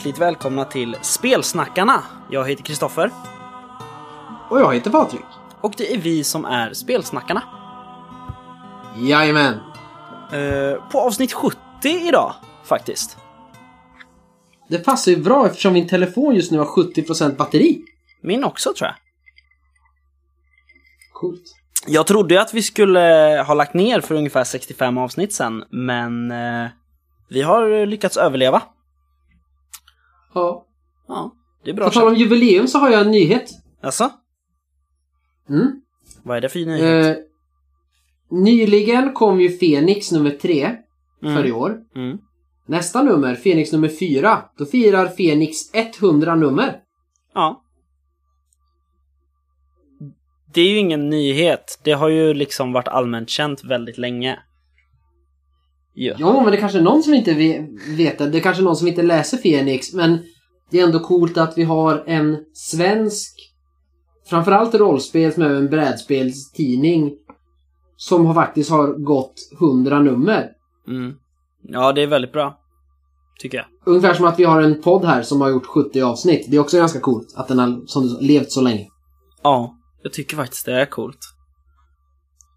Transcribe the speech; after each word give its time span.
Hjärtligt 0.00 0.18
välkomna 0.18 0.64
till 0.64 0.96
Spelsnackarna! 1.02 2.02
Jag 2.30 2.48
heter 2.48 2.62
Kristoffer 2.62 3.10
Och 4.50 4.60
jag 4.60 4.74
heter 4.74 4.90
Patrik. 4.90 5.24
och 5.60 5.74
det 5.76 5.94
är 5.94 5.98
vi 5.98 6.24
som 6.24 6.44
är 6.44 6.72
Spelsnackarna. 6.72 7.42
Jajamän. 8.96 9.54
Eh, 10.32 10.88
på 10.90 11.00
avsnitt 11.00 11.32
70 11.32 11.58
idag, 11.82 12.34
faktiskt. 12.64 13.16
Det 14.68 14.78
passar 14.78 15.12
ju 15.12 15.22
bra 15.22 15.46
eftersom 15.46 15.72
min 15.72 15.88
telefon 15.88 16.34
just 16.34 16.52
nu 16.52 16.58
har 16.58 16.66
70% 16.66 17.36
batteri. 17.36 17.82
Min 18.22 18.44
också 18.44 18.74
tror 18.74 18.88
jag. 18.88 18.96
Coolt. 21.12 21.56
Jag 21.86 22.06
trodde 22.06 22.34
ju 22.34 22.40
att 22.40 22.54
vi 22.54 22.62
skulle 22.62 23.00
ha 23.46 23.54
lagt 23.54 23.74
ner 23.74 24.00
för 24.00 24.14
ungefär 24.14 24.44
65 24.44 24.98
avsnitt 24.98 25.32
sen, 25.32 25.64
men 25.70 26.30
eh, 26.30 26.68
vi 27.28 27.42
har 27.42 27.86
lyckats 27.86 28.16
överleva. 28.16 28.62
Ja. 30.34 30.66
Ja, 31.08 31.32
det 31.64 31.70
är 31.70 31.74
På 31.74 31.76
bra. 31.76 31.90
tal 31.90 32.08
om 32.08 32.14
jubileum 32.14 32.68
så 32.68 32.78
har 32.78 32.90
jag 32.90 33.00
en 33.00 33.10
nyhet. 33.10 33.50
Alltså, 33.82 34.10
Mm. 35.48 35.82
vad 36.22 36.36
är 36.36 36.40
det 36.40 36.48
för 36.48 36.58
nyhet? 36.58 37.16
Eh, 37.16 37.22
nyligen 38.30 39.12
kom 39.12 39.40
ju 39.40 39.58
Fenix 39.58 40.12
nummer 40.12 40.30
3 40.30 40.76
för 41.20 41.46
i 41.46 41.52
år. 41.52 41.78
Mm. 41.96 42.18
Nästa 42.66 43.02
nummer, 43.02 43.34
Fenix 43.34 43.72
nummer 43.72 43.88
4, 43.88 44.42
då 44.58 44.66
firar 44.66 45.06
Fenix 45.08 45.56
100 46.00 46.34
nummer. 46.34 46.76
Ja. 47.34 47.62
Det 50.54 50.60
är 50.60 50.68
ju 50.68 50.76
ingen 50.78 51.10
nyhet. 51.10 51.80
Det 51.84 51.92
har 51.92 52.08
ju 52.08 52.34
liksom 52.34 52.72
varit 52.72 52.88
allmänt 52.88 53.28
känt 53.30 53.64
väldigt 53.64 53.98
länge. 53.98 54.38
Ja. 55.94 56.14
Jo, 56.18 56.40
men 56.40 56.50
det 56.50 56.56
är 56.56 56.60
kanske 56.60 56.78
är 56.78 56.82
någon 56.82 57.02
som 57.02 57.14
inte 57.14 57.34
ve- 57.34 57.66
vet 57.96 58.18
det. 58.18 58.28
Det 58.28 58.38
är 58.38 58.42
kanske 58.42 58.62
någon 58.62 58.76
som 58.76 58.88
inte 58.88 59.02
läser 59.02 59.36
Fenix, 59.38 59.92
men 59.94 60.18
det 60.70 60.80
är 60.80 60.84
ändå 60.84 61.00
coolt 61.00 61.36
att 61.38 61.58
vi 61.58 61.62
har 61.64 62.04
en 62.06 62.38
svensk, 62.54 63.36
framförallt 64.28 64.74
rollspels 64.74 65.36
men 65.36 65.50
även 65.50 65.70
brädspelstidning, 65.70 67.12
som 67.96 68.26
har 68.26 68.34
faktiskt 68.34 68.70
har 68.70 69.04
gått 69.04 69.34
100 69.60 70.00
nummer. 70.00 70.48
Mm. 70.88 71.14
Ja, 71.62 71.92
det 71.92 72.02
är 72.02 72.06
väldigt 72.06 72.32
bra. 72.32 72.56
Tycker 73.40 73.58
jag. 73.58 73.66
Ungefär 73.86 74.14
som 74.14 74.24
att 74.24 74.38
vi 74.38 74.44
har 74.44 74.62
en 74.62 74.82
podd 74.82 75.04
här 75.04 75.22
som 75.22 75.40
har 75.40 75.48
gjort 75.50 75.66
70 75.66 76.00
avsnitt. 76.02 76.46
Det 76.50 76.56
är 76.56 76.60
också 76.60 76.76
ganska 76.76 77.00
coolt 77.00 77.34
att 77.36 77.48
den 77.48 77.58
har 77.58 77.86
som 77.86 78.02
du 78.02 78.08
sa, 78.08 78.18
levt 78.20 78.50
så 78.52 78.60
länge. 78.60 78.86
Ja, 79.42 79.76
jag 80.02 80.12
tycker 80.12 80.36
faktiskt 80.36 80.66
det 80.66 80.80
är 80.80 80.86
coolt. 80.86 81.18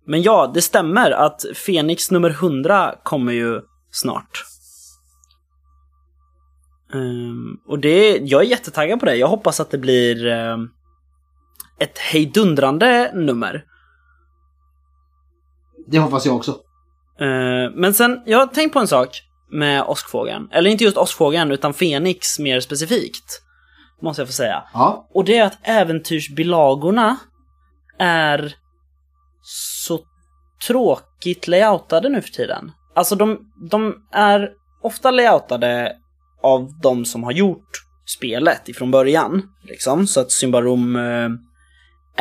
Men 0.06 0.22
ja, 0.22 0.52
det 0.54 0.62
stämmer 0.62 1.12
att 1.12 1.42
Fenix 1.66 2.12
nummer 2.12 2.30
100 2.30 2.96
kommer 3.04 3.34
ju 3.34 3.62
snart. 3.92 4.46
Ehm, 6.94 7.58
och 7.68 7.80
det, 7.80 8.18
jag 8.18 8.42
är 8.42 8.46
jättetaggad 8.46 9.00
på 9.00 9.06
det. 9.06 9.16
Jag 9.16 9.28
hoppas 9.28 9.59
att 9.59 9.72
det 9.72 9.78
blir 9.78 10.28
ehm, 10.28 10.70
ett 11.80 11.98
hejdundrande 11.98 13.12
nummer. 13.14 13.64
Det 15.88 16.00
hoppas 16.00 16.26
jag 16.26 16.36
också. 16.36 16.52
Eh, 17.20 17.72
men 17.76 17.94
sen, 17.94 18.22
jag 18.26 18.40
har 18.40 18.48
tänkt 18.48 18.74
på 18.74 18.80
en 18.80 18.88
sak 18.88 19.22
med 19.52 19.84
åskfågeln. 19.84 20.48
Eller 20.52 20.70
inte 20.70 20.84
just 20.84 20.98
åskfågeln, 20.98 21.52
utan 21.52 21.74
Fenix 21.74 22.40
mer 22.40 22.59
specifikt. 22.59 23.42
Måste 24.02 24.22
jag 24.22 24.28
få 24.30 24.34
säga. 24.34 24.64
Ja. 24.74 25.08
Och 25.14 25.26
det 25.26 25.38
är 25.38 25.46
att 25.46 25.58
äventyrsbilagorna 25.62 27.18
är 28.00 28.56
så 29.44 30.00
tråkigt 30.68 31.48
layoutade 31.48 32.09
nu 32.09 32.22
för 32.22 32.30
tiden. 32.30 32.72
Alltså 32.96 33.16
de, 33.16 33.40
de 33.70 33.96
är 34.12 34.50
ofta 34.81 35.12
layoutade 35.12 35.96
av 36.44 36.70
de 36.81 37.06
som 37.06 37.24
har 37.24 37.31
gjort 37.31 37.70
spelet 38.06 38.70
ifrån 38.70 38.92
början. 38.92 39.42
Liksom. 39.64 40.08
Så 40.08 40.20
att 40.20 40.32
Symbarom 40.32 40.96
eh, 40.96 41.30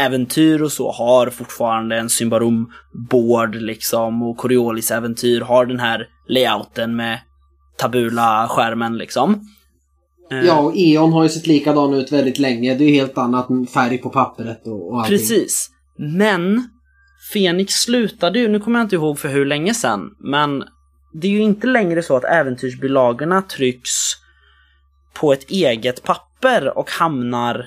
äventyr 0.05 0.63
och 0.63 0.73
så 0.73 0.93
har 0.93 1.31
fortfarande 1.31 1.99
en 1.99 2.11
Symbarom 2.11 2.73
board 3.11 3.55
liksom 3.55 4.23
och 4.23 4.37
Coriolis 4.37 4.91
äventyr 4.91 5.41
har 5.41 5.67
den 5.67 5.81
här 5.81 6.07
layouten 6.29 6.97
med 6.97 7.19
tabula-skärmen 7.79 8.99
liksom. 8.99 9.47
Eh, 10.31 10.47
Ja, 10.47 10.59
och 10.61 10.73
E.ON 10.77 11.13
har 11.13 11.23
ju 11.23 11.29
sett 11.29 11.47
likadan 11.47 11.95
ut 11.95 12.13
väldigt 12.13 12.39
länge. 12.39 12.75
Det 12.75 12.85
är 12.85 12.89
ju 12.89 12.95
helt 12.95 13.19
annat 13.19 13.49
färg 13.75 13.99
på 13.99 14.11
pappret 14.11 14.67
och, 14.67 14.93
och 14.93 15.01
allting. 15.01 15.19
Precis. 15.19 15.71
Men 15.99 16.69
Fenix 17.33 17.75
slutade 17.75 18.39
ju, 18.39 18.49
nu 18.49 18.61
kommer 18.61 18.79
jag 18.79 18.85
inte 18.85 18.97
ihåg 18.97 19.19
för 19.19 19.29
hur 19.29 19.47
länge 19.47 19.75
sedan, 19.75 20.11
men 20.19 20.65
det 21.13 21.27
är 21.27 21.33
ju 21.33 21.43
inte 21.43 21.67
längre 21.67 22.03
så 22.03 22.17
att 22.17 22.25
äventyrsbilagorna 22.25 23.43
trycks 23.43 23.91
på 25.15 25.33
ett 25.33 25.51
eget 25.51 26.03
papper 26.03 26.79
och 26.79 26.91
hamnar 26.91 27.67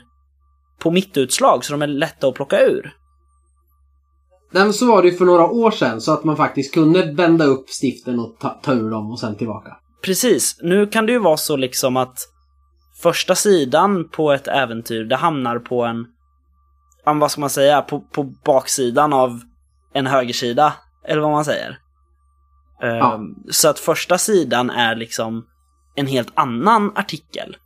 på 0.80 0.92
mittutslag 0.92 1.66
så 1.66 1.74
de 1.74 1.82
är 1.82 1.88
lätta 1.88 2.28
att 2.28 2.36
plocka 2.36 2.60
ur. 2.60 2.96
Nej, 4.52 4.64
men 4.64 4.74
så 4.74 4.88
var 4.88 5.02
det 5.02 5.10
ju 5.10 5.18
för 5.18 5.26
några 5.26 5.48
år 5.48 5.72
sedan 5.72 6.02
så 6.02 6.14
att 6.14 6.24
man 6.24 6.38
faktiskt 6.38 6.74
kunde 6.74 7.14
bända 7.14 7.46
upp 7.46 7.70
stiften 7.70 8.20
och 8.20 8.38
ta, 8.40 8.50
ta 8.50 8.74
ur 8.74 8.90
dem 8.90 9.12
och 9.12 9.20
sen 9.20 9.36
tillbaka. 9.36 9.78
Precis, 10.04 10.60
nu 10.62 10.88
kan 10.88 11.06
det 11.06 11.12
ju 11.12 11.20
vara 11.20 11.38
så 11.38 11.58
liksom 11.58 11.98
att 11.98 12.18
första 13.02 13.36
sidan 13.36 14.10
på 14.10 14.32
ett 14.32 14.48
äventyr, 14.48 15.04
det 15.04 15.16
hamnar 15.16 15.60
på 15.60 15.84
en, 15.84 16.06
vad 17.06 17.32
ska 17.32 17.42
man 17.42 17.50
säga, 17.50 17.82
på, 17.82 18.00
på 18.02 18.24
baksidan 18.24 19.14
av 19.14 19.42
en 19.94 20.08
högersida, 20.08 20.74
eller 21.08 21.22
vad 21.22 21.32
man 21.32 21.46
säger. 21.46 21.80
Ja. 22.80 23.16
Ehm, 23.16 23.36
Så 23.50 23.70
att 23.70 23.80
första 23.80 24.18
sidan 24.18 24.70
är 24.70 24.96
liksom 24.96 25.46
en 25.96 26.08
helt 26.08 26.32
annan 26.34 26.92
artikel. 26.96 27.58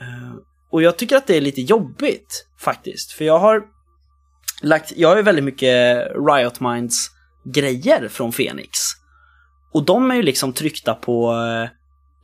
Ehm, 0.00 0.40
Och 0.70 0.82
jag 0.82 0.96
tycker 0.96 1.16
att 1.16 1.26
det 1.26 1.36
är 1.36 1.40
lite 1.40 1.60
jobbigt 1.60 2.46
faktiskt, 2.58 3.12
för 3.12 3.24
jag 3.24 3.38
har 3.38 3.62
lagt, 4.62 4.92
jag 4.96 5.08
har 5.08 5.16
ju 5.16 5.22
väldigt 5.22 5.44
mycket 5.44 6.06
Riot 6.28 6.60
Minds 6.60 7.10
grejer 7.54 8.08
från 8.08 8.32
Fenix. 8.32 8.70
Och 9.72 9.84
de 9.84 10.10
är 10.10 10.14
ju 10.14 10.22
liksom 10.22 10.52
tryckta 10.52 10.94
på 10.94 11.32
eh, 11.32 11.68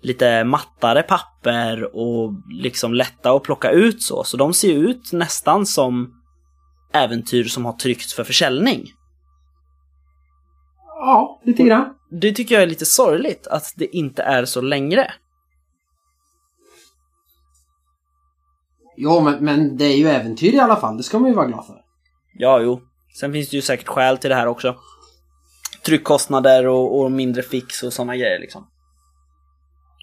lite 0.00 0.44
mattare 0.44 1.03
papper 1.03 1.97
och 1.97 2.32
liksom 2.50 2.94
lätta 2.94 3.32
att 3.32 3.42
plocka 3.42 3.70
ut 3.70 4.03
så. 4.03 4.25
Så 4.25 4.36
de 4.36 4.54
ser 4.54 4.72
ut 4.72 5.12
nästan 5.12 5.66
som 5.66 6.14
äventyr 6.92 7.44
som 7.44 7.64
har 7.64 7.72
tryckts 7.72 8.14
för 8.14 8.25
försäljning. 8.25 8.92
Ja, 10.87 11.41
lite 11.44 11.62
grann. 11.62 11.94
Det 12.10 12.32
tycker 12.32 12.54
jag 12.54 12.62
är 12.62 12.66
lite 12.66 12.87
sorgligt 12.87 13.47
att 13.47 13.72
det 13.76 13.97
inte 13.97 14.22
är 14.22 14.44
så 14.44 14.60
längre. 14.60 15.12
Jo, 18.97 19.20
men, 19.20 19.44
men 19.44 19.76
det 19.76 19.84
är 19.84 19.97
ju 19.97 20.08
äventyr 20.08 20.54
i 20.54 20.58
alla 20.58 20.76
fall. 20.76 20.97
Det 20.97 21.03
ska 21.03 21.19
man 21.19 21.31
ju 21.31 21.37
vara 21.37 21.47
glad 21.47 21.66
för. 21.66 21.76
Ja, 22.34 22.60
jo. 22.60 22.81
Sen 23.20 23.32
finns 23.32 23.50
det 23.50 23.56
ju 23.56 23.62
säkert 23.62 23.88
skäl 23.88 24.19
till 24.19 24.31
det 24.31 24.37
här 24.37 24.47
också. 24.47 24.76
Tryckkostnader 25.87 26.66
och, 26.66 27.00
och 27.00 27.12
mindre 27.12 27.42
fix 27.42 27.82
och 27.82 27.92
sådana 27.92 28.16
grejer 28.16 28.38
liksom. 28.38 28.66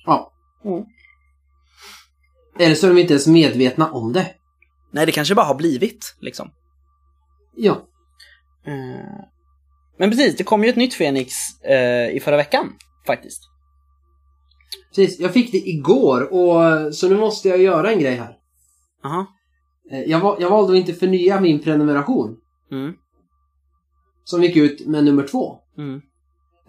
Ja. 0.05 0.31
Mm. 0.65 0.83
Eller 2.59 2.75
så 2.75 2.87
är 2.87 2.93
de 2.93 3.01
inte 3.01 3.13
ens 3.13 3.27
medvetna 3.27 3.91
om 3.91 4.13
det. 4.13 4.27
Nej, 4.91 5.05
det 5.05 5.11
kanske 5.11 5.35
bara 5.35 5.45
har 5.45 5.55
blivit 5.55 6.15
liksom. 6.19 6.51
Ja. 7.55 7.87
Eh, 8.65 9.23
Men 9.97 10.09
precis, 10.09 10.35
det 10.37 10.43
kom 10.43 10.63
ju 10.63 10.69
ett 10.69 10.75
nytt 10.75 10.93
Fenix 10.93 11.33
eh, 11.61 12.09
i 12.15 12.19
förra 12.19 12.37
veckan 12.37 12.73
faktiskt. 13.07 13.41
Precis, 14.95 15.19
jag 15.19 15.33
fick 15.33 15.51
det 15.51 15.57
igår 15.69 16.33
och 16.33 16.95
så 16.95 17.09
nu 17.09 17.17
måste 17.17 17.49
jag 17.49 17.61
göra 17.61 17.91
en 17.91 17.99
grej 17.99 18.15
här. 18.15 18.37
Aha. 19.03 19.27
Eh, 19.91 19.99
Jag, 20.01 20.41
jag 20.41 20.49
valde 20.49 20.73
att 20.73 20.79
inte 20.79 20.93
förnya 20.93 21.39
min 21.41 21.59
prenumeration. 21.63 22.37
Mm. 22.71 22.93
Som 24.23 24.43
gick 24.43 24.55
ut 24.55 24.87
med 24.87 25.03
nummer 25.03 25.27
två. 25.27 25.59
Mm. 25.77 26.01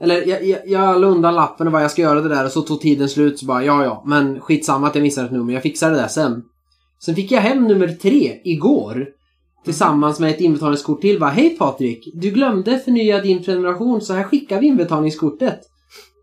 Eller 0.01 0.27
jag, 0.27 0.45
jag, 0.45 0.61
jag 0.69 1.01
la 1.01 1.07
undan 1.07 1.35
lappen 1.35 1.67
och 1.67 1.73
bara 1.73 1.83
jag 1.83 1.91
ska 1.91 2.03
göra 2.03 2.21
det 2.21 2.29
där 2.29 2.45
och 2.45 2.53
så 2.53 2.63
tog 2.63 2.81
tiden 2.81 3.09
slut 3.09 3.39
så 3.39 3.47
bara 3.47 3.65
ja 3.65 3.85
ja 3.85 4.03
men 4.07 4.41
skitsamma 4.41 4.87
att 4.87 4.95
jag 4.95 5.03
missade 5.03 5.27
ett 5.27 5.33
nummer, 5.33 5.53
jag 5.53 5.63
fixar 5.63 5.91
det 5.91 5.97
där 5.97 6.09
sen. 6.09 6.43
Sen 7.05 7.15
fick 7.15 7.33
jag 7.33 7.41
hem 7.41 7.65
nummer 7.65 7.89
tre 7.89 8.41
igår. 8.45 9.07
Tillsammans 9.65 10.21
med 10.21 10.31
ett 10.31 10.41
inbetalningskort 10.41 11.01
till 11.01 11.21
bara 11.21 11.31
Hej 11.31 11.57
Patrik! 11.59 12.09
Du 12.15 12.31
glömde 12.31 12.79
förnya 12.79 13.21
din 13.21 13.45
prenumeration 13.45 14.01
så 14.01 14.13
här 14.15 14.23
skickar 14.25 14.61
vi 14.61 14.67
inbetalningskortet. 14.67 15.61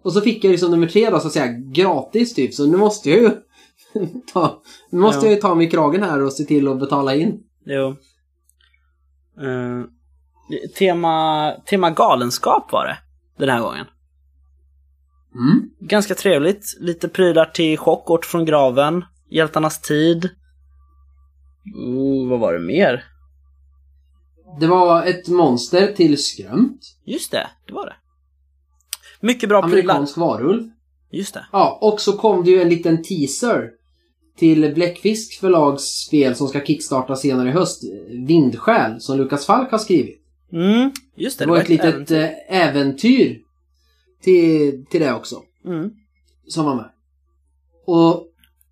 Och 0.04 0.14
så 0.14 0.22
fick 0.22 0.44
jag 0.44 0.52
liksom 0.52 0.72
nummer 0.72 0.88
tre 0.88 1.10
då 1.10 1.20
så 1.20 1.28
att 1.28 1.34
säga 1.34 1.48
gratis 1.48 2.34
typ 2.34 2.54
så 2.54 2.66
nu 2.66 2.78
måste 2.78 3.10
jag 3.10 3.20
ju 3.22 3.30
ta, 4.34 4.62
nu 4.90 5.00
måste 5.00 5.20
Ja. 5.25 5.25
jag 5.25 5.36
ju 5.36 5.42
ta 5.42 5.56
mig 5.56 5.68
i 5.68 5.70
kragen 5.70 6.04
här 6.04 6.22
och 6.22 6.34
se 6.34 6.44
till 6.44 6.68
att 6.68 6.80
betala 6.80 7.16
in. 7.16 7.40
Jo. 7.66 7.96
Eh, 9.42 9.86
tema, 10.80 11.52
tema 11.70 11.90
galenskap 11.90 12.72
var 12.72 12.86
det 12.86 12.98
den 13.38 13.50
här 13.50 13.62
gången. 13.62 13.85
Mm. 15.35 15.69
Ganska 15.80 16.15
trevligt. 16.15 16.77
Lite 16.80 17.09
prylar 17.09 17.45
till 17.45 17.77
chock, 17.77 18.09
ort 18.09 18.25
från 18.25 18.45
graven, 18.45 19.06
hjältarnas 19.30 19.81
tid. 19.81 20.30
Oh, 21.75 22.30
vad 22.30 22.39
var 22.39 22.53
det 22.53 22.59
mer? 22.59 23.03
Det 24.59 24.68
var 24.68 25.06
ett 25.06 25.27
monster 25.27 25.94
till 25.94 26.24
skrömt. 26.24 26.81
Just 27.06 27.31
det, 27.31 27.47
det 27.68 27.74
var 27.74 27.85
det. 27.85 27.95
Mycket 29.19 29.50
bra 29.50 29.62
prylar. 29.62 29.77
Amerikansk 29.77 30.18
varulv. 30.18 30.69
Just 31.12 31.33
det. 31.33 31.45
Ja, 31.51 31.79
och 31.81 32.01
så 32.01 32.13
kom 32.18 32.44
det 32.44 32.51
ju 32.51 32.62
en 32.62 32.69
liten 32.69 33.03
teaser 33.03 33.69
till 34.38 34.74
Bläckfisk 34.74 35.39
förlags 35.39 35.83
spel 35.83 36.36
som 36.36 36.47
ska 36.47 36.65
kickstarta 36.65 37.15
senare 37.15 37.50
i 37.50 37.51
höst. 37.51 37.83
Vindskäl, 38.27 39.01
som 39.01 39.18
Lukas 39.18 39.45
Falk 39.45 39.71
har 39.71 39.77
skrivit. 39.77 40.23
Mm, 40.53 40.91
just 41.15 41.39
det. 41.39 41.45
Det 41.45 41.51
var 41.51 41.57
ett 41.57 41.69
litet 41.69 41.85
äventyr. 41.85 42.15
äventyr, 42.15 42.39
äventyr 42.50 43.41
till, 44.21 44.85
till 44.85 45.01
det 45.01 45.13
också. 45.13 45.41
Mm. 45.65 45.91
Som 46.47 46.65
var 46.65 46.75
med. 46.75 46.89
Och 47.85 48.27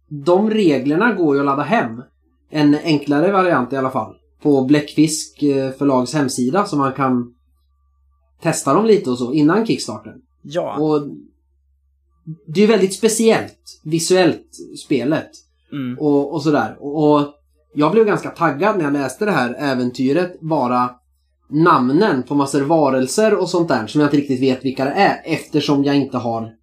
de 0.07 0.49
reglerna 0.49 1.13
går 1.13 1.35
ju 1.35 1.39
att 1.39 1.45
ladda 1.45 1.63
hem. 1.63 2.01
En 2.49 2.75
enklare 2.83 3.31
variant 3.31 3.73
i 3.73 3.77
alla 3.77 3.91
fall. 3.91 4.15
På 4.41 4.63
Bläckfisk 4.63 5.43
eh, 5.43 5.71
förlags 5.71 6.13
hemsida 6.13 6.65
så 6.65 6.77
man 6.77 6.93
kan 6.93 7.33
testa 8.41 8.73
dem 8.73 8.85
lite 8.85 9.09
och 9.09 9.17
så 9.17 9.33
innan 9.33 9.65
kickstarten. 9.65 10.21
Ja. 10.41 10.77
Och 10.77 11.07
det 12.47 12.63
är 12.63 12.67
väldigt 12.67 12.93
speciellt 12.93 13.81
visuellt 13.83 14.47
spelet 14.85 15.31
Mm. 15.73 15.99
och, 15.99 16.33
och 16.33 16.43
sådär. 16.43 16.77
Och, 16.79 17.11
och 17.11 17.33
jag 17.73 17.91
blev 17.91 18.05
ganska 18.05 18.29
taggad 18.29 18.77
när 18.77 18.83
jag 18.83 18.93
läste 18.93 19.25
det 19.25 19.31
här 19.31 19.55
äventyret. 19.59 20.41
Bara 20.41 20.95
namnen 21.51 22.23
på 22.23 22.35
massor 22.35 22.61
varelser 22.61 23.33
och 23.33 23.49
sånt 23.49 23.67
där 23.67 23.87
som 23.87 24.01
jag 24.01 24.07
inte 24.07 24.17
riktigt 24.17 24.41
vet 24.41 24.65
vilka 24.65 24.85
det 24.85 24.91
är 24.91 25.21
eftersom 25.25 25.83
jag 25.83 25.95
inte 25.95 26.17
har 26.17 26.53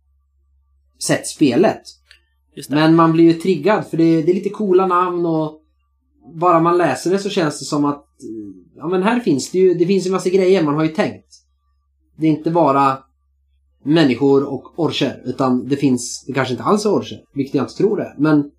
sett 1.02 1.26
spelet. 1.26 1.82
Men 2.69 2.94
man 2.94 3.12
blir 3.12 3.25
ju 3.25 3.32
triggad 3.32 3.87
för 3.87 3.96
det, 3.96 4.23
det 4.23 4.32
är 4.32 4.35
lite 4.35 4.49
coola 4.49 4.87
namn 4.87 5.26
och 5.26 5.61
bara 6.35 6.61
man 6.61 6.79
läser 6.79 7.11
det 7.11 7.19
så 7.19 7.29
känns 7.29 7.58
det 7.58 7.64
som 7.64 7.85
att 7.85 7.96
eh, 7.96 8.62
ja 8.76 8.88
men 8.88 9.02
här 9.02 9.20
finns 9.20 9.50
det 9.50 9.58
ju, 9.58 9.75
det 9.75 9.87
finns 9.87 10.06
ju 10.06 10.11
massa 10.11 10.29
grejer 10.29 10.62
man 10.62 10.75
har 10.75 10.85
ju 10.85 10.88
tänkt. 10.88 11.26
Det 12.17 12.26
är 12.26 12.31
inte 12.31 12.50
bara 12.50 12.99
människor 13.85 14.44
och 14.44 14.79
orcher 14.79 15.23
utan 15.25 15.69
det 15.69 15.76
finns, 15.76 16.25
det 16.26 16.32
kanske 16.32 16.55
inte 16.55 16.64
alls 16.64 16.87
är 16.87 16.93
orcher, 16.93 17.19
vilket 17.35 17.55
jag 17.55 17.64
inte 17.64 17.75
tror 17.75 17.96
det 17.96 18.02
är. 18.02 18.14
Men, 18.19 18.50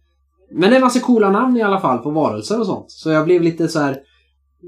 men 0.52 0.70
det 0.70 0.76
är 0.76 0.82
massa 0.82 1.00
coola 1.00 1.32
namn 1.32 1.58
i 1.58 1.62
alla 1.62 1.80
fall 1.80 1.98
på 1.98 2.12
varelser 2.12 2.60
och 2.60 2.66
sånt. 2.66 2.92
Så 2.92 3.10
jag 3.10 3.26
blev 3.26 3.42
lite 3.42 3.68
så 3.68 3.80
här 3.80 3.98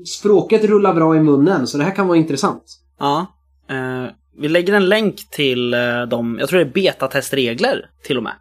språket 0.05 0.63
rullar 0.63 0.93
bra 0.93 1.15
i 1.15 1.19
munnen 1.19 1.67
så 1.67 1.77
det 1.77 1.83
här 1.83 1.95
kan 1.95 2.07
vara 2.07 2.17
intressant. 2.17 2.63
Ja. 2.99 3.25
Eh, 3.69 4.05
vi 4.37 4.49
lägger 4.49 4.73
en 4.73 4.89
länk 4.89 5.29
till 5.29 5.73
eh, 5.73 6.01
de, 6.01 6.37
jag 6.39 6.49
tror 6.49 6.59
det 6.59 6.65
är 6.65 6.73
betatestregler 6.73 7.89
till 8.03 8.17
och 8.17 8.23
med. 8.23 8.33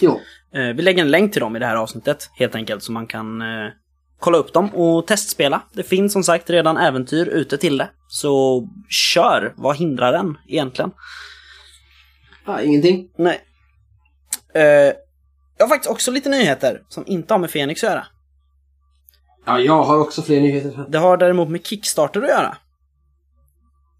Jo. 0.00 0.20
Eh, 0.54 0.68
vi 0.68 0.82
lägger 0.82 1.02
en 1.02 1.10
länk 1.10 1.32
till 1.32 1.40
dem 1.40 1.56
i 1.56 1.58
det 1.58 1.66
här 1.66 1.76
avsnittet 1.76 2.30
helt 2.34 2.54
enkelt 2.54 2.82
så 2.82 2.92
man 2.92 3.06
kan 3.06 3.42
eh, 3.42 3.68
kolla 4.20 4.38
upp 4.38 4.52
dem 4.52 4.74
och 4.74 5.06
testspela. 5.06 5.62
Det 5.72 5.82
finns 5.82 6.12
som 6.12 6.22
sagt 6.22 6.50
redan 6.50 6.76
äventyr 6.76 7.26
ute 7.26 7.56
till 7.58 7.78
det. 7.78 7.90
Så 8.08 8.68
kör, 8.88 9.54
vad 9.56 9.76
hindrar 9.76 10.12
den 10.12 10.38
egentligen? 10.48 10.90
Ja, 12.46 12.60
ingenting. 12.60 13.08
Nej. 13.16 13.40
Eh, 14.54 14.94
jag 15.58 15.64
har 15.64 15.68
faktiskt 15.68 15.90
också 15.90 16.10
lite 16.10 16.28
nyheter 16.28 16.82
som 16.88 17.04
inte 17.06 17.34
har 17.34 17.38
med 17.38 17.50
Fenix 17.50 17.84
att 17.84 17.90
göra. 17.90 18.06
Ja, 19.44 19.60
jag 19.60 19.82
har 19.82 19.98
också 19.98 20.22
fler 20.22 20.40
nyheter. 20.40 20.84
Det 20.88 20.98
har 20.98 21.16
däremot 21.16 21.48
med 21.48 21.66
Kickstarter 21.66 22.22
att 22.22 22.28
göra. 22.28 22.56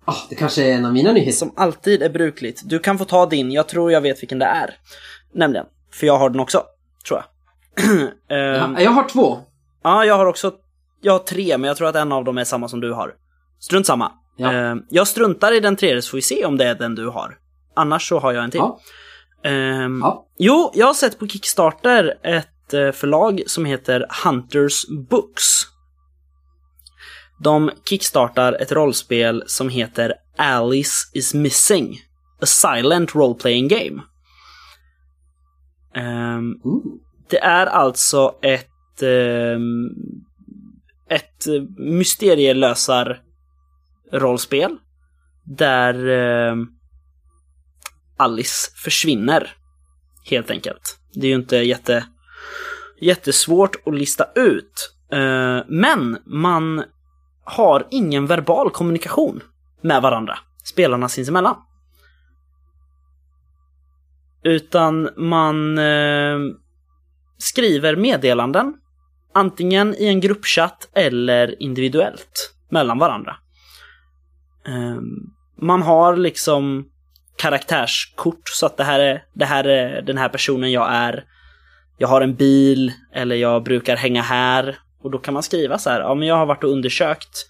Ah, 0.04 0.14
det 0.28 0.34
kanske 0.34 0.62
är 0.64 0.74
en 0.74 0.84
av 0.84 0.92
mina 0.92 1.12
nyheter. 1.12 1.32
Som 1.32 1.52
alltid 1.56 2.02
är 2.02 2.08
brukligt. 2.10 2.62
Du 2.64 2.78
kan 2.78 2.98
få 2.98 3.04
ta 3.04 3.26
din, 3.26 3.52
jag 3.52 3.68
tror 3.68 3.92
jag 3.92 4.00
vet 4.00 4.22
vilken 4.22 4.38
det 4.38 4.44
är. 4.46 4.74
Nämligen. 5.34 5.66
För 5.92 6.06
jag 6.06 6.18
har 6.18 6.30
den 6.30 6.40
också, 6.40 6.62
tror 7.08 7.20
jag. 7.20 7.24
Ehm, 8.30 8.74
Ja, 8.74 8.80
jag 8.82 8.90
har 8.90 9.08
två. 9.08 9.38
Ja, 9.82 10.04
jag 10.04 10.16
har 10.16 10.26
också 10.26 10.52
jag 11.00 11.12
har 11.12 11.18
tre, 11.18 11.58
men 11.58 11.68
jag 11.68 11.76
tror 11.76 11.88
att 11.88 11.96
en 11.96 12.12
av 12.12 12.24
dem 12.24 12.38
är 12.38 12.44
samma 12.44 12.68
som 12.68 12.80
du 12.80 12.92
har. 12.92 13.14
Strunt 13.60 13.86
samma. 13.86 14.12
Ja. 14.36 14.52
Ehm, 14.52 14.82
jag 14.90 15.08
struntar 15.08 15.52
i 15.52 15.60
den 15.60 15.76
tredje 15.76 16.02
så 16.02 16.10
får 16.10 16.18
vi 16.18 16.22
se 16.22 16.44
om 16.44 16.56
det 16.58 16.64
är 16.64 16.74
den 16.74 16.94
du 16.94 17.08
har. 17.08 17.38
Annars 17.76 18.08
så 18.08 18.18
har 18.18 18.32
jag 18.32 18.44
en 18.44 18.50
till. 18.50 18.60
Ja. 18.60 18.80
Ehm, 19.50 20.00
Ja. 20.02 20.26
Jo, 20.38 20.70
jag 20.74 20.86
har 20.86 20.94
sett 20.94 21.18
på 21.18 21.26
Kickstarter 21.28 22.14
ett 22.22 22.48
eh, 22.72 22.92
förlag 22.92 23.42
som 23.46 23.64
heter 23.64 24.06
Hunters 24.24 24.86
Books. 25.10 25.44
De 27.38 27.70
kickstartar 27.88 28.52
ett 28.52 28.72
rollspel 28.72 29.44
som 29.46 29.68
heter 29.68 30.14
Alice 30.36 31.10
is 31.14 31.34
missing. 31.34 31.98
A 32.40 32.46
silent 32.46 33.14
role-playing 33.14 33.68
game. 33.68 34.02
Ooh. 36.64 36.82
det 37.30 37.38
är 37.38 37.66
alltså 37.66 38.34
ett, 38.42 39.02
ehm, 39.02 39.88
ett 41.08 41.46
mysterielösar 41.78 43.22
rollspel 44.12 44.76
där 45.44 46.06
ehm, 46.08 46.66
Alice 48.16 48.70
försvinner. 48.76 49.52
Helt 50.30 50.50
enkelt. 50.50 50.98
Det 51.14 51.26
är 51.26 51.30
ju 51.30 51.36
inte 51.36 51.56
jätte, 51.56 52.06
jättesvårt 53.00 53.76
att 53.86 53.94
lista 53.94 54.26
ut. 54.34 54.94
Eh, 55.12 55.60
men 55.66 56.18
man 56.26 56.84
har 57.44 57.86
ingen 57.90 58.26
verbal 58.26 58.70
kommunikation 58.70 59.42
med 59.82 60.02
varandra, 60.02 60.38
spelarna 60.64 61.08
sinsemellan. 61.08 61.56
Utan 64.44 65.08
man 65.16 65.78
eh, 65.78 66.38
skriver 67.38 67.96
meddelanden, 67.96 68.74
antingen 69.34 69.94
i 69.94 70.06
en 70.06 70.20
gruppchatt 70.20 70.88
eller 70.94 71.62
individuellt 71.62 72.54
mellan 72.68 72.98
varandra. 72.98 73.36
Eh, 74.66 75.00
man 75.60 75.82
har 75.82 76.16
liksom 76.16 76.88
karaktärskort 77.36 78.48
så 78.48 78.66
att 78.66 78.76
det 78.76 78.84
här 78.84 79.00
är, 79.00 79.24
det 79.34 79.44
här 79.44 79.64
är 79.64 80.02
den 80.02 80.18
här 80.18 80.28
personen 80.28 80.72
jag 80.72 80.92
är. 80.92 81.24
Jag 81.98 82.08
har 82.08 82.20
en 82.20 82.34
bil 82.34 82.92
eller 83.12 83.36
jag 83.36 83.62
brukar 83.62 83.96
hänga 83.96 84.22
här 84.22 84.78
och 85.02 85.10
då 85.10 85.18
kan 85.18 85.34
man 85.34 85.42
skriva 85.42 85.78
så 85.78 85.90
här, 85.90 86.00
ja 86.00 86.14
men 86.14 86.28
jag 86.28 86.36
har 86.36 86.46
varit 86.46 86.64
och 86.64 86.70
undersökt 86.70 87.46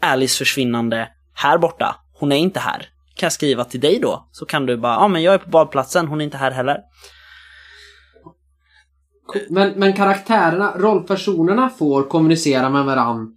Alice 0.00 0.38
försvinnande 0.38 1.08
här 1.34 1.58
borta. 1.58 1.96
Hon 2.14 2.32
är 2.32 2.36
inte 2.36 2.60
här. 2.60 2.78
Kan 3.14 3.26
jag 3.26 3.32
skriva 3.32 3.64
till 3.64 3.80
dig 3.80 3.98
då? 4.02 4.28
Så 4.32 4.46
kan 4.46 4.66
du 4.66 4.76
bara, 4.76 4.94
ja 4.94 5.08
men 5.08 5.22
jag 5.22 5.34
är 5.34 5.38
på 5.38 5.50
badplatsen, 5.50 6.08
hon 6.08 6.20
är 6.20 6.24
inte 6.24 6.36
här 6.36 6.50
heller. 6.50 6.78
Men, 9.50 9.70
men 9.70 9.92
karaktärerna, 9.92 10.72
rollpersonerna 10.76 11.70
får 11.70 12.02
kommunicera 12.02 12.70
med 12.70 12.84
varann 12.84 13.34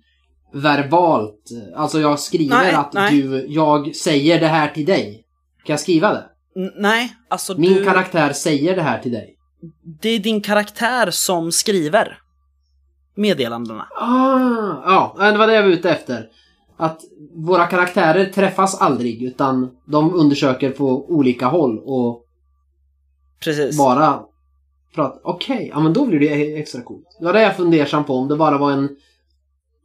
verbalt. 0.54 1.50
Alltså 1.76 2.00
jag 2.00 2.20
skriver 2.20 2.56
Nej, 2.56 2.74
att 2.74 2.94
nej. 2.94 3.22
du, 3.22 3.46
jag 3.50 3.96
säger 3.96 4.40
det 4.40 4.48
här 4.48 4.68
till 4.68 4.86
dig. 4.86 5.24
Kan 5.66 5.74
jag 5.74 5.80
skriva 5.80 6.14
det? 6.14 6.24
N- 6.56 6.72
nej, 6.76 7.16
alltså 7.30 7.58
Min 7.58 7.74
du, 7.74 7.86
karaktär 7.86 8.34
säger 8.34 8.76
det 8.76 8.82
här 8.82 9.00
till 9.00 9.12
dig. 9.12 9.36
Det 10.02 10.10
är 10.10 10.20
din 10.20 10.42
karaktär 10.42 11.12
som 11.12 11.52
skriver 11.52 12.20
meddelandena. 13.16 13.88
Ah, 14.00 14.82
ja, 15.20 15.32
det 15.32 15.38
var 15.38 15.48
det 15.48 15.54
jag 15.54 15.64
var 15.64 15.70
ute 15.70 15.90
efter. 15.90 16.28
Att 16.78 17.00
våra 17.36 17.66
karaktärer 17.68 18.26
träffas 18.26 18.82
aldrig 18.82 19.24
utan 19.24 19.70
de 19.86 20.14
undersöker 20.14 20.70
på 20.72 21.06
olika 21.12 21.48
håll 21.48 21.80
och 21.86 22.26
Precis. 23.44 23.78
bara 23.78 24.20
pratar. 24.96 25.20
Okej, 25.24 25.70
ja 25.74 25.80
men 25.80 25.94
då 25.94 26.06
blir 26.06 26.20
det 26.20 26.56
extra 26.60 26.82
coolt. 26.82 27.08
Det 27.20 27.26
var 27.26 27.34
det 27.34 27.42
jag 27.42 27.56
fundersam 27.58 28.04
på 28.04 28.14
om 28.16 28.28
det 28.28 28.36
bara 28.36 28.58
var 28.58 28.72
en, 28.72 28.90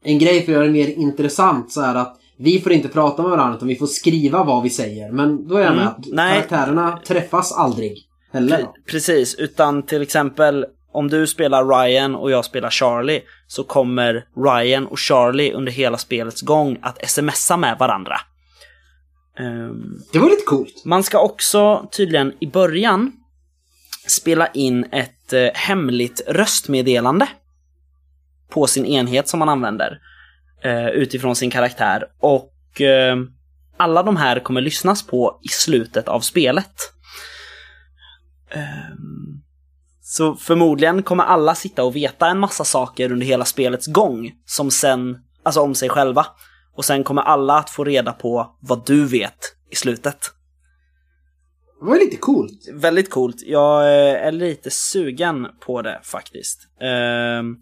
en 0.02 0.18
grej 0.18 0.42
för 0.42 0.52
att 0.52 0.56
göra 0.56 0.66
det 0.66 0.73
mer 0.73 0.88
intressant 0.88 1.73
så 1.73 1.80
här 1.80 1.95
att 1.95 2.21
vi 2.37 2.61
får 2.61 2.73
inte 2.73 2.88
prata 2.88 3.23
med 3.23 3.30
varandra 3.30 3.56
utan 3.56 3.68
vi 3.68 3.76
får 3.76 3.87
skriva 3.87 4.45
vad 4.45 4.62
vi 4.62 4.71
säger. 4.71 5.12
Men 5.12 5.49
då 5.49 5.56
är 5.56 5.62
jag 5.64 5.75
med 5.75 5.80
Mm, 5.83 5.92
att 5.92 6.06
nej. 6.12 6.35
karaktärerna 6.35 6.99
träffas 7.06 7.52
aldrig. 7.52 7.99
Heller. 8.33 8.59
Pre- 8.59 8.73
Precis, 8.90 9.35
utan 9.35 9.83
till 9.83 10.02
exempel 10.02 10.66
om 10.92 11.09
du 11.09 11.26
spelar 11.26 11.64
Ryan 11.64 12.14
och 12.14 12.30
jag 12.30 12.45
spelar 12.45 12.71
Charlie 12.71 13.23
så 13.47 13.64
kommer 13.64 14.25
Ryan 14.37 14.87
och 14.87 14.99
Charlie 14.99 15.52
under 15.52 15.73
hela 15.73 15.99
spelets 15.99 16.42
gång 16.42 16.78
att 16.83 17.11
smsa 17.11 17.56
med 17.56 17.78
varandra. 17.78 18.16
Ehm, 19.38 19.99
Det 20.12 20.18
var 20.18 20.30
lite 20.30 20.42
coolt. 20.47 20.83
man 20.85 21.02
ska 21.02 21.18
också 21.21 21.88
tydligen 21.92 22.33
i 22.40 22.47
början 22.47 23.12
spela 24.06 24.47
in 24.47 24.85
ett 24.92 25.33
eh, 25.33 25.49
hemligt 25.54 26.21
röstmeddelande 26.28 27.28
på 28.50 28.66
sin 28.66 28.87
enhet 28.87 29.28
som 29.28 29.38
man 29.38 29.49
använder 29.49 29.99
eh, 30.64 30.87
utifrån 30.88 31.37
sin 31.37 31.50
karaktär 31.50 32.04
och 32.21 32.80
eh, 32.80 33.16
alla 33.76 34.02
de 34.02 34.16
här 34.16 34.40
kommer 34.40 34.61
lyssnas 34.61 35.06
på 35.06 35.40
i 35.42 35.49
slutet 35.49 36.09
av 36.09 36.21
spelet. 36.21 36.73
Ehm, 38.56 39.42
så 40.02 40.34
förmodligen 40.34 41.02
kommer 41.02 41.25
alla 41.25 41.54
sitta 41.54 41.84
och 41.84 41.96
veta 41.96 42.26
en 42.28 42.38
massa 42.38 42.64
saker 42.64 43.12
under 43.12 43.26
hela 43.26 43.44
spelets 43.44 43.86
gång 43.86 44.32
som 44.44 44.70
sen, 44.70 45.18
alltså 45.42 45.60
om 45.60 45.75
sig 45.75 45.88
själva. 45.88 46.26
Och 46.76 46.84
sen 46.84 47.04
kommer 47.04 47.22
alla 47.22 47.58
att 47.58 47.70
få 47.70 47.84
reda 47.84 48.12
på 48.12 48.56
vad 48.60 48.86
du 48.86 49.04
vet 49.04 49.38
i 49.70 49.76
slutet. 49.76 50.18
Det 51.80 51.86
var 51.86 51.98
lite 51.98 52.16
coolt. 52.16 52.68
Väldigt 52.72 53.10
coolt. 53.10 53.42
Jag 53.46 53.82
eh, 53.82 54.26
är 54.26 54.32
lite 54.32 54.70
sugen 54.70 55.46
på 55.60 55.82
det 55.82 56.00
faktiskt. 56.02 56.68
Ehm, 56.80 57.56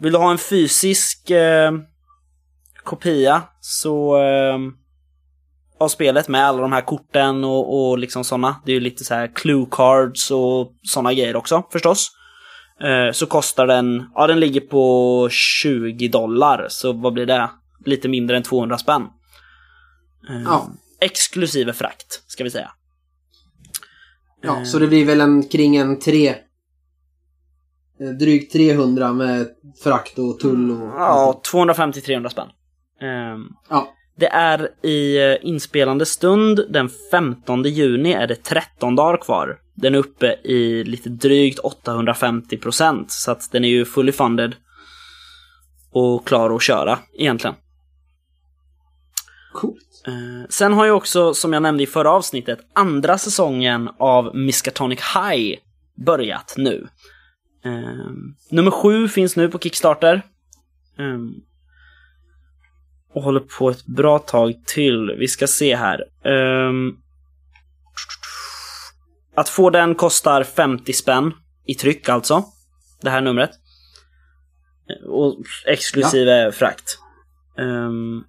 vill 0.00 0.12
du 0.12 0.18
ha 0.18 0.30
en 0.30 0.38
fysisk 0.38 1.30
eh, 1.30 1.72
kopia 2.84 3.42
så 3.60 4.16
ehm, 4.16 4.72
av 5.80 5.88
spelet 5.88 6.28
med 6.28 6.46
alla 6.46 6.62
de 6.62 6.72
här 6.72 6.80
korten 6.82 7.44
och, 7.44 7.88
och 7.90 7.98
liksom 7.98 8.24
sådana. 8.24 8.56
Det 8.64 8.72
är 8.72 8.74
ju 8.74 8.80
lite 8.80 9.04
så 9.04 9.14
här 9.14 9.30
clue 9.34 9.66
cards 9.70 10.30
och 10.30 10.72
sådana 10.82 11.12
grejer 11.14 11.36
också 11.36 11.62
förstås. 11.72 12.10
Eh, 12.80 13.12
så 13.12 13.26
kostar 13.26 13.66
den, 13.66 14.10
ja 14.14 14.26
den 14.26 14.40
ligger 14.40 14.60
på 14.60 15.28
20 15.30 16.08
dollar, 16.08 16.66
så 16.68 16.92
vad 16.92 17.12
blir 17.12 17.26
det? 17.26 17.50
Lite 17.84 18.08
mindre 18.08 18.36
än 18.36 18.42
200 18.42 18.78
spänn. 18.78 19.02
Eh, 20.30 20.42
Ja. 20.44 20.68
Exklusive 21.00 21.72
frakt, 21.72 22.22
ska 22.26 22.44
vi 22.44 22.50
säga. 22.50 22.70
Ja, 24.42 24.64
så 24.64 24.78
det 24.78 24.86
blir 24.86 25.04
väl 25.04 25.20
en 25.20 25.48
kring 25.48 25.76
en 25.76 25.98
tre... 25.98 26.28
eh, 28.00 28.08
Drygt 28.20 28.52
300 28.52 29.12
med 29.12 29.46
frakt 29.84 30.18
och 30.18 30.38
tull 30.40 30.70
och... 30.70 30.88
Ja, 30.88 31.40
250-300 31.52 32.28
spänn. 32.28 32.48
Ehm, 33.00 33.46
Ja. 33.70 33.88
Det 34.18 34.28
är 34.28 34.68
i 34.82 35.18
eh, 35.18 35.36
inspelande 35.42 36.06
stund 36.06 36.60
den 36.70 36.90
15 37.10 37.62
juni 37.62 38.12
är 38.12 38.26
det 38.26 38.34
13 38.34 38.96
dagar 38.96 39.16
kvar. 39.16 39.58
Den 39.74 39.94
är 39.94 39.98
uppe 39.98 40.26
i 40.44 40.84
lite 40.84 41.08
drygt 41.08 41.58
850 41.58 42.56
procent 42.56 43.10
så 43.10 43.30
att 43.30 43.52
den 43.52 43.64
är 43.64 43.68
ju 43.68 43.84
fully 43.84 44.12
funded 44.12 44.54
och 45.92 46.26
klar 46.26 46.56
att 46.56 46.62
köra 46.62 46.98
egentligen. 47.18 47.56
Coolt. 49.52 50.02
Eh, 50.06 50.48
sen 50.48 50.72
har 50.72 50.84
ju 50.84 50.90
också, 50.90 51.34
som 51.34 51.52
jag 51.52 51.62
nämnde 51.62 51.82
i 51.82 51.86
förra 51.86 52.10
avsnittet, 52.10 52.58
andra 52.74 53.18
säsongen 53.18 53.88
av 53.98 54.36
Miskatonic 54.36 55.00
High 55.14 55.58
börjat 56.06 56.54
nu. 56.56 56.88
Eh, 57.64 58.10
nummer 58.50 58.70
sju 58.70 59.08
finns 59.08 59.36
nu 59.36 59.48
på 59.48 59.58
Kickstarter. 59.58 60.22
Och 63.14 63.22
håller 63.22 63.40
på 63.40 63.70
ett 63.70 63.86
bra 63.86 64.18
tag 64.18 64.54
till. 64.66 65.16
Vi 65.18 65.28
ska 65.28 65.46
se 65.46 65.76
här. 65.76 66.04
Eh, 66.24 66.72
att 69.34 69.48
få 69.48 69.70
den 69.70 69.94
kostar 69.94 70.44
50 70.44 70.92
spänn 70.92 71.32
i 71.66 71.74
tryck 71.74 72.08
alltså. 72.08 72.44
Det 73.00 73.10
här 73.10 73.20
numret. 73.20 73.50
Och 75.08 75.36
exklusive 75.66 76.52
frakt. 76.52 76.98
Ehm, 77.58 78.24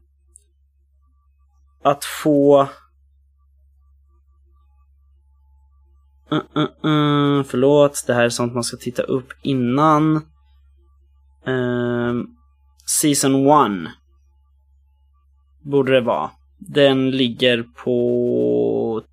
att 1.83 2.05
få... 2.05 2.69
Uh, 6.31 6.41
uh, 6.57 6.91
uh, 6.91 7.43
förlåt, 7.43 8.03
det 8.07 8.13
här 8.13 8.23
är 8.23 8.29
sånt 8.29 8.53
man 8.53 8.63
ska 8.63 8.77
titta 8.77 9.03
upp 9.03 9.27
innan. 9.41 10.15
Ehm, 11.45 12.27
season 12.85 13.47
1. 13.85 13.91
Borde 15.71 15.91
det 15.91 16.01
vara. 16.01 16.31
Den 16.57 17.11
ligger 17.11 17.63
på 17.83 19.03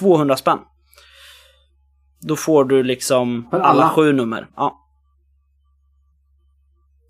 200 0.00 0.36
spänn. 0.36 0.58
Då 2.20 2.36
får 2.36 2.64
du 2.64 2.82
liksom 2.82 3.48
alla, 3.52 3.64
alla? 3.64 3.88
sju 3.88 4.12
nummer. 4.12 4.48
Ja, 4.56 4.78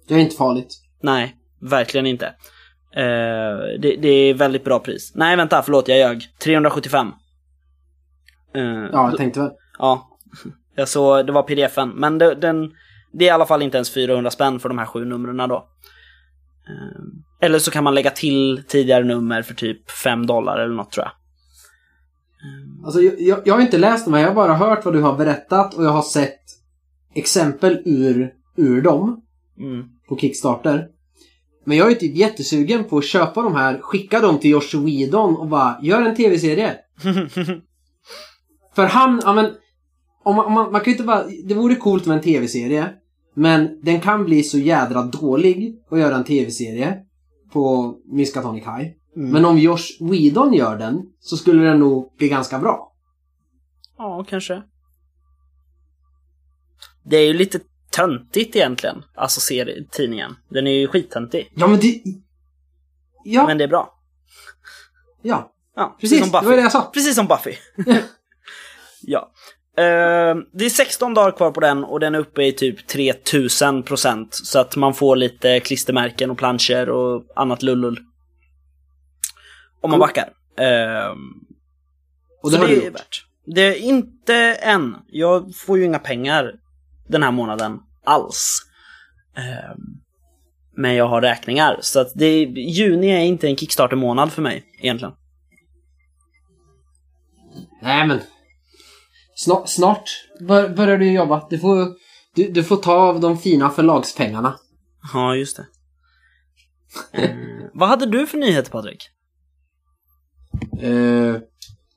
Det 0.08 0.14
är 0.14 0.18
inte 0.18 0.36
farligt. 0.36 0.74
nej, 1.02 1.36
verkligen 1.60 2.06
inte. 2.06 2.26
Eh, 2.92 3.58
det, 3.80 3.96
det 4.02 4.08
är 4.08 4.34
väldigt 4.34 4.64
bra 4.64 4.78
pris. 4.78 5.12
Nej, 5.14 5.36
vänta, 5.36 5.62
förlåt, 5.62 5.88
jag 5.88 5.98
ljög. 5.98 6.22
375. 6.44 7.12
Eh, 8.54 8.62
Ja, 8.62 9.08
jag 9.08 9.16
tänkte 9.16 9.40
väl. 9.40 9.50
Ja, 9.78 10.18
jag 10.74 10.88
såg, 10.88 11.26
det 11.26 11.32
var 11.32 11.42
pdfen. 11.42 11.88
Men 11.88 12.18
det, 12.18 12.34
den, 12.34 12.72
det 13.12 13.24
är 13.24 13.28
i 13.28 13.30
alla 13.30 13.46
fall 13.46 13.62
inte 13.62 13.76
ens 13.76 13.94
400 13.94 14.30
spänn 14.30 14.60
för 14.60 14.68
de 14.68 14.78
här 14.78 14.86
sju 14.86 15.04
numren 15.04 15.48
då. 15.48 15.68
Eh, 16.68 17.46
Eller 17.46 17.58
så 17.58 17.70
kan 17.70 17.84
man 17.84 17.94
lägga 17.94 18.10
till 18.10 18.62
tidigare 18.68 19.04
nummer 19.04 19.42
för 19.42 19.54
typ 19.54 19.90
5 19.90 20.26
dollar 20.26 20.58
eller 20.58 20.74
något 20.74 20.92
tror 20.92 21.04
jag. 21.06 21.12
Alltså, 22.84 23.00
jag, 23.00 23.20
jag, 23.20 23.38
jag 23.44 23.54
har 23.54 23.60
inte 23.60 23.78
läst 23.78 24.04
dem 24.04 24.14
här, 24.14 24.20
jag 24.20 24.28
har 24.28 24.34
bara 24.34 24.54
hört 24.54 24.84
vad 24.84 24.94
du 24.94 25.00
har 25.02 25.16
berättat 25.16 25.74
och 25.74 25.84
jag 25.84 25.90
har 25.90 26.02
sett 26.02 26.40
exempel 27.14 27.82
ur, 27.84 28.30
ur 28.56 28.82
dem 28.82 29.22
Mm. 29.60 29.84
på 30.08 30.16
Kickstarter. 30.18 30.86
Men 31.64 31.76
jag 31.76 31.90
är 31.90 31.94
typ 31.94 32.16
jättesugen 32.16 32.84
på 32.84 32.98
att 32.98 33.04
köpa 33.04 33.42
de 33.42 33.54
här, 33.54 33.78
skicka 33.82 34.20
dem 34.20 34.38
till 34.38 34.50
Josh 34.50 34.84
Whedon 34.84 35.36
och 35.36 35.48
bara 35.48 35.78
gör 35.82 36.02
en 36.02 36.16
tv-serie. 36.16 36.76
För 38.74 38.86
han, 38.86 39.20
ja 39.24 39.32
men, 39.32 39.50
om 40.24 40.36
man, 40.36 40.46
om 40.46 40.52
man, 40.52 40.72
man 40.72 40.80
kan 40.80 40.84
ju 40.84 40.92
inte 40.92 41.04
bara, 41.06 41.24
det 41.44 41.54
vore 41.54 41.74
coolt 41.74 42.06
med 42.06 42.16
en 42.16 42.22
tv-serie. 42.22 42.90
Men 43.38 43.80
den 43.82 44.00
kan 44.00 44.24
bli 44.24 44.42
så 44.42 44.58
jädra 44.58 45.02
dålig 45.02 45.82
att 45.90 45.98
göra 45.98 46.16
en 46.16 46.24
tv-serie 46.24 46.98
på 47.52 47.94
Miskatonic 48.04 48.64
High. 48.64 48.90
Mm. 49.16 49.30
Men 49.30 49.44
om 49.44 49.58
Josh 49.58 49.86
Whedon 50.00 50.52
gör 50.54 50.78
den 50.78 51.02
så 51.20 51.36
skulle 51.36 51.62
den 51.62 51.78
nog 51.80 52.14
bli 52.16 52.28
ganska 52.28 52.58
bra. 52.58 52.92
Ja, 53.98 54.24
kanske. 54.28 54.62
Det 57.04 57.16
är 57.16 57.26
ju 57.26 57.32
lite 57.32 57.60
töntigt 57.90 58.56
egentligen, 58.56 59.02
alltså 59.14 59.40
ser 59.40 59.86
tidningen. 59.90 60.34
Den 60.48 60.66
är 60.66 60.70
ju 60.72 60.88
skittöntig. 60.88 61.52
Ja 61.54 61.66
men 61.66 61.80
det... 61.80 62.02
Ja, 63.24 63.46
Men 63.46 63.58
det 63.58 63.64
är 63.64 63.68
bra. 63.68 63.94
ja. 65.22 65.52
Ja, 65.76 65.96
Precis, 66.00 66.18
som 66.20 66.28
det 66.28 66.32
Buffy. 66.32 66.46
var 66.46 66.56
det 66.56 66.62
jag 66.62 66.72
sa. 66.72 66.90
Precis 66.94 67.14
som 67.14 67.26
Buffy. 67.26 67.54
ja. 69.02 69.30
Eh, 69.78 70.36
det 70.52 70.64
är 70.64 70.70
16 70.70 71.14
dagar 71.14 71.30
kvar 71.36 71.50
på 71.50 71.60
den 71.60 71.84
och 71.84 72.00
den 72.00 72.14
är 72.14 72.18
uppe 72.18 72.42
i 72.42 72.52
typ 72.52 72.86
3000 72.86 73.82
procent. 73.82 74.34
Så 74.34 74.58
att 74.58 74.76
man 74.76 74.94
får 74.94 75.16
lite 75.16 75.60
klistermärken 75.60 76.30
och 76.30 76.38
planscher 76.38 76.88
och 76.88 77.24
annat 77.36 77.62
lullull. 77.62 77.98
Om 79.80 79.90
man 79.90 80.00
backar. 80.00 80.28
Eh, 80.58 81.10
Och 82.42 82.50
det 82.50 82.56
så 82.56 82.62
har 82.62 82.68
det 82.68 82.74
du 82.74 82.80
är 82.80 82.84
gjort. 82.86 82.94
värt. 82.94 83.24
Det 83.46 83.62
är 83.62 83.74
inte 83.74 84.34
än. 84.54 84.96
Jag 85.08 85.54
får 85.54 85.78
ju 85.78 85.84
inga 85.84 85.98
pengar 85.98 86.52
den 87.08 87.22
här 87.22 87.30
månaden 87.30 87.80
alls. 88.04 88.58
Eh, 89.36 89.76
men 90.76 90.94
jag 90.94 91.08
har 91.08 91.20
räkningar. 91.22 91.78
Så 91.80 92.00
att 92.00 92.12
det, 92.14 92.42
juni 92.44 93.10
är 93.10 93.20
inte 93.20 93.48
en 93.48 93.56
Kickstarter-månad 93.56 94.32
för 94.32 94.42
mig 94.42 94.64
egentligen. 94.80 95.14
Nej 97.82 98.06
men. 98.06 98.20
Snart, 99.38 99.68
snart 99.68 100.28
bör, 100.40 100.68
börjar 100.68 100.98
du 100.98 101.12
jobba. 101.12 101.46
Du 101.50 101.58
får, 101.58 101.94
du, 102.34 102.48
du 102.48 102.64
får 102.64 102.76
ta 102.76 102.92
av 102.92 103.20
de 103.20 103.38
fina 103.38 103.70
förlagspengarna. 103.70 104.58
Ja, 105.12 105.34
just 105.36 105.56
det. 105.56 105.66
Eh, 107.12 107.36
vad 107.74 107.88
hade 107.88 108.06
du 108.06 108.26
för 108.26 108.38
nyheter 108.38 108.70
Patrik? 108.70 109.08
Eh, 110.80 111.36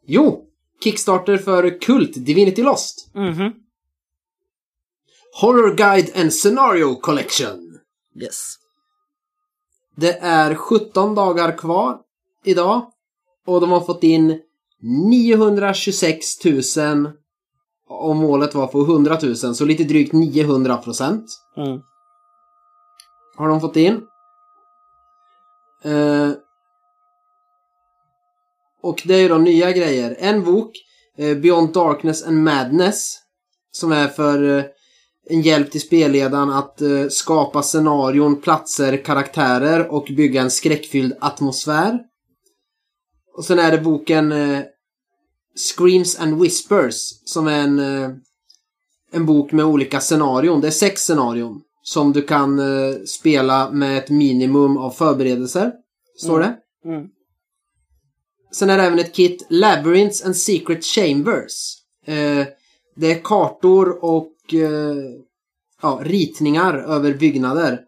jo, 0.07 0.45
Kickstarter 0.83 1.37
för 1.37 1.81
Kult 1.81 2.25
Divinity 2.25 2.63
Lost. 2.63 3.11
Mhm. 3.15 3.53
Horror 5.41 5.75
Guide 5.75 6.11
and 6.15 6.33
Scenario 6.33 6.95
Collection. 6.95 7.79
Yes. 8.21 8.55
Det 9.95 10.17
är 10.17 10.55
17 10.55 11.15
dagar 11.15 11.57
kvar 11.57 11.99
idag. 12.45 12.91
Och 13.45 13.61
de 13.61 13.71
har 13.71 13.81
fått 13.81 14.03
in 14.03 14.41
926 15.09 16.45
000 16.45 17.20
och 17.91 18.15
målet 18.15 18.55
var 18.55 18.67
på 18.67 18.81
100 18.81 19.17
000, 19.23 19.35
så 19.35 19.65
lite 19.65 19.83
drygt 19.83 20.13
900 20.13 20.77
procent 20.77 21.25
Mm. 21.57 21.81
har 23.37 23.47
de 23.49 23.61
fått 23.61 23.75
in. 23.75 24.01
Eh, 25.83 26.29
och 28.83 29.01
det 29.05 29.13
är 29.15 29.19
ju 29.19 29.27
då 29.27 29.37
nya 29.37 29.71
grejer. 29.71 30.15
En 30.19 30.43
bok, 30.43 30.71
eh, 31.17 31.37
Beyond 31.37 31.73
Darkness 31.73 32.27
and 32.27 32.43
Madness, 32.43 33.17
som 33.71 33.91
är 33.91 34.07
för 34.07 34.57
eh, 34.57 34.63
en 35.29 35.41
hjälp 35.41 35.71
till 35.71 35.81
spelledaren 35.81 36.49
att 36.49 36.81
eh, 36.81 37.07
skapa 37.09 37.61
scenarion, 37.63 38.41
platser, 38.41 38.97
karaktärer 39.05 39.91
och 39.91 40.03
bygga 40.17 40.41
en 40.41 40.51
skräckfylld 40.51 41.13
atmosfär. 41.21 41.99
Och 43.37 43.45
sen 43.45 43.59
är 43.59 43.71
det 43.71 43.77
boken 43.77 44.31
eh, 44.31 44.59
Screams 45.55 46.19
and 46.19 46.41
Whispers, 46.41 46.95
som 47.25 47.47
är 47.47 47.59
en, 47.59 47.79
eh, 47.79 48.09
en 49.11 49.25
bok 49.25 49.51
med 49.51 49.65
olika 49.65 49.99
scenarion. 49.99 50.61
Det 50.61 50.67
är 50.67 50.71
sex 50.71 51.01
scenarion 51.01 51.61
som 51.83 52.13
du 52.13 52.21
kan 52.21 52.59
eh, 52.59 52.95
spela 53.07 53.71
med 53.71 53.97
ett 53.97 54.09
minimum 54.09 54.77
av 54.77 54.91
förberedelser. 54.91 55.73
Står 56.17 56.41
Mm. 56.41 56.51
det. 56.83 56.89
Mm. 56.89 57.07
Sen 58.51 58.69
är 58.69 58.77
det 58.77 58.83
även 58.83 58.99
ett 58.99 59.13
kit 59.15 59.45
Labyrinths 59.49 60.25
and 60.25 60.37
Secret 60.37 60.85
Chambers. 60.85 61.77
Eh, 62.05 62.45
det 62.95 63.11
är 63.11 63.23
kartor 63.23 64.03
och 64.05 64.35
ja, 65.81 65.99
ritningar 66.03 66.77
över 66.77 67.13
byggnader. 67.13 67.79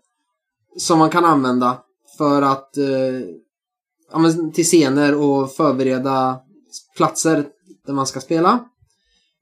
Som 0.77 0.99
man 0.99 1.09
kan 1.09 1.25
använda 1.25 1.83
för 2.17 2.41
att 2.41 2.69
ja, 4.11 4.33
till 4.53 4.65
scener 4.65 5.15
och 5.15 5.51
förbereda 5.51 6.39
platser 6.95 7.45
där 7.85 7.93
man 7.93 8.07
ska 8.07 8.19
spela. 8.21 8.65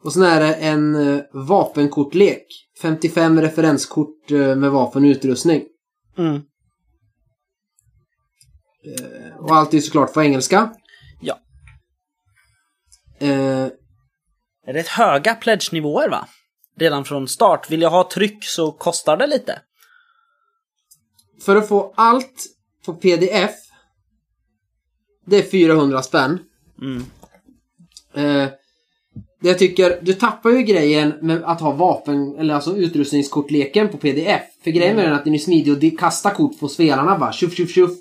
Och 0.04 0.14
sen 0.14 0.24
är 0.24 0.40
det 0.40 0.54
en 0.54 0.96
eh, 0.96 1.24
vapenkortlek. 1.34 2.46
55 2.82 3.42
referenskort 3.42 4.32
eh, 4.32 4.56
med 4.56 4.72
vapen 4.72 5.04
och 5.04 5.08
utrustning. 5.08 5.64
Mm. 6.18 6.36
Eh, 8.86 9.36
och 9.40 9.56
allt 9.56 9.74
är 9.74 9.80
såklart 9.80 10.14
på 10.14 10.22
engelska. 10.24 10.74
Ja. 11.22 11.40
Eh, 13.20 13.68
Är 14.68 14.74
det 14.74 14.80
ett 14.80 14.88
höga 14.88 15.36
pledge-nivåer 15.36 16.10
va? 16.10 16.28
Redan 16.78 17.06
från 17.06 17.28
start. 17.28 17.72
Vill 17.72 17.82
jag 17.82 17.90
ha 17.90 18.10
tryck 18.10 18.44
så 18.44 18.72
kostar 18.72 19.18
det 19.18 19.28
lite. 19.28 19.62
för 21.46 21.56
att 21.56 21.68
få 21.68 21.94
allt 21.98 22.46
på 22.86 22.94
pdf. 22.94 23.52
Det 25.26 25.38
är 25.38 25.50
400 25.52 26.02
spänn. 26.04 26.40
Mm. 26.82 27.06
Eh, 28.14 28.48
jag 29.42 29.60
tycker, 29.60 30.00
du 30.02 30.14
tappar 30.14 30.50
ju 30.50 30.62
grejen 30.64 31.14
med 31.22 31.44
att 31.44 31.62
ha 31.62 31.72
vapen, 31.72 32.36
eller 32.38 32.54
alltså 32.54 32.76
utrustningskortleken 32.76 33.90
på 33.90 33.98
pdf. 33.98 34.42
För 34.64 34.72
grejen 34.72 34.96
med 34.96 35.06
den 35.06 35.14
är 35.14 35.18
att 35.18 35.26
den 35.26 35.34
är 35.34 35.38
smidig 35.38 35.74
och 35.74 35.80
det 35.80 35.92
kastar 35.92 36.32
kort 36.32 36.60
på 36.60 36.68
spelarna 36.68 37.18
bara. 37.18 37.32
Tjuff, 37.32 37.54
tjuff, 37.54 37.72
tjuff. 37.72 37.92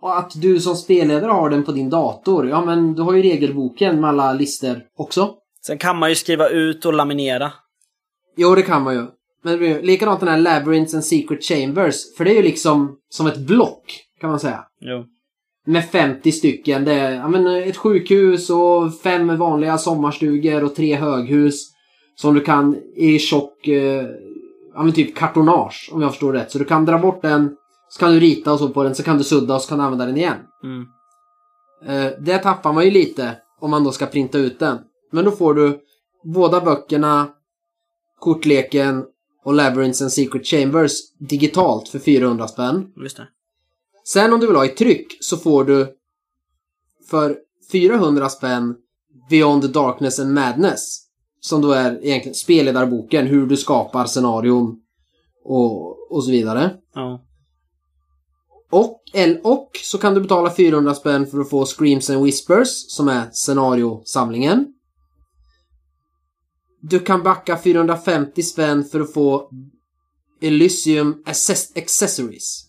Och 0.00 0.18
att 0.18 0.32
du 0.34 0.60
som 0.60 0.76
spelledare 0.76 1.30
har 1.30 1.50
den 1.50 1.64
på 1.64 1.72
din 1.72 1.90
dator. 1.90 2.48
Ja 2.48 2.64
men 2.64 2.94
du 2.94 3.02
har 3.02 3.12
ju 3.12 3.22
regelboken 3.22 4.00
med 4.00 4.10
alla 4.10 4.32
lister 4.32 4.82
också. 4.96 5.34
Sen 5.66 5.78
kan 5.78 5.98
man 5.98 6.08
ju 6.08 6.14
skriva 6.14 6.48
ut 6.48 6.84
och 6.84 6.92
laminera. 6.92 7.52
Jo, 8.36 8.54
det 8.54 8.62
kan 8.62 8.82
man 8.82 8.94
ju. 8.94 9.06
Men 9.42 9.58
det 9.58 9.82
likadant 9.82 10.20
den 10.20 10.28
här 10.28 10.38
Labyrinths 10.38 10.94
and 10.94 11.04
Secret 11.04 11.44
Chambers. 11.44 12.16
För 12.16 12.24
det 12.24 12.30
är 12.30 12.34
ju 12.34 12.42
liksom 12.42 12.96
som 13.08 13.26
ett 13.26 13.38
block, 13.38 14.00
kan 14.20 14.30
man 14.30 14.40
säga. 14.40 14.64
Jo. 14.80 15.04
Med 15.66 15.84
50 15.84 16.32
stycken. 16.32 16.84
Det 16.84 16.92
är 16.92 17.12
ja, 17.14 17.28
men 17.28 17.46
ett 17.46 17.76
sjukhus 17.76 18.50
och 18.50 18.94
fem 18.94 19.36
vanliga 19.36 19.78
sommarstugor 19.78 20.64
och 20.64 20.74
tre 20.74 20.94
höghus. 20.94 21.70
Som 22.16 22.34
du 22.34 22.40
kan 22.40 22.76
i 22.96 23.18
tjock, 23.18 23.68
eh, 23.68 24.06
ja 24.74 24.82
men 24.82 24.92
typ 24.92 25.16
kartonage 25.16 25.90
om 25.92 26.02
jag 26.02 26.10
förstår 26.10 26.32
rätt. 26.32 26.50
Så 26.50 26.58
du 26.58 26.64
kan 26.64 26.84
dra 26.84 26.98
bort 26.98 27.22
den, 27.22 27.56
så 27.88 28.00
kan 28.00 28.12
du 28.12 28.20
rita 28.20 28.52
och 28.52 28.58
så 28.58 28.68
på 28.68 28.82
den, 28.82 28.94
så 28.94 29.02
kan 29.02 29.18
du 29.18 29.24
sudda 29.24 29.54
och 29.54 29.62
så 29.62 29.68
kan 29.68 29.78
du 29.78 29.84
använda 29.84 30.06
den 30.06 30.16
igen. 30.16 30.36
Mm. 30.62 30.86
Eh, 31.86 32.12
det 32.20 32.38
tappar 32.38 32.72
man 32.72 32.84
ju 32.84 32.90
lite 32.90 33.36
om 33.60 33.70
man 33.70 33.84
då 33.84 33.92
ska 33.92 34.06
printa 34.06 34.38
ut 34.38 34.58
den. 34.58 34.78
Men 35.12 35.24
då 35.24 35.30
får 35.30 35.54
du 35.54 35.80
båda 36.24 36.60
böckerna, 36.60 37.28
kortleken 38.18 39.04
och 39.44 39.54
Labyrinths 39.54 40.02
and 40.02 40.12
Secret 40.12 40.46
Chambers 40.46 40.92
digitalt 41.18 41.88
för 41.88 41.98
400 41.98 42.48
spänn. 42.48 42.86
Just 43.02 43.16
det. 43.16 43.28
Sen 44.06 44.32
om 44.32 44.40
du 44.40 44.46
vill 44.46 44.56
ha 44.56 44.66
i 44.66 44.68
tryck 44.68 45.16
så 45.20 45.36
får 45.36 45.64
du 45.64 45.94
för 47.10 47.36
400 47.72 48.28
spänn 48.28 48.74
Beyond 49.30 49.62
the 49.62 49.68
Darkness 49.68 50.18
and 50.18 50.34
Madness. 50.34 51.00
Som 51.40 51.60
då 51.60 51.72
är 51.72 52.04
egentligen 52.04 52.34
spelledarboken, 52.34 53.26
hur 53.26 53.46
du 53.46 53.56
skapar 53.56 54.06
scenarion 54.06 54.80
och, 55.44 56.12
och 56.12 56.24
så 56.24 56.30
vidare. 56.30 56.76
Ja. 56.94 57.24
Och, 58.70 59.02
eller, 59.12 59.46
och 59.46 59.70
så 59.82 59.98
kan 59.98 60.14
du 60.14 60.20
betala 60.20 60.54
400 60.54 60.94
spänn 60.94 61.26
för 61.26 61.40
att 61.40 61.50
få 61.50 61.66
Screams 61.66 62.10
and 62.10 62.24
Whispers 62.24 62.68
som 62.88 63.08
är 63.08 63.30
scenariosamlingen. 63.32 64.66
Du 66.80 67.00
kan 67.00 67.22
backa 67.22 67.58
450 67.58 68.42
spänn 68.42 68.84
för 68.84 69.00
att 69.00 69.12
få 69.12 69.50
Elysium 70.40 71.22
Access- 71.26 71.78
Accessories. 71.78 72.64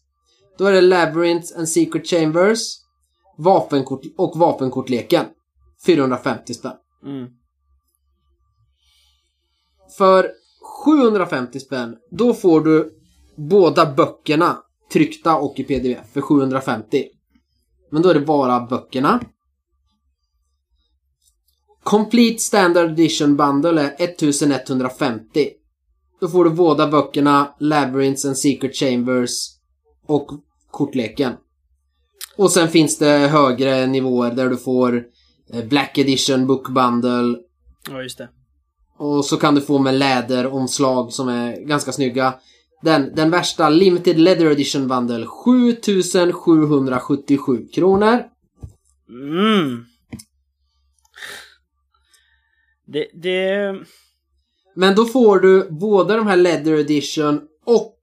Då 0.57 0.65
är 0.65 0.73
det 0.73 0.81
Labyrinth 0.81 1.57
and 1.57 1.69
Secret 1.69 2.07
Chambers 2.07 2.59
vapenkort 3.37 4.01
och 4.17 4.37
vapenkortleken. 4.37 5.25
450 5.85 6.53
spänn. 6.53 6.73
Mm. 7.05 7.27
För 9.97 10.31
750 10.85 11.59
spänn, 11.59 11.95
då 12.11 12.33
får 12.33 12.61
du 12.61 12.91
båda 13.35 13.93
böckerna 13.93 14.57
tryckta 14.93 15.35
och 15.35 15.59
i 15.59 15.63
pdf 15.63 16.13
för 16.13 16.21
750. 16.21 17.05
Men 17.91 18.01
då 18.01 18.09
är 18.09 18.13
det 18.13 18.19
bara 18.19 18.59
böckerna. 18.59 19.21
Complete 21.83 22.39
Standard 22.39 22.91
Edition 22.91 23.37
Bundle 23.37 23.81
är 23.81 23.95
1150. 23.97 25.49
Då 26.19 26.27
får 26.27 26.45
du 26.45 26.49
båda 26.49 26.87
böckerna, 26.87 27.55
Labyrinths 27.59 28.25
and 28.25 28.37
Secret 28.37 28.75
Chambers 28.75 29.54
och 30.05 30.31
kortleken. 30.71 31.33
Och 32.37 32.51
sen 32.51 32.69
finns 32.69 32.97
det 32.97 33.05
högre 33.07 33.87
nivåer 33.87 34.31
där 34.31 34.49
du 34.49 34.57
får 34.57 35.03
eh, 35.53 35.65
Black 35.65 35.97
Edition 35.97 36.47
Book 36.47 36.69
Bundle 36.69 37.37
Ja, 37.89 38.01
just 38.03 38.17
det. 38.17 38.29
och 38.97 39.25
så 39.25 39.37
kan 39.37 39.55
du 39.55 39.61
få 39.61 39.79
med 39.79 39.95
läderomslag 39.95 41.13
som 41.13 41.29
är 41.29 41.65
ganska 41.65 41.91
snygga. 41.91 42.33
Den, 42.81 43.15
den 43.15 43.31
värsta 43.31 43.69
Limited 43.69 44.19
Leather 44.19 44.45
Edition 44.45 44.87
Bundle 44.87 45.25
7777 45.25 47.67
kronor. 47.73 48.23
Mm. 49.09 49.85
Det, 52.87 53.07
det... 53.13 53.75
Men 54.75 54.95
då 54.95 55.05
får 55.05 55.39
du 55.39 55.67
både 55.71 56.15
de 56.15 56.27
här 56.27 56.37
Leather 56.37 56.73
Edition 56.73 57.41
och 57.65 57.97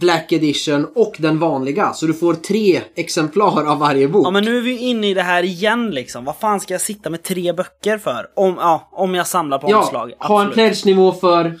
Black 0.00 0.32
Edition 0.32 0.86
och 0.94 1.16
den 1.18 1.38
vanliga. 1.38 1.92
Så 1.92 2.06
du 2.06 2.14
får 2.14 2.34
tre 2.34 2.80
exemplar 2.94 3.64
av 3.64 3.78
varje 3.78 4.08
bok. 4.08 4.26
Ja 4.26 4.30
men 4.30 4.44
nu 4.44 4.56
är 4.58 4.62
vi 4.62 4.78
inne 4.78 5.08
i 5.10 5.14
det 5.14 5.22
här 5.22 5.42
igen 5.42 5.90
liksom. 5.90 6.24
Vad 6.24 6.36
fan 6.36 6.60
ska 6.60 6.74
jag 6.74 6.80
sitta 6.80 7.10
med 7.10 7.22
tre 7.22 7.52
böcker 7.52 7.98
för? 7.98 8.26
Om, 8.36 8.56
ja, 8.60 8.88
om 8.92 9.14
jag 9.14 9.26
samlar 9.26 9.58
på 9.58 9.70
ja, 9.70 9.78
omslag. 9.80 10.12
ha 10.18 10.42
en 10.42 10.50
pledge-nivå 10.50 11.12
för... 11.12 11.58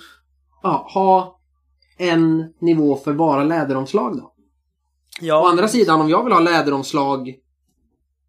Ja, 0.62 0.90
ha 0.94 1.38
en 1.98 2.44
nivå 2.60 2.96
för 3.04 3.12
bara 3.12 3.44
läderomslag 3.44 4.16
då. 4.16 4.22
Å 4.22 4.32
Ja, 5.20 5.48
andra 5.50 5.68
sidan, 5.68 6.00
om 6.00 6.08
jag 6.08 6.24
vill 6.24 6.32
ha 6.32 6.40
läderomslag 6.40 7.34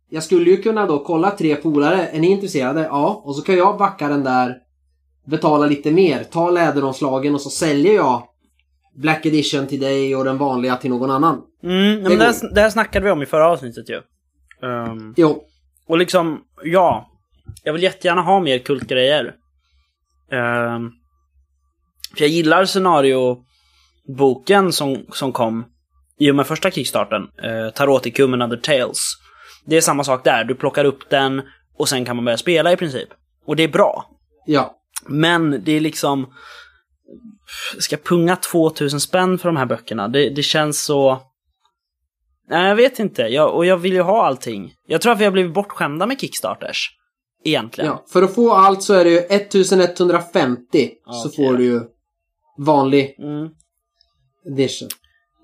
Jag 0.09 0.23
skulle 0.23 0.49
ju 0.51 0.57
kunna 0.61 0.85
då 0.85 1.03
kolla 1.03 1.31
tre 1.31 1.55
polare, 1.55 2.07
är 2.07 2.19
ni 2.19 2.27
intresserade? 2.27 2.81
Ja, 2.81 3.21
och 3.25 3.35
så 3.35 3.41
kan 3.41 3.57
jag 3.57 3.77
backa 3.77 4.07
den 4.07 4.23
där 4.23 4.55
Betala 5.25 5.65
lite 5.65 5.91
mer, 5.91 6.23
ta 6.23 6.49
läderomslagen 6.49 7.35
och 7.35 7.41
så 7.41 7.49
säljer 7.49 7.93
jag 7.93 8.23
Black 9.01 9.25
Edition 9.25 9.67
till 9.67 9.79
dig 9.79 10.15
och 10.15 10.25
den 10.25 10.37
vanliga 10.37 10.75
till 10.75 10.89
någon 10.89 11.11
annan. 11.11 11.41
mm, 11.63 12.03
det 12.03 12.09
men 12.09 12.19
det, 12.19 12.25
här, 12.25 12.53
det 12.53 12.61
här 12.61 12.69
snackade 12.69 13.05
vi 13.05 13.11
om 13.11 13.21
i 13.21 13.25
förra 13.25 13.47
avsnittet 13.47 13.89
ju. 13.89 14.01
Ehm, 14.63 15.13
Jo, 15.17 15.43
och 15.87 15.97
liksom, 15.97 16.41
ja. 16.63 17.05
Jag 17.63 17.73
vill 17.73 17.83
jättegärna 17.83 18.21
ha 18.21 18.39
mer 18.39 18.59
kultgrejer. 18.59 19.25
Um, 20.31 20.91
för 22.15 22.21
jag 22.21 22.29
gillar 22.29 22.65
scenarioboken 22.65 24.71
som, 24.71 25.05
som 25.13 25.31
kom 25.31 25.65
i 26.19 26.31
och 26.31 26.35
med 26.35 26.47
första 26.47 26.71
kickstarten. 26.71 27.21
Uh, 27.21 27.69
Taroticum 27.69 28.33
and 28.33 28.43
Other 28.43 28.57
Tales. 28.57 28.97
Det 29.65 29.77
är 29.77 29.81
samma 29.81 30.03
sak 30.03 30.23
där, 30.23 30.43
du 30.43 30.55
plockar 30.55 30.85
upp 30.85 31.09
den 31.09 31.41
och 31.77 31.89
sen 31.89 32.05
kan 32.05 32.15
man 32.15 32.25
börja 32.25 32.37
spela 32.37 32.71
i 32.71 32.77
princip. 32.77 33.09
Och 33.45 33.55
det 33.55 33.63
är 33.63 33.67
bra. 33.67 34.09
ja. 34.45 34.75
Men 35.07 35.63
det 35.63 35.71
är 35.71 35.79
liksom... 35.79 36.33
Ska 37.79 37.97
punga 37.97 38.35
2000 38.35 38.99
spänn 38.99 39.37
för 39.37 39.49
de 39.49 39.57
här 39.57 39.65
böckerna? 39.65 40.07
Det, 40.07 40.29
det 40.29 40.43
känns 40.43 40.83
så... 40.83 41.21
Nej, 42.49 42.67
jag 42.67 42.75
vet 42.75 42.99
inte. 42.99 43.21
Jag, 43.21 43.55
och 43.55 43.65
jag 43.65 43.77
vill 43.77 43.93
ju 43.93 44.01
ha 44.01 44.25
allting. 44.25 44.73
Jag 44.87 45.01
tror 45.01 45.11
att 45.13 45.19
vi 45.19 45.25
har 45.25 45.31
blivit 45.31 45.53
bortskämda 45.53 46.05
med 46.05 46.19
Kickstarters. 46.21 46.89
Egentligen. 47.43 47.89
ja. 47.91 48.05
För 48.13 48.21
att 48.21 48.35
få 48.35 48.53
allt 48.53 48.83
så 48.83 48.93
är 48.93 49.03
det 49.03 49.09
ju 49.09 49.17
1150 49.19 50.89
så 51.05 51.27
Okej. 51.29 51.45
får 51.45 51.57
du 51.57 51.63
ju 51.63 51.81
vanlig 52.57 53.15
Mm. 53.19 53.49
edition. 54.53 54.89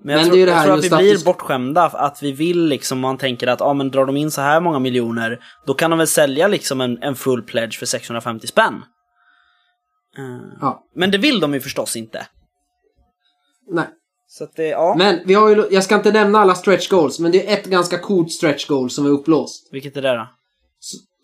Men 0.04 0.12
jag 0.12 0.20
Men 0.20 0.26
tror, 0.26 0.36
det 0.36 0.42
är 0.42 0.46
det 0.46 0.52
jag 0.52 0.64
tror 0.64 0.74
att 0.78 0.84
vi 0.84 0.90
blir 0.90 1.24
bortskämda. 1.24 1.82
Att 1.82 2.22
vi 2.22 2.32
vill 2.32 2.64
liksom, 2.64 3.00
man 3.00 3.18
tänker 3.18 3.46
att 3.46 3.60
ah, 3.60 3.74
men 3.74 3.90
drar 3.90 4.06
de 4.06 4.16
in 4.16 4.30
så 4.30 4.40
här 4.40 4.60
många 4.60 4.78
miljoner, 4.78 5.38
då 5.66 5.74
kan 5.74 5.90
de 5.90 5.98
väl 5.98 6.06
sälja 6.08 6.48
liksom 6.48 6.80
en, 6.80 7.02
en 7.02 7.14
full 7.14 7.42
pledge 7.42 7.78
för 7.78 7.86
650 7.86 8.46
spänn. 8.46 8.82
Eh, 10.18 10.38
Ja, 10.60 10.86
Men 10.94 11.10
det 11.10 11.18
vill 11.18 11.40
de 11.40 11.54
ju 11.54 11.60
förstås 11.60 11.96
inte. 11.96 12.26
nej. 13.70 13.86
Så 14.28 14.44
att 14.44 14.56
det, 14.56 14.66
ja. 14.68 14.94
Men 14.98 15.20
vi 15.26 15.34
har 15.34 15.48
ju, 15.48 15.64
jag 15.70 15.84
ska 15.84 15.94
inte 15.94 16.12
nämna 16.12 16.38
alla 16.38 16.54
stretch 16.54 16.88
goals, 16.88 17.18
men 17.18 17.32
det 17.32 17.48
är 17.52 17.58
ett 17.58 17.66
ganska 17.66 17.98
coolt 17.98 18.32
stretch 18.32 18.66
goal 18.66 18.90
som 18.90 19.06
är 19.06 19.10
upplåst. 19.10 19.68
Vilket 19.72 19.96
är 19.96 20.02
det 20.02 20.16
då? 20.16 20.28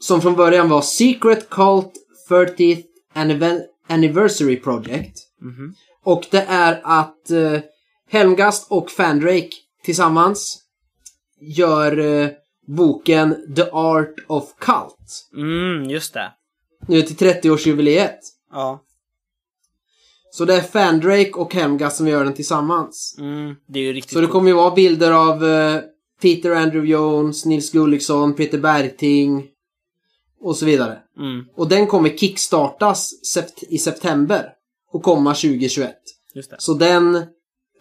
Som 0.01 0.21
från 0.21 0.35
början 0.37 0.69
var 0.69 0.83
Secret 0.83 1.51
Cult 1.51 1.93
30th 2.31 2.83
Anniven- 3.15 3.63
Anniversary 3.89 4.57
Project. 4.61 5.19
Mhm. 5.41 5.75
Och 6.05 6.27
det 6.31 6.47
är 6.49 6.81
att 6.85 7.31
eh, 7.31 7.61
Helmgast 8.11 8.71
och 8.71 8.91
Fandrake 8.91 9.51
tillsammans 9.85 10.59
gör 11.41 11.99
eh, 11.99 12.29
boken 12.67 13.55
The 13.57 13.63
Art 13.73 14.15
of 14.29 14.45
Cult. 14.59 15.29
Mm, 15.37 15.91
just 15.91 16.15
det. 16.15 16.33
Nu 16.89 17.03
till 17.03 17.17
30-årsjubileet. 17.17 18.19
Ja. 18.53 18.83
Så 20.31 20.45
det 20.45 20.55
är 20.57 20.61
Fandrake 20.61 21.33
och 21.33 21.55
Helmgast 21.55 21.97
som 21.97 22.09
gör 22.09 22.25
den 22.25 22.35
tillsammans. 22.35 23.17
Mm, 23.19 23.55
det 23.69 23.79
är 23.79 23.83
ju 23.83 23.93
riktigt 23.93 24.12
Så 24.12 24.21
det 24.21 24.27
kommer 24.27 24.49
ju 24.49 24.55
vara 24.55 24.75
bilder 24.75 25.12
av 25.12 25.45
eh, 25.45 25.81
Peter 26.23 26.51
Andrew 26.51 26.88
Jones, 26.93 27.45
Nils 27.45 27.73
Gulliksson, 27.73 28.35
Peter 28.35 28.59
Bergting 28.59 29.49
och 30.41 30.57
så 30.57 30.67
vidare. 30.67 30.99
Mm, 31.19 31.45
Och 31.57 31.69
den 31.69 31.87
kommer 31.87 32.09
kickstartas 32.17 33.11
sept- 33.37 33.65
i 33.69 33.79
september 33.79 34.53
och 34.93 35.03
komma 35.03 35.35
2021. 35.35 35.95
just 36.35 36.51
det. 36.51 36.57
Så 36.59 36.75
den 36.75 37.27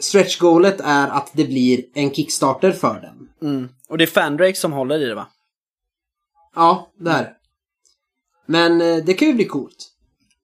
stretch-goalet 0.02 0.82
är 0.84 1.08
att 1.08 1.32
det 1.34 1.46
blir 1.46 1.84
en 1.94 2.12
Kickstarter 2.14 2.72
för 2.72 3.02
den. 3.02 3.50
Mm. 3.52 3.70
Och 3.90 3.98
det 3.98 4.04
är 4.04 4.08
Fandrake 4.08 4.58
som 4.58 4.72
håller 4.74 5.00
i 5.00 5.06
det 5.06 5.16
va? 5.16 5.28
Ja, 6.56 6.92
där. 7.00 7.34
Men 8.46 8.82
eh, 8.82 8.98
det 9.06 9.14
kan 9.14 9.28
ju 9.28 9.34
bli 9.34 9.46
coolt. 9.46 9.91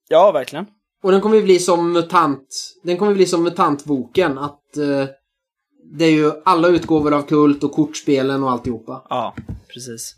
Ja, 0.07 0.31
verkligen. 0.31 0.65
Och 1.03 1.11
den 1.11 1.21
kommer 1.21 1.35
ju 1.35 1.43
bli 1.43 1.59
som 1.59 1.93
MUTANT. 1.93 2.73
Den 2.83 2.97
kommer 2.97 3.13
bli 3.13 3.25
som 3.25 3.43
MUTANT-boken. 3.43 4.37
Att 4.37 4.77
eh, 4.77 5.05
det 5.83 6.05
är 6.05 6.11
ju 6.11 6.31
alla 6.45 6.67
utgåvor 6.67 7.13
av 7.13 7.21
Kult 7.21 7.63
och 7.63 7.71
kortspelen 7.71 8.43
och 8.43 8.51
alltihopa. 8.51 9.01
Ja, 9.09 9.35
precis. 9.73 10.15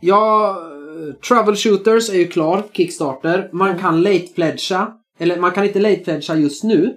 Ja, 0.00 0.50
eh, 0.50 1.14
Troubleshooters 1.14 2.10
är 2.10 2.18
ju 2.18 2.28
klar, 2.28 2.64
Kickstarter. 2.72 3.50
Man 3.52 3.78
kan 3.78 4.02
late 4.02 4.26
pledgea. 4.34 4.92
Eller 5.18 5.40
man 5.40 5.52
kan 5.52 5.64
inte 5.64 5.80
late 5.80 5.96
pledgea 5.96 6.36
just 6.36 6.64
nu. 6.64 6.96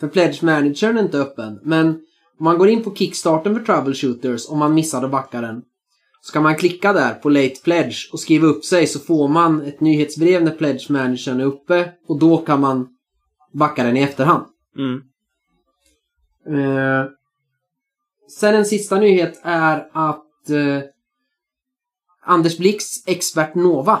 För 0.00 0.08
pledge 0.08 0.42
managern 0.42 0.98
är 0.98 1.02
inte 1.02 1.18
öppen. 1.18 1.60
Men 1.62 1.88
om 2.38 2.44
man 2.44 2.58
går 2.58 2.68
in 2.68 2.84
på 2.84 2.94
Kickstarten 2.94 3.54
för 3.54 3.64
Troubleshooters 3.64 4.48
om 4.48 4.58
man 4.58 4.74
missade 4.74 5.08
backaren. 5.08 5.62
Ska 6.26 6.40
man 6.40 6.56
klicka 6.56 6.92
där 6.92 7.14
på 7.14 7.28
Late 7.28 7.60
Pledge 7.64 7.96
och 8.12 8.20
skriva 8.20 8.46
upp 8.46 8.64
sig 8.64 8.86
så 8.86 8.98
får 9.00 9.28
man 9.28 9.62
ett 9.62 9.80
nyhetsbrev 9.80 10.42
när 10.42 10.50
Pledge 10.50 10.90
Managern 10.90 11.40
är 11.40 11.44
uppe 11.44 11.92
och 12.08 12.18
då 12.18 12.38
kan 12.38 12.60
man 12.60 12.88
backa 13.52 13.84
den 13.84 13.96
i 13.96 14.02
efterhand. 14.02 14.44
Mm. 14.78 15.02
Eh, 16.60 17.04
sen 18.40 18.54
en 18.54 18.66
sista 18.66 18.98
nyhet 18.98 19.40
är 19.42 19.88
att 19.92 20.50
eh, 20.50 20.82
Anders 22.24 22.58
Blix 22.58 22.84
Expert 23.06 23.54
Nova. 23.54 24.00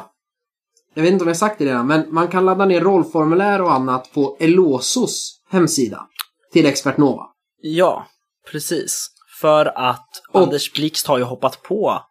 Jag 0.94 1.02
vet 1.02 1.12
inte 1.12 1.24
om 1.24 1.28
jag 1.28 1.36
sagt 1.36 1.58
det 1.58 1.64
redan, 1.64 1.86
men 1.86 2.14
man 2.14 2.28
kan 2.28 2.44
ladda 2.44 2.64
ner 2.64 2.80
rollformulär 2.80 3.62
och 3.62 3.72
annat 3.72 4.12
på 4.14 4.36
Elosos 4.40 5.40
hemsida 5.50 6.06
till 6.52 6.66
Expert 6.66 6.96
Nova. 6.96 7.26
Ja, 7.60 8.06
precis. 8.52 9.08
För 9.40 9.66
att 9.66 10.08
Och- 10.32 10.42
Anders 10.42 10.72
Blixt 10.72 11.06
har 11.06 11.18
ju 11.18 11.24
hoppat 11.24 11.62
på 11.62 12.02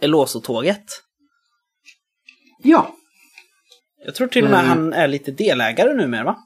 Eloso-tåget. 0.00 0.84
Ja, 2.62 2.94
Jag 4.04 4.14
tror 4.14 4.28
till 4.28 4.44
och 4.44 4.50
med 4.50 4.60
Mm. 4.64 4.68
han 4.68 4.92
är 4.92 5.08
lite 5.08 5.30
delägare 5.30 5.94
numera 5.94 6.24
va? 6.24 6.36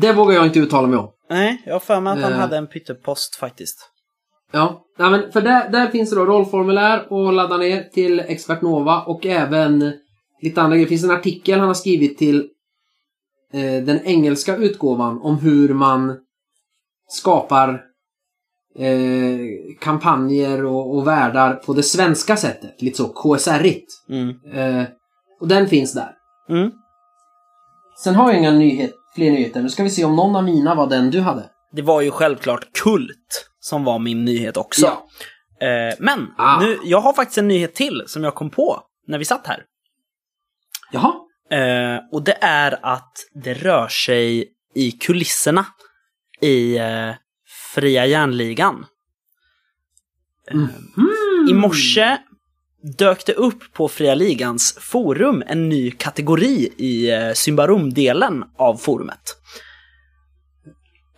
det 0.00 0.12
vågar 0.12 0.34
jag 0.34 0.46
inte 0.46 0.58
uttala 0.58 0.86
mig 0.88 0.98
om. 0.98 1.10
Nej, 1.30 1.62
jag 1.66 1.72
har 1.72 1.80
för 1.80 2.00
mig 2.00 2.12
att 2.12 2.22
han 2.22 2.32
Eh. 2.32 2.38
hade 2.38 2.56
en 2.56 2.66
pyttepost 2.66 3.36
faktiskt. 3.36 3.90
Ja, 4.52 4.84
nej, 4.98 5.10
men 5.10 5.32
för 5.32 5.40
där, 5.40 5.68
där 5.70 5.90
finns 5.90 6.10
det 6.10 6.16
då 6.16 6.24
rollformulär 6.26 6.98
att 7.28 7.34
ladda 7.34 7.56
ner 7.56 7.82
till 7.82 8.20
Expert 8.20 8.62
Nova 8.62 9.02
och 9.02 9.26
även 9.26 9.92
lite 10.42 10.62
andra 10.62 10.76
grejer. 10.76 10.86
Det 10.86 10.88
finns 10.88 11.04
en 11.04 11.10
artikel 11.10 11.58
han 11.58 11.68
har 11.68 11.74
skrivit 11.74 12.18
till 12.18 12.50
eh, 13.52 13.82
den 13.84 14.00
engelska 14.04 14.56
utgåvan 14.56 15.20
om 15.22 15.36
hur 15.38 15.74
man 15.74 16.18
skapar 17.08 17.82
eh, 18.78 19.38
kampanjer 19.80 20.64
och, 20.64 20.94
och 20.96 21.06
världar 21.06 21.54
på 21.54 21.72
det 21.72 21.82
svenska 21.82 22.36
sättet. 22.36 22.82
Lite 22.82 22.96
så 22.96 23.08
KSR-igt. 23.08 23.86
Mm. 24.08 24.28
Eh, 24.54 24.86
och 25.40 25.48
den 25.48 25.68
finns 25.68 25.94
där. 25.94 26.10
Mm. 26.48 26.70
Sen 28.04 28.14
har 28.14 28.30
jag 28.30 28.38
inga 28.38 28.50
nyhet, 28.50 28.92
fler 29.14 29.30
nyheter. 29.30 29.62
Nu 29.62 29.68
ska 29.68 29.82
vi 29.82 29.90
se 29.90 30.04
om 30.04 30.16
någon 30.16 30.36
av 30.36 30.44
mina 30.44 30.74
var 30.74 30.86
den 30.86 31.10
du 31.10 31.20
hade. 31.20 31.50
Det 31.72 31.82
var 31.82 32.00
ju 32.00 32.10
självklart 32.10 32.66
Kult 32.84 33.48
som 33.60 33.84
var 33.84 33.98
min 33.98 34.24
nyhet 34.24 34.56
också. 34.56 34.86
Ja. 34.86 35.66
Eh, 35.66 35.94
men, 35.98 36.26
Ah. 36.38 36.60
nu, 36.60 36.78
jag 36.84 37.00
har 37.00 37.12
faktiskt 37.12 37.38
en 37.38 37.48
nyhet 37.48 37.74
till 37.74 38.02
som 38.06 38.24
jag 38.24 38.34
kom 38.34 38.50
på 38.50 38.80
när 39.06 39.18
vi 39.18 39.24
satt 39.24 39.46
här. 39.46 39.62
Jaha. 40.92 41.12
Eh, 41.50 42.00
och 42.12 42.24
det 42.24 42.38
är 42.40 42.78
att 42.82 43.12
det 43.44 43.54
rör 43.54 43.88
sig 43.88 44.48
i 44.74 44.90
kulisserna 44.90 45.66
i 46.40 46.76
eh, 46.78 47.10
Fria 47.76 48.06
Järnligan. 48.06 48.86
Eh, 50.50 51.50
I 51.50 51.54
morse 51.54 52.18
dök 52.98 53.26
det 53.26 53.32
upp 53.32 53.72
på 53.72 53.88
Fria 53.88 54.14
Ligans 54.14 54.78
forum 54.80 55.42
en 55.46 55.68
ny 55.68 55.90
kategori 55.90 56.72
i 56.76 57.10
eh, 57.10 57.32
Symbarum-delen 57.32 58.44
av 58.56 58.76
forumet. 58.76 59.36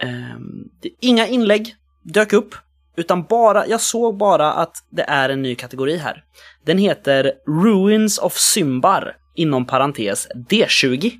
Eh, 0.00 0.38
det, 0.82 0.90
inga 1.00 1.26
inlägg 1.26 1.74
dök 2.02 2.32
upp, 2.32 2.54
utan 2.96 3.22
bara, 3.22 3.66
jag 3.66 3.80
såg 3.80 4.16
bara 4.16 4.52
att 4.52 4.76
det 4.90 5.02
är 5.02 5.28
en 5.28 5.42
ny 5.42 5.54
kategori 5.54 5.96
här. 5.96 6.24
Den 6.64 6.78
heter 6.78 7.32
Ruins 7.64 8.18
of 8.18 8.36
Symbar, 8.36 9.16
inom 9.34 9.66
parentes 9.66 10.28
D20. 10.50 11.12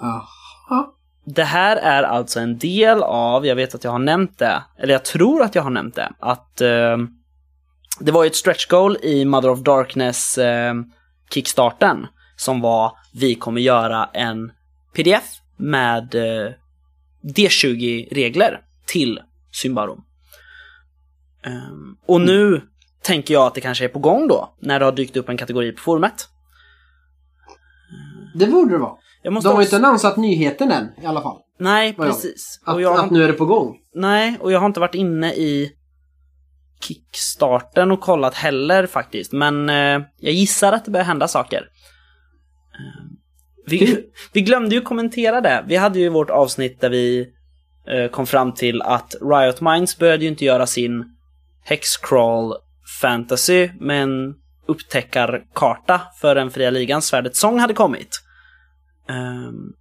Jaha. 0.00 0.95
Det 1.26 1.44
här 1.44 1.76
är 1.76 2.02
alltså 2.02 2.40
en 2.40 2.58
del 2.58 3.02
av, 3.02 3.46
jag 3.46 3.56
vet 3.56 3.74
att 3.74 3.84
jag 3.84 3.90
har 3.90 3.98
nämnt 3.98 4.38
det, 4.38 4.62
eller 4.78 4.92
jag 4.92 5.04
tror 5.04 5.42
att 5.42 5.54
jag 5.54 5.62
har 5.62 5.70
nämnt 5.70 5.94
det, 5.94 6.12
att 6.18 6.60
eh, 6.60 6.96
det 8.00 8.12
var 8.12 8.24
ju 8.24 8.26
ett 8.26 8.36
stretch 8.36 8.66
goal 8.66 8.96
i 9.02 9.24
Mother 9.24 9.50
of 9.50 9.58
Darkness 9.58 10.38
eh, 10.38 10.74
kickstarten 11.30 12.06
som 12.36 12.60
var 12.60 12.92
vi 13.14 13.34
kommer 13.34 13.60
göra 13.60 14.10
en 14.12 14.52
pdf 14.94 15.24
med 15.56 16.14
eh, 16.14 16.52
D20-regler 17.22 18.60
till 18.86 19.20
Symbarom. 19.52 20.04
Ehm, 21.42 21.96
och 22.06 22.20
nu 22.20 22.62
tänker 23.02 23.34
jag 23.34 23.46
att 23.46 23.54
det 23.54 23.60
kanske 23.60 23.84
är 23.84 23.88
på 23.88 23.98
gång 23.98 24.28
då, 24.28 24.54
när 24.60 24.78
det 24.78 24.84
har 24.84 24.92
dykt 24.92 25.16
upp 25.16 25.28
en 25.28 25.36
kategori 25.36 25.72
på 25.72 25.80
forumet. 25.80 26.28
Det 28.34 28.46
borde 28.46 28.72
det 28.72 28.78
vara. 28.78 28.96
De 29.34 29.46
har 29.48 29.52
också- 29.52 29.76
inte 29.76 29.86
annonsat 29.86 30.16
nyheten 30.16 30.72
än 30.72 30.88
i 31.02 31.06
alla 31.06 31.22
fall. 31.22 31.38
Nej, 31.58 31.92
precis. 31.92 32.60
Att, 32.64 32.74
har 32.84 33.04
att 33.04 33.10
nu 33.10 33.24
är 33.24 33.26
det 33.28 33.32
på 33.32 33.46
gång. 33.46 33.76
Nej, 33.94 34.36
och 34.40 34.52
jag 34.52 34.58
har 34.60 34.66
inte 34.66 34.80
varit 34.80 34.94
inne 34.94 35.32
i 35.34 35.72
Kickstarten 36.80 37.90
och 37.90 38.00
kollat 38.00 38.34
heller 38.34 38.86
faktiskt. 38.86 39.32
Men 39.32 39.68
eh, 39.68 40.00
jag 40.18 40.32
gissar 40.32 40.72
att 40.72 40.84
det 40.84 40.90
börjar 40.90 41.04
hända 41.04 41.28
saker. 41.28 41.58
Eh, 41.58 43.16
vi, 43.66 44.06
vi 44.32 44.40
glömde 44.40 44.74
ju 44.74 44.80
kommentera 44.80 45.40
det. 45.40 45.64
Vi 45.66 45.76
hade 45.76 45.98
ju 45.98 46.08
vårt 46.08 46.30
avsnitt 46.30 46.80
där 46.80 46.90
vi 46.90 47.26
eh, 47.88 48.10
kom 48.10 48.26
fram 48.26 48.52
till 48.52 48.82
att 48.82 49.14
Riot 49.20 49.60
Minds 49.60 49.98
började 49.98 50.22
ju 50.24 50.30
inte 50.30 50.44
göra 50.44 50.66
sin 50.66 51.04
Hexcrawl 51.64 52.54
Fantasy 53.00 53.68
med 53.80 54.02
en 54.02 54.34
upptäckarkarta 54.66 56.00
förrän 56.20 56.50
Fria 56.50 56.70
Ligans 56.70 57.06
Svärdets 57.06 57.40
sång 57.40 57.58
hade 57.58 57.74
kommit. 57.74 58.22
Ehm, 59.08 59.72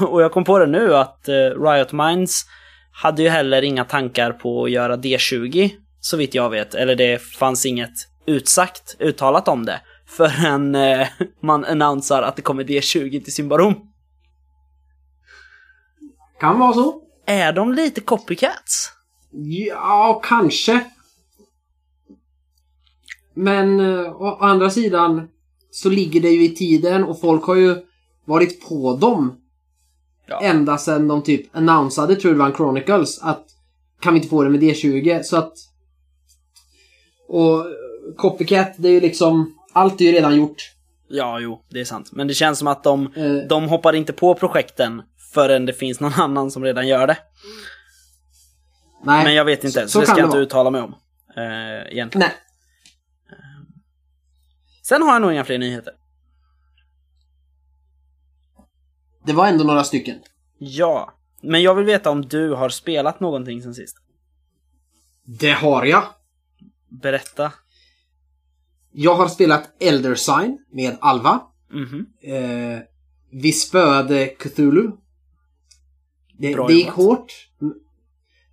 och 0.08 0.22
jag 0.22 0.32
kom 0.32 0.44
på 0.44 0.58
det 0.58 0.66
nu 0.66 0.94
att 0.94 1.28
eh, 1.28 1.34
Riot 1.34 1.92
Minds 1.92 2.46
hade 2.92 3.22
ju 3.22 3.28
heller 3.28 3.62
inga 3.62 3.84
tankar 3.84 4.32
på 4.32 4.64
att 4.64 4.70
göra 4.70 4.96
D20, 4.96 5.70
så 6.00 6.16
vitt 6.16 6.34
jag 6.34 6.50
vet. 6.50 6.74
Eller 6.74 6.96
det 6.96 7.22
fanns 7.22 7.66
inget 7.66 7.94
utsagt, 8.26 8.96
uttalat 8.98 9.48
om 9.48 9.66
det. 9.66 9.80
Förrän 10.06 10.74
eh, 10.74 11.08
man 11.42 11.64
annonsar 11.64 12.22
att 12.22 12.36
det 12.36 12.42
kommer 12.42 12.64
D20 12.64 13.24
till 13.24 13.34
Symbarom. 13.34 13.74
Kan 16.40 16.58
vara 16.58 16.72
så. 16.72 17.02
Är 17.26 17.52
de 17.52 17.74
lite 17.74 18.00
copycats? 18.00 18.92
Ja, 19.68 20.20
kanske. 20.24 20.84
Men 23.34 23.80
eh, 23.80 24.22
å 24.22 24.38
andra 24.40 24.70
sidan 24.70 25.28
så 25.70 25.88
ligger 25.88 26.20
det 26.20 26.30
ju 26.30 26.44
i 26.44 26.54
tiden 26.54 27.04
och 27.04 27.20
folk 27.20 27.44
har 27.44 27.54
ju 27.54 27.76
varit 28.30 28.68
på 28.68 28.96
dem 28.96 29.36
Ja. 30.26 30.40
ända 30.42 30.78
sedan 30.78 31.08
de 31.08 31.22
typ 31.22 31.56
annonsade 31.56 32.16
True 32.16 32.34
Run 32.34 32.54
Chronicles 32.54 33.18
att 33.22 33.44
kan 34.00 34.14
vi 34.14 34.18
inte 34.18 34.28
få 34.30 34.42
det 34.44 34.50
med 34.50 34.60
D20 34.62 35.22
så 35.22 35.36
att 35.36 35.52
och 37.28 37.66
Copycat 38.16 38.72
det 38.76 38.88
är 38.88 38.92
ju 38.92 39.00
liksom 39.00 39.58
allt 39.72 40.00
är 40.00 40.04
ju 40.04 40.12
redan 40.12 40.36
gjort. 40.36 40.56
Ja, 41.08 41.40
jo, 41.40 41.64
det 41.70 41.80
är 41.80 41.84
sant. 41.84 42.12
Men 42.12 42.26
det 42.26 42.34
känns 42.34 42.58
som 42.58 42.68
att 42.68 42.84
de, 42.84 43.12
Eh, 43.16 43.34
de 43.48 43.68
hoppar 43.68 43.92
inte 43.92 44.12
på 44.12 44.34
projekten 44.34 45.02
förrän 45.34 45.66
det 45.66 45.72
finns 45.72 46.00
någon 46.00 46.12
annan 46.14 46.50
som 46.50 46.64
redan 46.64 46.88
gör 46.88 47.06
det. 47.06 47.16
nej. 49.04 49.24
Men 49.24 49.34
jag 49.34 49.44
vet 49.44 49.64
inte, 49.64 49.82
så, 49.82 49.88
så 49.88 50.00
det 50.00 50.06
ska 50.06 50.16
jag 50.18 50.26
inte 50.26 50.36
vara. 50.36 50.42
uttala 50.42 50.70
mig 50.70 50.80
om. 50.82 50.94
Eh, 51.36 51.92
egentligen. 51.92 52.28
Nej. 52.28 52.36
Sen 54.82 55.02
har 55.02 55.12
jag 55.12 55.22
nog 55.22 55.32
inga 55.32 55.44
fler 55.44 55.58
nyheter. 55.58 55.92
Det 59.30 59.34
var 59.34 59.46
ändå 59.46 59.64
några 59.64 59.84
stycken. 59.84 60.18
Ja, 60.58 61.14
men 61.40 61.62
jag 61.62 61.74
vill 61.74 61.84
veta 61.84 62.10
om 62.10 62.22
du 62.22 62.50
har 62.50 62.68
spelat 62.68 63.20
någonting 63.20 63.62
sen 63.62 63.74
sist. 63.74 63.96
Det 65.24 65.50
har 65.52 65.84
jag. 65.84 66.02
Berätta. 66.88 67.52
Jag 68.92 69.14
har 69.14 69.28
spelat 69.28 69.70
Elder 69.80 70.14
Sign 70.14 70.58
med 70.72 70.96
Alva. 71.00 71.40
Mhm. 71.68 72.06
Eh, 72.20 72.78
vi 73.30 73.52
spöade 73.52 74.26
Cthulhu. 74.26 74.90
Det, 76.38 76.54
det 76.54 76.74
gick 76.74 76.90
hårt. 76.90 77.48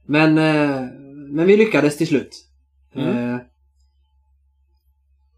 Men, 0.06 0.38
eh, 0.38 0.82
men 1.30 1.46
vi 1.46 1.58
lyckades 1.58 1.98
till 1.98 2.08
slut. 2.08 2.46
Mm. 2.94 3.34
Eh, 3.34 3.40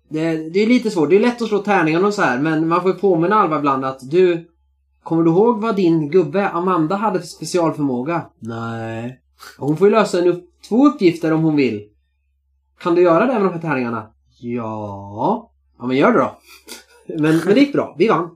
det, 0.09 0.49
det 0.49 0.59
är 0.59 0.67
lite 0.67 0.91
svårt. 0.91 1.09
Det 1.09 1.15
är 1.15 1.19
lätt 1.19 1.41
att 1.41 1.47
slå 1.47 1.59
tärningarna 1.59 2.07
och 2.07 2.13
så 2.13 2.21
här. 2.21 2.39
Men 2.39 2.67
man 2.67 2.81
får 2.81 2.93
påminna 2.93 3.35
Alva 3.35 3.57
ibland 3.59 3.85
att 3.85 4.11
du 4.11 4.49
kommer 5.09 5.23
du 5.23 5.31
ihåg 5.31 5.61
vad 5.61 5.75
din 5.75 6.09
gubbe 6.09 6.49
Amanda 6.49 6.95
hade 6.95 7.19
för 7.19 7.27
specialförmåga? 7.27 8.25
Nej. 8.39 9.21
Hon 9.57 9.77
får 9.77 9.87
ju 9.87 9.91
lösa 9.91 10.19
en 10.19 10.27
upp, 10.27 10.49
två 10.69 10.87
uppgifter 10.87 11.33
om 11.33 11.43
hon 11.43 11.55
vill. 11.55 11.89
Kan 12.81 12.95
du 12.95 13.01
göra 13.01 13.25
det 13.25 13.33
med 13.33 13.41
de 13.41 13.53
här 13.53 13.61
tärningarna? 13.61 14.11
Ja. 14.39 15.51
Ja 15.77 15.85
men 15.85 15.97
gör 15.97 16.13
det 16.13 16.19
då. 16.19 16.37
Men, 17.07 17.37
men 17.37 17.53
det 17.53 17.59
gick 17.59 17.73
bra, 17.73 17.95
vi 17.97 18.07
vann. 18.07 18.29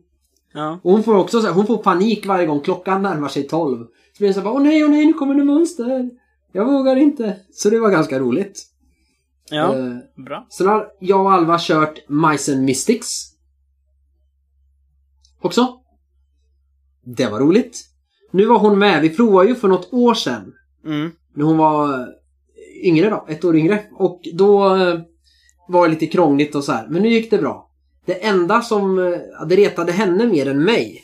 Ja. 0.54 0.80
Och 0.84 0.92
hon 0.92 1.04
får 1.04 1.16
också 1.16 1.42
så 1.42 1.48
här, 1.48 1.54
hon 1.54 1.68
får 1.68 1.78
panik 1.78 2.26
varje 2.26 2.46
gång 2.46 2.60
klockan 2.60 3.02
närmar 3.02 3.28
sig 3.28 3.48
12. 3.48 3.78
Så 3.78 3.88
blir 4.18 4.28
det 4.28 4.34
så 4.34 4.40
här, 4.40 4.46
bara, 4.46 4.54
åh 4.54 4.62
nej, 4.62 4.84
åh 4.84 4.90
nej, 4.90 5.06
nu 5.06 5.14
kommer 5.14 5.36
det 5.36 5.44
monster. 5.44 6.10
Jag 6.52 6.66
vågar 6.66 6.96
inte. 6.96 7.38
Så 7.52 7.70
det 7.70 7.80
var 7.80 7.90
ganska 7.90 8.20
roligt. 8.20 8.64
Ja, 9.50 9.76
Eh, 9.76 9.98
bra. 10.16 10.48
Sen 10.50 10.68
har 10.68 10.88
jag 11.00 11.22
och 11.22 11.32
Alva 11.32 11.58
kört 11.60 12.10
Mice 12.10 12.54
and 12.54 12.64
Mystics. 12.64 13.34
Också. 15.42 15.83
Det 17.04 17.26
var 17.28 17.40
roligt. 17.40 17.86
Nu 18.32 18.46
var 18.46 18.60
hon 18.60 18.80
med. 18.80 19.02
Vi 19.02 19.10
provade 19.10 19.50
ju 19.50 19.56
för 19.56 19.68
något 19.68 19.94
år 19.94 20.14
sedan. 20.14 20.54
Mm. 20.86 21.12
När 21.36 21.46
hon 21.46 21.58
var 21.58 22.08
yngre 22.84 23.10
då. 23.10 23.26
Ett 23.30 23.44
år 23.46 23.56
yngre. 23.56 23.84
Och 23.94 24.22
då 24.34 24.76
eh, 24.76 25.00
var 25.68 25.88
det 25.88 25.94
lite 25.94 26.08
krångligt 26.08 26.56
och 26.56 26.64
så 26.64 26.72
här. 26.72 26.88
Men 26.88 27.02
nu 27.02 27.10
gick 27.10 27.32
det 27.32 27.38
bra. 27.38 27.70
Det 28.06 28.26
enda 28.26 28.62
som 28.62 29.00
eh, 29.00 29.46
det 29.48 29.56
retade 29.56 29.92
henne 29.92 30.26
mer 30.28 30.48
än 30.48 30.64
mig. 30.64 31.04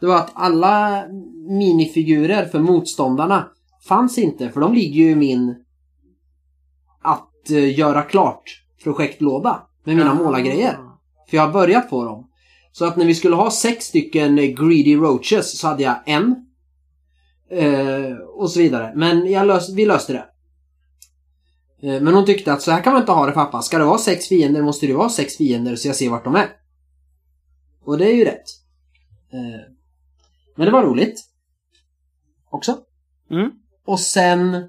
Det 0.00 0.06
var 0.06 0.16
att 0.16 0.30
alla 0.34 1.04
minifigurer 1.48 2.44
för 2.44 2.58
motståndarna 2.58 3.48
fanns 3.88 4.18
inte. 4.18 4.50
För 4.50 4.60
de 4.60 4.74
ligger 4.74 5.04
ju 5.04 5.10
i 5.10 5.14
min 5.14 5.54
att 7.02 7.50
eh, 7.50 7.78
göra 7.78 8.02
klart 8.02 8.42
projektlåda. 8.84 9.62
Med 9.84 9.96
mina 9.96 10.10
Ah. 10.10 10.14
målargrejer. 10.14 10.76
För 11.30 11.36
jag 11.36 11.46
har 11.46 11.52
börjat 11.52 11.90
på 11.90 12.04
dem. 12.04 12.28
Så 12.72 12.84
att 12.84 12.96
när 12.96 13.06
vi 13.06 13.14
skulle 13.14 13.36
ha 13.36 13.50
sex 13.50 13.84
stycken 13.84 14.38
eh, 14.38 14.44
greedy 14.44 14.96
roaches 14.96 15.58
så 15.58 15.66
hade 15.66 15.82
jag 15.82 16.02
en. 16.06 16.46
Eh, 17.50 18.16
och 18.16 18.50
så 18.50 18.58
vidare. 18.58 18.92
Men 18.96 19.30
jag 19.30 19.46
lös, 19.46 19.74
vi 19.74 19.86
löste 19.86 20.12
det. 20.12 20.26
Eh, 21.82 22.02
men 22.02 22.14
hon 22.14 22.26
tyckte 22.26 22.52
att 22.52 22.62
så 22.62 22.70
här 22.70 22.82
kan 22.82 22.92
man 22.92 23.02
inte 23.02 23.12
ha 23.12 23.26
det 23.26 23.32
pappa. 23.32 23.62
Ska 23.62 23.78
det 23.78 23.84
vara 23.84 23.98
sex 23.98 24.28
fiender 24.28 24.62
måste 24.62 24.86
det 24.86 24.94
vara 24.94 25.08
sex 25.08 25.36
fiender 25.36 25.76
så 25.76 25.88
jag 25.88 25.96
ser 25.96 26.10
vart 26.10 26.24
de 26.24 26.36
är. 26.36 26.48
Och 27.84 27.98
det 27.98 28.06
är 28.06 28.14
ju 28.14 28.24
rätt. 28.24 28.44
Eh, 29.32 29.60
men 30.56 30.66
det 30.66 30.72
var 30.72 30.82
roligt. 30.82 31.24
Också. 32.50 32.78
Mm. 33.30 33.50
Och 33.86 34.00
sen 34.00 34.68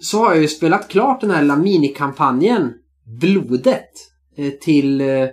så 0.00 0.18
har 0.18 0.32
jag 0.32 0.42
ju 0.42 0.48
spelat 0.48 0.88
klart 0.88 1.20
den 1.20 1.30
här 1.30 1.42
lilla 1.42 1.56
minikampanjen 1.56 2.74
Blodet 3.04 3.90
eh, 4.36 4.50
till 4.50 5.00
eh, 5.00 5.28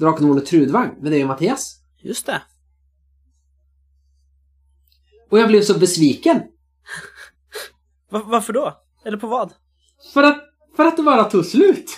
Draken 0.00 0.30
och 0.30 0.46
Trudvang 0.46 0.94
med 1.00 1.12
dig 1.12 1.22
och 1.22 1.28
Mattias. 1.28 1.80
Just 2.02 2.26
det. 2.26 2.42
Och 5.30 5.38
jag 5.38 5.48
blev 5.48 5.62
så 5.62 5.78
besviken. 5.78 6.42
Va- 8.10 8.22
varför 8.26 8.52
då? 8.52 8.80
Eller 9.04 9.16
på 9.16 9.26
vad? 9.26 9.52
För 10.14 10.22
att, 10.22 10.38
för 10.76 10.84
att 10.84 10.96
det 10.96 11.02
bara 11.02 11.24
tog 11.24 11.44
slut. 11.44 11.90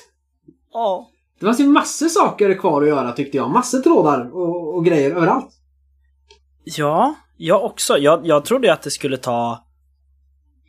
Ja. 0.72 1.10
Det 1.40 1.46
fanns 1.46 1.60
ju 1.60 1.66
massor 1.66 2.08
saker 2.08 2.58
kvar 2.58 2.82
att 2.82 2.88
göra 2.88 3.12
tyckte 3.12 3.36
jag. 3.36 3.50
Massor 3.50 3.80
trådar 3.80 4.34
och, 4.34 4.74
och 4.74 4.84
grejer 4.84 5.10
överallt. 5.10 5.50
Ja, 6.64 7.14
jag 7.36 7.64
också. 7.64 7.98
Jag, 7.98 8.26
jag 8.26 8.44
trodde 8.44 8.72
att 8.72 8.82
det 8.82 8.90
skulle 8.90 9.16
ta 9.16 9.66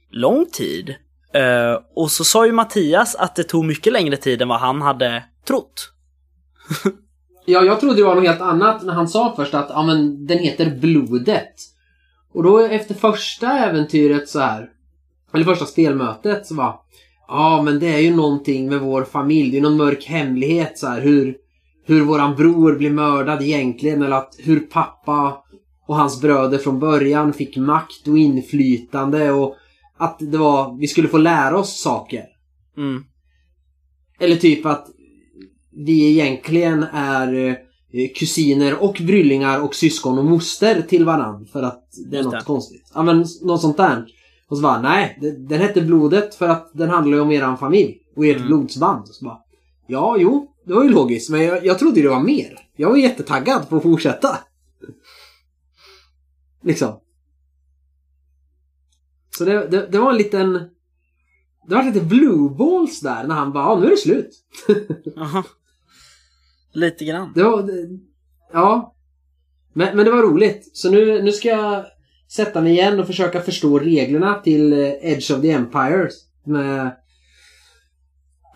lång 0.09 0.45
tid. 0.45 0.95
Eh, 1.33 1.79
och 1.95 2.11
så 2.11 2.23
sa 2.23 2.45
ju 2.45 2.51
Mattias 2.51 3.15
att 3.15 3.35
det 3.35 3.43
tog 3.43 3.65
mycket 3.65 3.93
längre 3.93 4.17
tid 4.17 4.41
än 4.41 4.47
vad 4.47 4.59
han 4.59 4.81
hade 4.81 5.23
trott. 5.47 5.93
Ja, 7.45 7.63
jag 7.63 7.79
trodde 7.79 7.95
det 7.95 8.03
var 8.03 8.15
något 8.15 8.27
helt 8.27 8.41
annat 8.41 8.83
när 8.83 8.93
han 8.93 9.07
sa 9.07 9.33
först 9.35 9.53
att 9.53 9.69
ja, 9.69 9.83
men, 9.83 10.25
den 10.25 10.37
heter 10.37 10.79
Blodet. 10.81 11.53
Och 12.33 12.43
då 12.43 12.59
efter 12.59 12.95
första 12.95 13.51
äventyret 13.51 14.29
så 14.29 14.39
här, 14.39 14.69
eller 15.33 15.45
första 15.45 15.65
spelmötet 15.65 16.47
så 16.47 16.55
var 16.55 16.79
ja 17.27 17.61
men 17.61 17.79
det 17.79 17.93
är 17.93 17.99
ju 17.99 18.15
någonting 18.15 18.69
med 18.69 18.79
vår 18.79 19.03
familj, 19.03 19.51
det 19.51 19.57
är 19.57 19.61
någon 19.61 19.77
mörk 19.77 20.05
hemlighet 20.05 20.77
så 20.77 20.87
här 20.87 21.01
hur, 21.01 21.37
hur 21.85 22.01
våran 22.01 22.35
bror 22.35 22.75
blir 22.75 22.91
mördad 22.91 23.41
egentligen 23.41 24.01
eller 24.01 24.15
att 24.15 24.35
hur 24.37 24.59
pappa 24.59 25.43
och 25.87 25.95
hans 25.95 26.21
bröder 26.21 26.57
från 26.57 26.79
början 26.79 27.33
fick 27.33 27.57
makt 27.57 28.07
och 28.07 28.17
inflytande 28.17 29.31
och 29.31 29.55
att 29.97 30.17
det 30.19 30.37
var, 30.37 30.79
vi 30.79 30.87
skulle 30.87 31.07
få 31.07 31.17
lära 31.17 31.57
oss 31.57 31.81
saker. 31.81 32.25
Mm. 32.77 33.03
Eller 34.19 34.35
typ 34.35 34.65
att 34.65 34.87
vi 35.75 36.09
egentligen 36.11 36.83
är 36.93 37.33
eh, 37.93 38.07
kusiner 38.15 38.83
och 38.83 38.97
bryllingar 39.01 39.59
och 39.63 39.75
syskon 39.75 40.19
och 40.19 40.25
moster 40.25 40.81
till 40.81 41.05
varann 41.05 41.45
för 41.45 41.63
att 41.63 41.83
det 42.11 42.17
är 42.17 42.23
något 42.23 42.33
det. 42.33 42.41
konstigt. 42.45 42.91
Ja 42.93 43.03
men 43.03 43.25
något 43.41 43.61
sånt 43.61 43.77
där. 43.77 44.05
Och 44.47 44.57
så 44.57 44.63
bara, 44.63 44.81
nej, 44.81 45.17
den 45.49 45.61
hette 45.61 45.81
Blodet 45.81 46.35
för 46.35 46.47
att 46.49 46.71
den 46.73 46.89
handlar 46.89 47.17
ju 47.17 47.21
om 47.21 47.31
eran 47.31 47.57
familj 47.57 47.97
och 48.15 48.25
ert 48.25 48.35
Mm. 48.35 48.47
blodsband. 48.47 49.07
Så 49.07 49.25
bara, 49.25 49.37
ja, 49.87 50.15
jo, 50.19 50.51
det 50.65 50.73
var 50.73 50.83
ju 50.83 50.89
logiskt, 50.89 51.29
men 51.29 51.41
jag, 51.43 51.65
jag 51.65 51.79
trodde 51.79 52.01
det 52.01 52.09
var 52.09 52.19
mer. 52.23 52.59
Jag 52.75 52.89
var 52.89 52.97
jättetaggad 52.97 53.69
på 53.69 53.75
att 53.77 53.83
fortsätta. 53.83 54.37
Liksom. 56.63 56.99
Så 59.37 59.45
det, 59.45 59.67
det, 59.67 59.87
det 59.91 59.99
var 59.99 60.11
en 60.11 60.17
liten... 60.17 60.53
Det 61.67 61.75
var 61.75 61.83
lite 61.83 62.01
blue 62.01 62.49
balls 62.49 62.99
där 62.99 63.27
när 63.27 63.35
han 63.35 63.53
bara, 63.53 63.63
ja 63.63 63.79
nu 63.79 63.85
är 63.85 63.89
det 63.89 63.97
slut. 63.97 64.29
Aha. 65.17 65.43
Lite 66.73 67.05
grann. 67.05 67.33
Det 67.35 67.43
var... 67.43 67.63
Det, 67.63 67.99
ja. 68.53 68.95
Men, 69.73 69.97
men 69.97 70.05
det 70.05 70.11
var 70.11 70.21
roligt. 70.21 70.69
Så 70.73 70.91
nu, 70.91 71.21
nu 71.21 71.31
ska 71.31 71.47
jag 71.47 71.85
sätta 72.31 72.61
mig 72.61 72.71
igen 72.71 72.99
och 72.99 73.07
försöka 73.07 73.41
förstå 73.41 73.79
reglerna 73.79 74.35
till 74.35 74.73
eh, 74.73 74.79
Edge 74.79 75.31
of 75.31 75.41
the 75.41 75.51
Empires. 75.51 76.13
Med... 76.43 76.95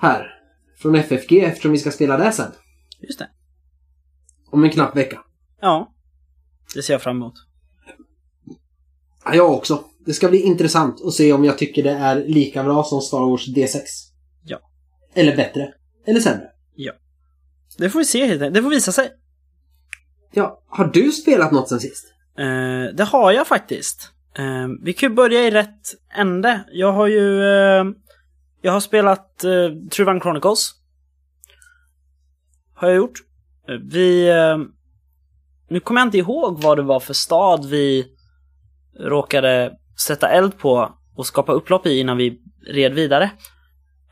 Här. 0.01 0.33
Från 0.77 0.95
FFG 0.95 1.43
eftersom 1.43 1.71
vi 1.71 1.77
ska 1.77 1.91
spela 1.91 2.17
det 2.17 2.31
sen. 2.31 2.51
Just 2.99 3.19
det. 3.19 3.29
Om 4.51 4.63
en 4.63 4.69
knapp 4.69 4.97
vecka. 4.97 5.19
Ja. 5.61 5.93
Det 6.75 6.81
ser 6.81 6.93
jag 6.93 7.01
fram 7.01 7.15
emot. 7.15 7.33
Ja, 9.25 9.35
jag 9.35 9.53
också. 9.53 9.83
Det 10.05 10.13
ska 10.13 10.29
bli 10.29 10.41
intressant 10.41 11.01
att 11.05 11.13
se 11.13 11.33
om 11.33 11.45
jag 11.45 11.57
tycker 11.57 11.83
det 11.83 11.91
är 11.91 12.15
lika 12.15 12.63
bra 12.63 12.83
som 12.83 13.01
Star 13.01 13.29
Wars 13.29 13.47
D6. 13.47 13.79
Ja. 14.43 14.59
Eller 15.13 15.35
bättre. 15.35 15.73
Eller 16.05 16.19
sämre. 16.19 16.47
Det 17.77 17.89
får 17.89 17.99
vi 17.99 18.05
se 18.05 18.25
helt 18.25 18.41
enkelt. 18.41 18.53
Det 18.53 18.61
får 18.61 18.69
visa 18.69 18.91
sig. 18.91 19.09
Ja, 20.31 20.63
har 20.67 20.85
du 20.85 21.11
spelat 21.11 21.51
något 21.51 21.69
sen 21.69 21.79
sist? 21.79 22.13
Eh, 22.37 22.95
det 22.95 23.03
har 23.03 23.31
jag 23.31 23.47
faktiskt. 23.47 24.11
Eh, 24.37 24.67
vi 24.81 24.93
kan 24.93 25.09
ju 25.09 25.15
börja 25.15 25.47
i 25.47 25.51
rätt 25.51 25.93
ände. 26.17 26.63
Jag 26.71 26.91
har 26.91 27.07
ju... 27.07 27.43
Eh, 27.43 27.85
jag 28.61 28.71
har 28.71 28.79
spelat 28.79 29.43
eh, 29.43 29.89
Truvan 29.91 30.21
Chronicles. 30.21 30.71
Har 32.73 32.87
jag 32.87 32.97
gjort. 32.97 33.19
Eh, 33.69 33.75
vi... 33.75 34.29
Eh, 34.29 34.57
nu 35.69 35.79
kommer 35.79 36.01
jag 36.01 36.07
inte 36.07 36.17
ihåg 36.17 36.61
vad 36.61 36.77
det 36.77 36.83
var 36.83 36.99
för 36.99 37.13
stad 37.13 37.65
vi 37.65 38.07
råkade 38.99 39.73
sätta 40.07 40.29
eld 40.29 40.57
på 40.57 40.91
och 41.15 41.25
skapa 41.25 41.51
upplopp 41.51 41.85
i 41.85 41.99
innan 41.99 42.17
vi 42.17 42.41
red 42.67 42.93
vidare. 42.93 43.31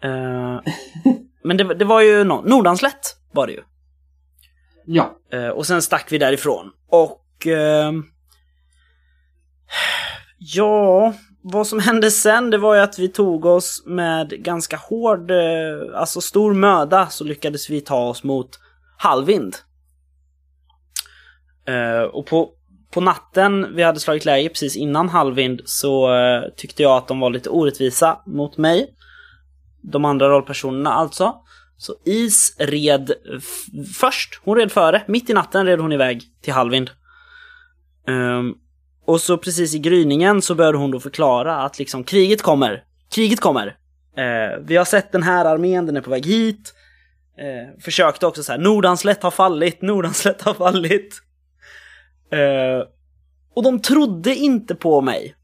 Eh, 0.01 0.59
men 1.43 1.57
det, 1.57 1.73
det 1.73 1.85
var 1.85 2.01
ju 2.01 2.23
no 2.23 2.41
Nordanslätt 2.45 3.15
var 3.35 3.47
det 3.47 3.53
ju. 3.53 3.63
Ja. 4.85 5.17
Eh, 5.31 5.47
och 5.47 5.65
sen 5.65 5.81
stack 5.81 6.11
vi 6.11 6.17
därifrån. 6.17 6.71
Och... 6.89 7.47
Eh, 7.47 7.91
ja, 10.37 11.13
vad 11.41 11.67
som 11.67 11.79
hände 11.79 12.11
sen 12.11 12.49
det 12.49 12.57
var 12.57 12.75
ju 12.75 12.81
att 12.81 12.99
vi 12.99 13.07
tog 13.07 13.45
oss 13.45 13.83
med 13.85 14.29
ganska 14.29 14.77
hård, 14.77 15.31
eh, 15.31 15.99
alltså 15.99 16.21
stor 16.21 16.53
möda 16.53 17.07
så 17.07 17.23
lyckades 17.23 17.69
vi 17.69 17.81
ta 17.81 18.07
oss 18.09 18.23
mot 18.23 18.49
halvvind. 18.97 19.55
Eh, 21.67 22.01
och 22.01 22.25
på, 22.25 22.49
på 22.91 23.01
natten 23.01 23.75
vi 23.75 23.83
hade 23.83 23.99
slagit 23.99 24.25
läge 24.25 24.49
precis 24.49 24.75
innan 24.75 25.09
halvvind 25.09 25.61
så 25.65 26.15
eh, 26.15 26.41
tyckte 26.57 26.83
jag 26.83 26.97
att 26.97 27.07
de 27.07 27.19
var 27.19 27.29
lite 27.29 27.49
orättvisa 27.49 28.19
mot 28.25 28.57
mig. 28.57 28.87
De 29.81 30.05
andra 30.05 30.29
rollpersonerna 30.29 30.93
alltså. 30.93 31.33
Så 31.77 31.95
Is 32.05 32.55
red 32.59 33.11
först. 33.95 34.41
Hon 34.43 34.57
red 34.57 34.71
före. 34.71 35.03
Mitt 35.07 35.29
i 35.29 35.33
natten 35.33 35.65
red 35.65 35.79
hon 35.79 35.91
iväg 35.91 36.23
till 36.41 36.53
Halvind. 36.53 36.91
Um, 38.07 38.15
ehm, 38.15 38.53
och 39.05 39.21
så 39.21 39.37
precis 39.37 39.75
i 39.75 39.79
gryningen 39.79 40.41
så 40.41 40.55
började 40.55 40.77
hon 40.77 40.91
då 40.91 40.99
förklara 40.99 41.57
att 41.57 41.79
liksom 41.79 42.03
kriget 42.03 42.41
kommer. 42.41 42.83
Kriget 43.11 43.39
kommer. 43.39 43.67
Uh, 43.67 44.63
vi 44.65 44.75
har 44.75 44.85
sett 44.85 45.11
den 45.11 45.23
här 45.23 45.45
armén, 45.45 45.85
den 45.85 45.97
är 45.97 46.01
på 46.01 46.09
väg 46.09 46.25
hit. 46.25 46.73
Uh, 47.39 47.81
försökte 47.81 48.27
också 48.27 48.43
så 48.43 48.51
här, 48.51 48.59
Nordanslätt 48.59 49.23
har 49.23 49.31
fallit, 49.31 49.81
Nordanslätt 49.81 50.41
har 50.41 50.53
fallit. 50.53 51.21
Uh, 52.33 52.87
och 53.53 53.63
de 53.63 53.81
trodde 53.81 54.35
inte 54.35 54.75
på 54.75 55.01
mig. 55.01 55.35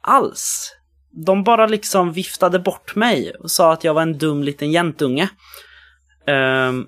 Alls. 0.00 0.74
De 1.12 1.44
bara 1.44 1.66
liksom 1.66 2.12
viftade 2.12 2.58
bort 2.58 2.94
mig 2.96 3.34
och 3.34 3.50
sa 3.50 3.72
att 3.72 3.84
jag 3.84 3.94
var 3.94 4.02
en 4.02 4.18
dum 4.18 4.42
liten 4.42 4.72
jäntunge. 4.72 5.28
Ehm, 6.26 6.86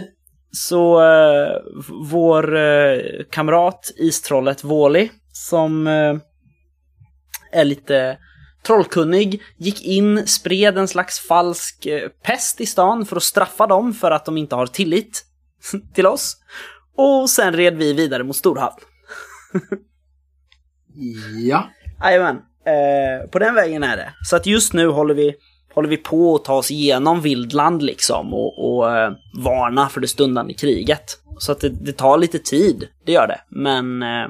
så 0.50 1.02
eh, 1.02 1.60
vår 2.10 2.56
eh, 2.56 2.98
kamrat 3.30 3.92
istrollet 3.96 4.64
Wally 4.64 5.08
som 5.32 5.86
eh, 5.86 6.16
är 7.52 7.64
lite 7.64 8.18
trollkunnig, 8.66 9.42
gick 9.56 9.84
in, 9.84 10.26
spred 10.26 10.78
en 10.78 10.88
slags 10.88 11.20
falsk 11.20 11.86
pest 12.22 12.60
i 12.60 12.66
stan 12.66 13.06
för 13.06 13.16
att 13.16 13.22
straffa 13.22 13.66
dem 13.66 13.92
för 13.92 14.10
att 14.10 14.24
de 14.24 14.38
inte 14.38 14.54
har 14.54 14.66
tillit 14.66 15.24
till 15.94 16.06
oss. 16.06 16.36
Och 16.96 17.30
sen 17.30 17.52
red 17.52 17.76
vi 17.76 17.92
vidare 17.92 18.24
mot 18.24 18.36
Storhavn. 18.36 18.80
Ja. 21.36 21.70
Jajamän, 22.02 22.42
eh, 22.66 23.30
på 23.30 23.38
den 23.38 23.54
vägen 23.54 23.82
är 23.82 23.96
det. 23.96 24.12
Så 24.22 24.36
att 24.36 24.46
just 24.46 24.72
nu 24.72 24.88
håller 24.88 25.14
vi, 25.14 25.34
håller 25.74 25.88
vi 25.88 25.96
på 25.96 26.34
att 26.34 26.44
ta 26.44 26.54
oss 26.54 26.70
igenom 26.70 27.20
Vildland 27.20 27.82
liksom 27.82 28.34
och, 28.34 28.76
och 28.76 28.96
eh, 28.96 29.12
varna 29.44 29.88
för 29.88 30.00
det 30.00 30.08
stundande 30.08 30.54
kriget. 30.54 31.18
Så 31.38 31.52
att 31.52 31.60
det, 31.60 31.68
det 31.68 31.92
tar 31.92 32.18
lite 32.18 32.38
tid, 32.38 32.88
det 33.06 33.12
gör 33.12 33.26
det. 33.26 33.40
Men 33.48 34.02
eh, 34.02 34.28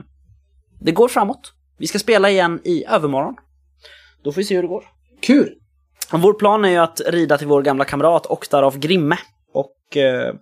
det 0.81 0.93
går 0.93 1.09
framåt. 1.09 1.53
Vi 1.79 1.87
ska 1.87 1.99
spela 1.99 2.31
igen 2.31 2.61
i 2.65 2.85
övermorgon. 2.85 3.35
Då 4.25 4.33
får 4.33 4.41
vi 4.41 4.45
se 4.45 4.55
hur 4.55 4.63
det 4.63 4.69
går. 4.69 4.85
Kul! 5.23 5.55
Vår 6.13 6.33
plan 6.33 6.65
är 6.65 6.69
ju 6.69 6.77
att 6.77 7.01
rida 7.07 7.39
till 7.39 7.47
vår 7.47 7.63
gamla 7.63 7.85
kamrat 7.85 8.27
Oktar 8.27 8.63
av 8.63 8.79
Grimme. 8.79 9.19
Och 9.53 9.97
eh, 9.97 10.35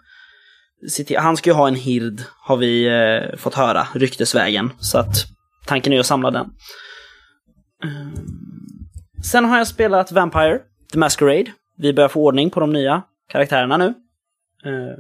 han 1.19 1.37
ska 1.37 1.51
ju 1.51 1.55
ha 1.55 1.69
en 1.69 1.75
hird, 1.75 2.21
har 2.41 2.57
vi 2.57 2.87
eh, 2.87 3.37
fått 3.37 3.55
höra, 3.55 3.87
ryktesvägen. 3.95 4.71
Så 4.81 4.99
att 4.99 5.27
tanken 5.67 5.93
är 5.93 6.01
att 6.01 6.07
samla 6.07 6.31
den. 6.31 6.47
Ehm, 7.85 8.15
sen 9.25 9.45
har 9.45 9.59
jag 9.59 9.67
spelat 9.67 10.13
Vampire, 10.13 10.61
The 10.93 10.99
Masquerade. 10.99 11.53
Vi 11.77 11.93
börjar 11.93 12.09
få 12.09 12.25
ordning 12.25 12.51
på 12.51 12.61
de 12.61 12.73
nya 12.73 13.03
karaktärerna 13.29 13.77
nu. 13.77 13.95
Eh, 14.65 14.99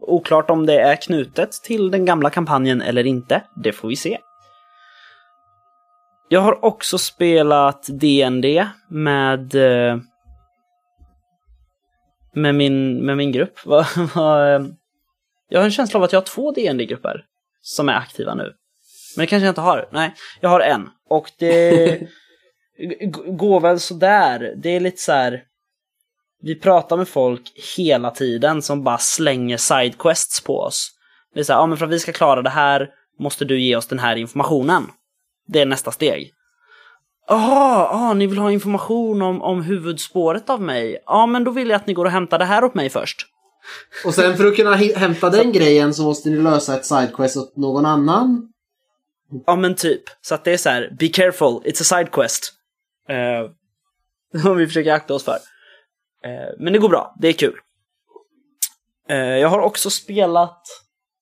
oklart 0.00 0.50
om 0.50 0.66
det 0.66 0.80
är 0.80 0.96
knutet 0.96 1.52
till 1.52 1.90
den 1.90 2.04
gamla 2.04 2.30
kampanjen 2.30 2.82
eller 2.82 3.06
inte. 3.06 3.42
Det 3.56 3.72
får 3.72 3.88
vi 3.88 3.96
se. 3.96 4.18
Jag 6.28 6.40
har 6.40 6.64
också 6.64 6.98
spelat 6.98 7.86
DND 7.88 8.66
med 8.88 9.54
eh, 9.54 9.98
med 12.32 12.54
min, 12.54 13.06
med 13.06 13.16
min 13.16 13.32
grupp. 13.32 13.58
Ehm, 13.66 14.74
jag 15.48 15.60
har 15.60 15.64
en 15.64 15.70
känsla 15.70 15.98
av 15.98 16.04
att 16.04 16.12
jag 16.12 16.20
har 16.20 16.26
två 16.26 16.52
DND-grupper 16.52 17.24
som 17.60 17.88
är 17.88 17.94
aktiva 17.94 18.34
nu. 18.34 18.52
Men 19.16 19.22
det 19.22 19.26
kanske 19.26 19.46
jag 19.46 19.50
inte 19.50 19.60
har. 19.60 19.88
Nej, 19.92 20.14
jag 20.40 20.48
har 20.48 20.60
en. 20.60 20.88
Och 21.08 21.30
det 21.38 22.08
går 23.26 23.60
väl 23.60 23.80
sådär. 23.80 24.54
Det 24.56 24.70
är 24.70 24.80
lite 24.80 25.02
så 25.02 25.12
här. 25.12 25.42
Vi 26.42 26.54
pratar 26.54 26.96
med 26.96 27.08
folk 27.08 27.42
hela 27.76 28.10
tiden 28.10 28.62
som 28.62 28.84
bara 28.84 28.98
slänger 28.98 29.56
sidequests 29.56 30.40
på 30.40 30.60
oss. 30.60 30.90
Det 31.34 31.40
är 31.40 31.44
så 31.44 31.52
här, 31.52 31.60
ja 31.60 31.66
men 31.66 31.78
för 31.78 31.84
att 31.84 31.92
vi 31.92 31.98
ska 31.98 32.12
klara 32.12 32.42
det 32.42 32.50
här 32.50 32.90
måste 33.18 33.44
du 33.44 33.60
ge 33.60 33.76
oss 33.76 33.86
den 33.86 33.98
här 33.98 34.16
informationen. 34.16 34.86
Det 35.46 35.60
är 35.60 35.66
nästa 35.66 35.90
steg. 35.90 36.32
Jaha, 37.28 37.88
ah, 37.90 38.14
ni 38.14 38.26
vill 38.26 38.38
ha 38.38 38.50
information 38.50 39.22
om, 39.22 39.42
om 39.42 39.62
huvudspåret 39.62 40.50
av 40.50 40.62
mig? 40.62 41.02
Ja, 41.06 41.26
men 41.26 41.44
då 41.44 41.50
vill 41.50 41.68
jag 41.68 41.76
att 41.76 41.86
ni 41.86 41.94
går 41.94 42.04
och 42.04 42.10
hämtar 42.10 42.38
det 42.38 42.44
här 42.44 42.64
åt 42.64 42.74
mig 42.74 42.90
först. 42.90 43.26
Och 44.04 44.14
sen 44.14 44.36
för 44.36 44.46
att 44.46 44.56
kunna 44.56 44.74
hämta 44.76 45.30
den 45.30 45.52
grejen 45.52 45.94
så 45.94 46.02
måste 46.02 46.30
ni 46.30 46.36
lösa 46.36 46.76
ett 46.76 46.86
sidequest 46.86 47.36
åt 47.36 47.56
någon 47.56 47.86
annan. 47.86 48.48
Ja, 49.46 49.56
men 49.56 49.74
typ. 49.74 50.02
Så 50.20 50.34
att 50.34 50.44
det 50.44 50.52
är 50.52 50.56
så 50.56 50.68
här, 50.68 50.96
be 50.98 51.08
careful, 51.08 51.62
it's 51.64 51.80
a 51.80 51.84
side 51.84 52.10
Eh, 53.08 53.50
som 54.42 54.56
vi 54.56 54.66
försöker 54.66 54.92
akta 54.92 55.14
oss 55.14 55.24
för. 55.24 55.38
Eh, 56.24 56.54
men 56.58 56.72
det 56.72 56.78
går 56.78 56.88
bra, 56.88 57.14
det 57.20 57.28
är 57.28 57.32
kul. 57.32 57.54
Eh, 59.08 59.16
jag 59.16 59.48
har 59.48 59.58
också 59.58 59.90
spelat 59.90 60.62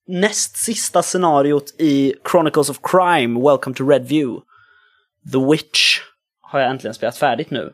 näst 0.07 0.57
sista 0.57 1.03
scenariot 1.03 1.75
i 1.79 2.15
Chronicles 2.31 2.71
of 2.71 2.79
Crime, 2.83 3.41
Welcome 3.41 3.77
to 3.77 3.89
Redview. 3.89 4.41
The 5.33 5.51
Witch 5.51 6.01
har 6.41 6.61
jag 6.61 6.71
äntligen 6.71 6.95
spelat 6.95 7.17
färdigt 7.17 7.51
nu. 7.51 7.73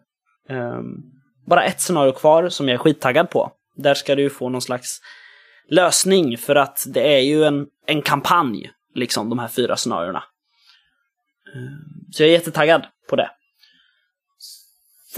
Ehm, 0.48 0.96
bara 1.46 1.64
ett 1.64 1.80
scenario 1.80 2.12
kvar 2.12 2.48
som 2.48 2.68
jag 2.68 2.74
är 2.74 2.78
skittaggad 2.78 3.30
på. 3.30 3.52
Där 3.76 3.94
ska 3.94 4.14
du 4.14 4.30
få 4.30 4.48
någon 4.48 4.62
slags 4.62 5.00
lösning 5.68 6.38
för 6.38 6.56
att 6.56 6.84
det 6.86 7.16
är 7.16 7.20
ju 7.20 7.44
en, 7.44 7.66
en 7.86 8.02
kampanj, 8.02 8.70
liksom 8.94 9.30
de 9.30 9.38
här 9.38 9.48
fyra 9.48 9.76
scenarierna. 9.76 10.24
Ehm, 11.54 12.12
så 12.12 12.22
jag 12.22 12.28
är 12.28 12.32
jättetaggad 12.32 12.86
på 13.08 13.16
det. 13.16 13.30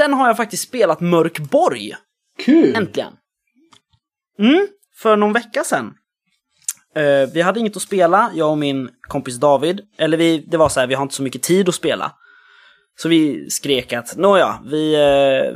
Sen 0.00 0.12
har 0.12 0.26
jag 0.26 0.36
faktiskt 0.36 0.68
spelat 0.68 1.00
Mörkborg, 1.00 1.94
Kul! 2.38 2.76
äntligen. 2.76 3.12
Mm, 4.38 4.68
för 4.96 5.16
någon 5.16 5.32
vecka 5.32 5.64
sedan. 5.64 5.94
Eh, 6.94 7.28
vi 7.34 7.42
hade 7.42 7.60
inget 7.60 7.76
att 7.76 7.82
spela, 7.82 8.30
jag 8.34 8.50
och 8.50 8.58
min 8.58 8.90
kompis 9.00 9.36
David. 9.36 9.80
Eller 9.98 10.16
vi, 10.16 10.38
det 10.38 10.56
var 10.56 10.68
så 10.68 10.80
här, 10.80 10.86
vi 10.86 10.94
har 10.94 11.02
inte 11.02 11.14
så 11.14 11.22
mycket 11.22 11.42
tid 11.42 11.68
att 11.68 11.74
spela. 11.74 12.12
Så 12.98 13.08
vi 13.08 13.50
skrek 13.50 13.92
att, 13.92 14.16
nåja, 14.16 14.62
vi... 14.64 14.94
Eh, 14.94 15.54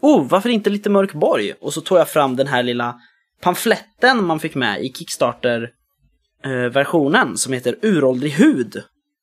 oh, 0.00 0.28
varför 0.28 0.48
inte 0.48 0.70
lite 0.70 0.90
Mörkborg? 0.90 1.54
Och 1.60 1.72
så 1.72 1.80
tog 1.80 1.98
jag 1.98 2.08
fram 2.08 2.36
den 2.36 2.46
här 2.46 2.62
lilla 2.62 3.00
pamfletten 3.40 4.24
man 4.24 4.40
fick 4.40 4.54
med 4.54 4.84
i 4.84 4.92
Kickstarter-versionen 4.92 7.36
som 7.36 7.52
heter 7.52 7.76
Uråldrig 7.82 8.32
hud. 8.32 8.82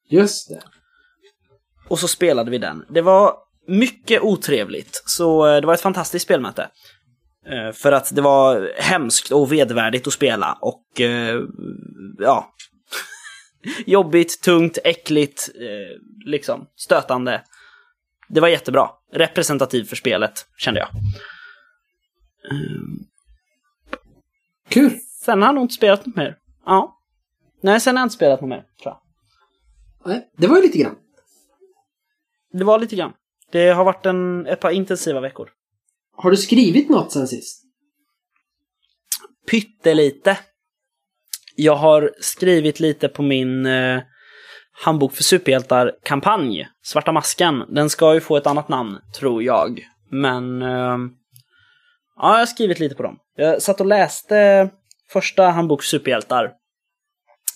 Just 0.09 0.49
det. 0.49 0.61
Och 1.87 1.99
så 1.99 2.07
spelade 2.07 2.51
vi 2.51 2.57
den. 2.57 2.85
Det 2.89 3.01
var 3.01 3.35
mycket 3.71 4.21
otrevligt, 4.21 5.03
så 5.05 5.47
eh, 5.47 5.61
det 5.61 5.67
var 5.67 5.73
ett 5.73 5.81
fantastiskt 5.81 6.25
spelmöte. 6.25 6.69
Eh, 7.45 7.71
För 7.73 7.91
att 7.91 8.15
det 8.15 8.21
var 8.21 8.71
hemskt 8.77 9.31
och 9.31 9.51
vedervärdigt 9.51 10.07
att 10.07 10.13
spela 10.13 10.57
och 10.61 11.01
eh, 11.01 11.39
ja. 12.19 12.53
Jobbigt, 13.85 14.41
tungt, 14.41 14.77
äckligt, 14.83 15.49
liksom 16.25 16.67
stötande. 16.75 17.43
Det 18.29 18.39
var 18.41 18.47
jättebra. 18.47 18.89
Representativ 19.13 19.83
för 19.83 19.95
spelet, 19.95 20.45
kände 20.57 20.79
jag. 20.79 20.89
Kul! 24.69 24.91
Sen 25.25 25.41
har 25.41 25.47
jag 25.47 25.55
nog 25.55 25.63
inte 25.63 25.73
spelat 25.73 26.05
något 26.05 26.15
mer. 26.15 26.37
Ja. 26.65 26.97
Nej, 27.63 27.79
sen 27.79 27.95
har 27.95 28.01
jag 28.01 28.05
inte 28.05 28.15
spelat 28.15 28.41
något 28.41 28.49
mer, 28.49 28.63
tror 28.83 28.95
jag. 30.03 30.21
Det 30.37 30.47
var 30.47 30.55
ju 30.55 30.61
lite 30.61 30.77
grann. 30.77 30.95
Det 32.53 32.63
var 32.63 32.79
lite 32.79 32.95
grann. 32.95 33.13
Det 33.51 33.69
har 33.69 33.85
varit 33.85 34.05
en, 34.05 34.47
ett 34.47 34.59
par 34.59 34.71
intensiva 34.71 35.19
veckor. 35.19 35.49
Har 36.17 36.31
du 36.31 36.37
skrivit 36.37 36.89
något 36.89 37.11
sen 37.11 37.27
sist? 37.27 37.61
pyttelite. 39.51 40.39
Jag 41.55 41.75
har 41.75 42.11
skrivit 42.19 42.79
lite 42.79 43.07
på 43.07 43.23
min 43.23 43.65
eh, 43.65 44.01
handbok 44.83 45.13
för 45.13 45.23
superhjältar-kampanj, 45.23 46.67
Svarta 46.83 47.11
masken. 47.11 47.63
Den 47.69 47.89
ska 47.89 48.13
ju 48.13 48.21
få 48.21 48.37
ett 48.37 48.47
annat 48.47 48.69
namn, 48.69 48.97
tror 49.19 49.43
jag. 49.43 49.85
Men... 50.11 50.61
Eh, 50.61 50.97
ja, 52.15 52.31
jag 52.31 52.39
har 52.39 52.45
skrivit 52.45 52.79
lite 52.79 52.95
på 52.95 53.03
dem. 53.03 53.17
Jag 53.35 53.61
satt 53.61 53.79
och 53.79 53.85
läste 53.85 54.69
första 55.09 55.43
handbok 55.43 55.81
för 55.81 55.87
superhjältar, 55.87 56.51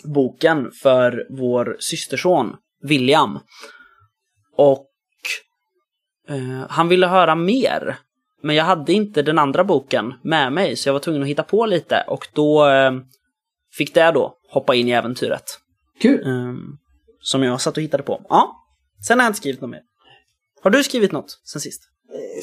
boken 0.04 0.72
för 0.72 1.28
vår 1.30 1.78
systerson, 1.80 2.56
William. 2.82 3.40
Och 4.58 4.88
eh, 6.30 6.66
han 6.70 6.88
ville 6.88 7.08
höra 7.08 7.36
mer. 7.36 7.98
Men 8.44 8.56
jag 8.56 8.64
hade 8.64 8.94
inte 8.94 9.22
den 9.22 9.40
andra 9.40 9.64
boken 9.64 10.14
med 10.22 10.54
mig, 10.54 10.76
så 10.76 10.90
jag 10.90 10.94
var 10.94 11.00
tvungen 11.00 11.22
att 11.22 11.28
hitta 11.28 11.44
på 11.44 11.66
lite. 11.66 12.04
Och 12.08 12.28
då 12.34 12.68
eh, 12.70 12.92
fick 13.78 13.94
det 13.94 14.12
då 14.12 14.34
hoppa 14.52 14.76
in 14.76 14.88
i 14.88 14.92
äventyret. 14.92 15.44
Kul! 16.02 16.28
Eh, 16.28 16.54
som 17.20 17.44
jag 17.44 17.62
satt 17.62 17.78
och 17.78 17.84
hittade 17.84 18.04
på. 18.04 18.26
Ja, 18.30 18.56
sen 19.08 19.20
har 19.20 19.26
jag 19.26 19.30
inte 19.30 19.38
skrivit 19.40 19.62
något 19.62 19.70
mer. 19.70 19.82
Har 20.64 20.70
du 20.70 20.84
skrivit 20.84 21.12
något 21.12 21.42
sen 21.44 21.62
sist? 21.62 21.82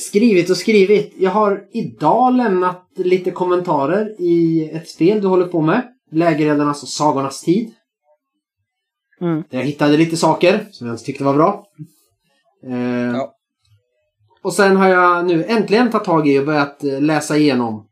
Skrivit 0.00 0.50
och 0.50 0.56
skrivit. 0.56 1.14
Jag 1.18 1.30
har 1.30 1.64
idag 1.72 2.34
lämnat 2.34 2.88
lite 2.96 3.30
kommentarer 3.30 4.20
i 4.20 4.70
ett 4.72 4.88
spel 4.88 5.20
du 5.20 5.26
håller 5.26 5.46
på 5.46 5.61
med. 5.61 5.88
Lägereldarnas 6.11 6.82
och 6.82 6.88
Sagornas 6.88 7.42
tid. 7.42 7.70
Mm. 9.20 9.44
Där 9.50 9.59
jag 9.59 9.66
hittade 9.66 9.96
lite 9.96 10.16
saker 10.16 10.66
som 10.70 10.86
jag 10.86 10.94
inte 10.94 11.04
tyckte 11.04 11.24
var 11.24 11.34
bra. 11.34 11.66
Eh, 12.66 13.12
Ja. 13.12 13.34
Och 14.43 14.55
sen 14.55 14.76
har 14.76 14.88
jag 14.88 15.26
nu 15.26 15.45
äntligen 15.45 15.90
tagit 15.90 16.05
tag 16.05 16.28
i 16.28 16.38
och 16.38 16.47
börjat 16.47 16.84
eh, 16.84 17.01
läsa 17.01 17.36
igenom 17.36 17.88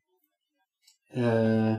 eh, 1.15 1.75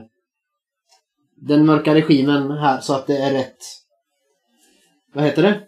den 1.36 1.66
mörka 1.66 1.94
regimen 1.94 2.50
här 2.50 2.80
så 2.80 2.94
att 2.94 3.06
det 3.06 3.16
är 3.16 3.32
rätt 3.32 3.58
vad 5.14 5.24
heter 5.24 5.42
det? 5.42 5.62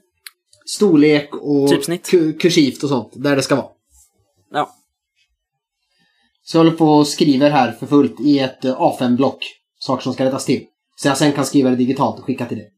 Storlek 0.66 1.34
och 1.34 1.68
Typsnitt. 1.68 2.08
ku- 2.08 2.38
kursivt 2.38 2.82
och 2.82 2.88
sånt. 2.88 3.12
Där 3.14 3.36
det 3.36 3.42
ska 3.42 3.56
vara. 3.56 3.68
Ja. 4.50 4.74
Så 6.42 6.56
jag 6.56 6.64
håller 6.64 6.76
på 6.76 6.88
och 6.88 7.08
skriver 7.08 7.50
här 7.50 7.72
för 7.72 7.86
fullt 7.86 8.20
i 8.20 8.38
ett 8.38 8.64
eh, 8.64 8.80
A5-block. 8.80 9.38
Saker 9.78 10.02
som 10.02 10.12
ska 10.14 10.24
rättas 10.24 10.44
till. 10.44 10.66
Så 10.96 11.08
jag 11.08 11.18
sen 11.18 11.32
kan 11.32 11.44
skriva 11.46 11.70
det 11.70 11.76
digitalt 11.76 12.18
och 12.18 12.24
skicka 12.24 12.46
till 12.46 12.58
dig. 12.58 12.70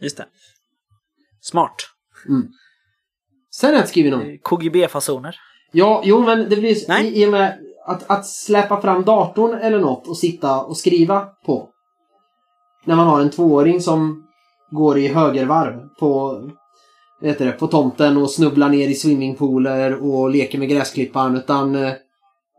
Just 0.00 0.16
det. 0.16 0.26
Smart. 1.40 1.74
Sen 3.60 3.68
har 3.68 3.74
jag 3.74 3.80
inte 3.80 3.90
skrivit 3.90 4.12
någon. 4.12 4.38
KGB-fasoner. 4.38 5.36
Ja, 5.72 6.02
jo 6.04 6.20
men 6.20 6.48
det 6.48 6.56
blir 6.56 6.76
Nej. 6.88 7.06
i, 7.06 7.22
i 7.22 7.26
och 7.26 7.30
med 7.30 7.58
att, 7.86 8.10
att 8.10 8.26
släppa 8.26 8.80
fram 8.80 9.04
datorn 9.04 9.54
eller 9.54 9.78
något 9.78 10.08
och 10.08 10.16
sitta 10.16 10.60
och 10.60 10.76
skriva 10.76 11.26
på. 11.46 11.68
När 12.84 12.96
man 12.96 13.06
har 13.06 13.20
en 13.20 13.30
tvååring 13.30 13.80
som 13.80 14.26
går 14.70 14.98
i 14.98 15.08
högervarv 15.08 15.88
på, 16.00 16.42
heter 17.22 17.46
det, 17.46 17.52
på 17.52 17.66
tomten 17.66 18.16
och 18.16 18.30
snubblar 18.30 18.68
ner 18.68 18.88
i 18.88 18.94
swimmingpooler 18.94 20.04
och 20.04 20.30
leker 20.30 20.58
med 20.58 20.68
gräsklippan. 20.68 21.36
Utan 21.36 21.74
eh, 21.74 21.92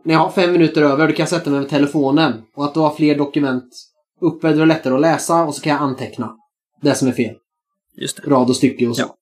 när 0.06 0.14
jag 0.14 0.20
har 0.20 0.30
fem 0.30 0.52
minuter 0.52 0.82
över 0.82 1.08
då 1.08 1.14
kan 1.14 1.24
jag 1.24 1.30
sätta 1.30 1.50
mig 1.50 1.60
med 1.60 1.70
telefonen. 1.70 2.34
Och 2.56 2.66
att 2.66 2.74
då 2.74 2.82
ha 2.82 2.96
fler 2.96 3.18
dokument 3.18 3.70
uppe, 4.22 4.48
då 4.48 4.54
är 4.54 4.60
det 4.60 4.66
lättare 4.66 4.94
att 4.94 5.02
läsa 5.02 5.44
och 5.44 5.56
så 5.56 5.62
kan 5.62 5.74
jag 5.74 5.82
anteckna 5.82 6.36
det 6.82 6.96
som 6.96 7.08
är 7.08 7.12
fel. 7.12 7.36
Just 8.02 8.24
det. 8.24 8.30
Rad 8.30 8.50
och 8.50 8.56
stycke 8.56 8.88
och 8.88 8.96
så. 8.96 9.02
Ja. 9.02 9.16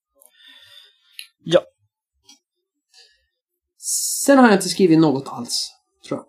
Sen 3.90 4.38
har 4.38 4.46
jag 4.46 4.56
inte 4.56 4.70
skrivit 4.70 5.00
något 5.00 5.28
alls, 5.28 5.72
tror 6.08 6.20
jag. 6.20 6.26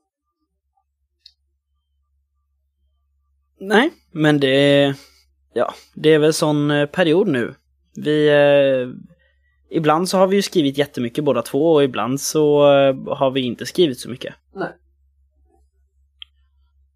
Nej, 3.69 3.91
men 4.13 4.41
det. 4.41 4.95
Ja, 5.55 5.75
det 5.95 6.09
är 6.09 6.19
väl 6.19 6.33
sån 6.33 6.71
eh, 6.71 6.87
period 6.87 7.29
nu. 7.29 7.55
Vi... 7.95 8.29
Eh, 8.29 8.89
ibland 9.71 10.09
så 10.09 10.19
har 10.19 10.27
vi 10.27 10.37
ju 10.37 10.43
skrivit 10.43 10.79
jättemycket 10.79 11.25
båda 11.25 11.43
två 11.43 11.73
och 11.73 11.85
ibland 11.85 12.21
så 12.21 12.73
eh, 12.73 13.17
har 13.17 13.31
vi 13.31 13.41
inte 13.41 13.67
skrivit 13.67 14.01
så 14.01 14.11
mycket. 14.11 14.35
Nej. 14.55 14.73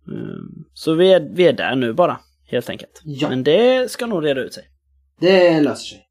Mm, 0.08 0.64
Så 0.74 0.94
vi 0.94 1.12
är, 1.12 1.20
vi 1.20 1.46
är 1.46 1.52
där 1.52 1.76
nu 1.76 1.92
bara, 1.92 2.20
helt 2.46 2.70
enkelt. 2.70 3.00
Ja. 3.04 3.28
Men 3.28 3.44
det 3.44 3.90
ska 3.90 4.06
nog 4.06 4.24
reda 4.24 4.40
ut 4.40 4.54
sig. 4.54 4.68
Det 5.20 5.60
löser 5.60 5.84
sig. 5.84 6.08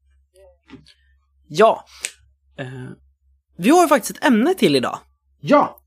Ja. 1.48 1.84
Vi 3.62 3.70
har 3.70 3.88
faktiskt 3.88 4.16
ett 4.16 4.24
ämne 4.24 4.54
till 4.54 4.76
idag. 4.76 4.98
Ja! 5.40 5.78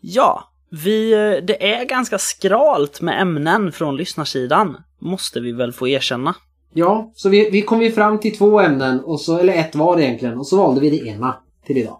Ja, 0.00 0.52
vi, 0.70 1.12
eh, 1.12 1.44
det 1.44 1.72
är 1.74 1.84
ganska 1.84 2.18
skralt 2.18 3.00
med 3.00 3.20
ämnen 3.20 3.72
från 3.72 3.96
lyssnarsidan. 3.96 4.76
Måste 5.00 5.40
vi 5.40 5.52
väl 5.52 5.72
få 5.72 5.88
erkänna. 5.88 6.34
Ja, 6.72 7.12
så 7.14 7.28
vi, 7.28 7.50
vi 7.50 7.62
kom 7.62 7.82
ju 7.82 7.92
fram 7.92 8.20
till 8.20 8.38
två 8.38 8.60
ämnen, 8.60 9.00
och 9.00 9.20
så, 9.20 9.38
eller 9.38 9.52
ett 9.52 9.74
var 9.74 10.00
egentligen, 10.00 10.38
och 10.38 10.46
så 10.46 10.56
valde 10.56 10.80
vi 10.80 10.90
det 10.90 11.06
ena 11.06 11.36
till 11.66 11.78
idag. 11.78 11.98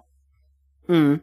Mm. 0.89 1.19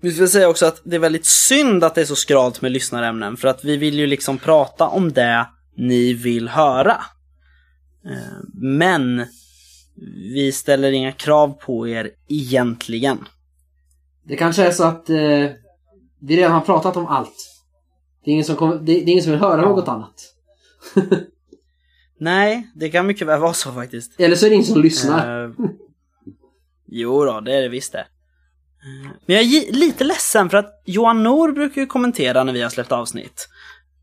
Vi 0.00 0.12
ska 0.12 0.26
säga 0.26 0.48
också 0.48 0.66
att 0.66 0.80
det 0.84 0.96
är 0.96 1.00
väldigt 1.00 1.26
synd 1.26 1.84
att 1.84 1.94
det 1.94 2.00
är 2.00 2.04
så 2.04 2.16
skralt 2.16 2.62
med 2.62 2.72
lyssnarämnen 2.72 3.36
för 3.36 3.48
att 3.48 3.64
vi 3.64 3.76
vill 3.76 3.98
ju 3.98 4.06
liksom 4.06 4.38
prata 4.38 4.88
om 4.88 5.12
det 5.12 5.46
ni 5.76 6.14
vill 6.14 6.48
höra. 6.48 6.96
Eh, 8.04 8.44
Men 8.54 9.26
vi 10.34 10.52
ställer 10.52 10.92
inga 10.92 11.12
krav 11.12 11.48
på 11.48 11.88
er 11.88 12.10
egentligen. 12.28 13.18
Det 14.24 14.36
kanske 14.36 14.64
är 14.64 14.70
så 14.70 14.84
att 14.84 15.10
eh, 15.10 15.46
vi 16.20 16.36
redan 16.36 16.52
har 16.52 16.60
pratat 16.60 16.96
om 16.96 17.06
allt. 17.06 17.46
Det 18.24 18.30
är 18.30 18.32
ingen 18.32 18.44
som, 18.44 18.56
kommer, 18.56 18.74
det, 18.74 18.80
det 18.84 18.92
är 19.00 19.08
ingen 19.08 19.24
som 19.24 19.32
vill 19.32 19.40
höra 19.40 19.62
något 19.62 19.88
annat. 19.88 20.14
Nej, 22.18 22.70
det 22.74 22.90
kan 22.90 23.06
mycket 23.06 23.26
väl 23.26 23.40
vara 23.40 23.52
så 23.52 23.72
faktiskt. 23.72 24.20
Eller 24.20 24.36
så 24.36 24.46
är 24.46 24.50
det 24.50 24.54
ingen 24.54 24.66
som 24.66 24.82
lyssnar. 24.82 25.44
Eh, 25.44 25.50
jo 26.86 27.24
då, 27.24 27.40
det 27.40 27.54
är 27.54 27.62
det 27.62 27.68
visst 27.68 27.92
det. 27.92 28.06
Men 29.26 29.36
jag 29.36 29.44
är 29.44 29.72
lite 29.72 30.04
ledsen 30.04 30.50
för 30.50 30.58
att 30.58 30.82
Johan 30.84 31.22
Nor 31.22 31.52
brukar 31.52 31.80
ju 31.80 31.86
kommentera 31.86 32.44
när 32.44 32.52
vi 32.52 32.62
har 32.62 32.70
släppt 32.70 32.92
avsnitt. 32.92 33.48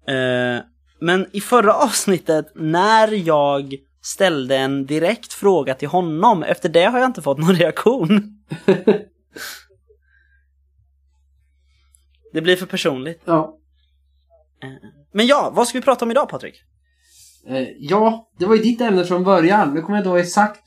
Eh, 0.07 0.63
Men 0.99 1.27
i 1.33 1.41
förra 1.41 1.73
avsnittet, 1.73 2.51
när 2.55 3.07
jag 3.27 3.73
ställde 4.01 4.57
en 4.57 4.85
direkt 4.85 5.33
fråga 5.33 5.73
till 5.73 5.87
honom, 5.87 6.43
efter 6.43 6.69
det 6.69 6.85
har 6.85 6.99
jag 6.99 7.05
inte 7.05 7.21
fått 7.21 7.37
någon 7.37 7.55
reaktion. 7.55 8.43
Det 12.33 12.41
blir 12.41 12.55
för 12.55 12.65
personligt. 12.65 13.21
ja. 13.25 13.57
Men 15.11 15.27
ja, 15.27 15.51
vad 15.55 15.67
ska 15.67 15.77
vi 15.77 15.83
prata 15.83 16.05
om 16.05 16.11
idag 16.11 16.29
Patrik? 16.29 16.55
Eh, 17.47 17.67
ja, 17.79 18.31
det 18.39 18.45
var 18.45 18.55
ju 18.55 18.61
ditt 18.61 18.81
ämne 18.81 19.05
från 19.05 19.23
början. 19.23 19.73
Nu 19.73 19.81
kommer 19.81 19.97
jag 19.97 20.07
då 20.07 20.15
exakt 20.15 20.63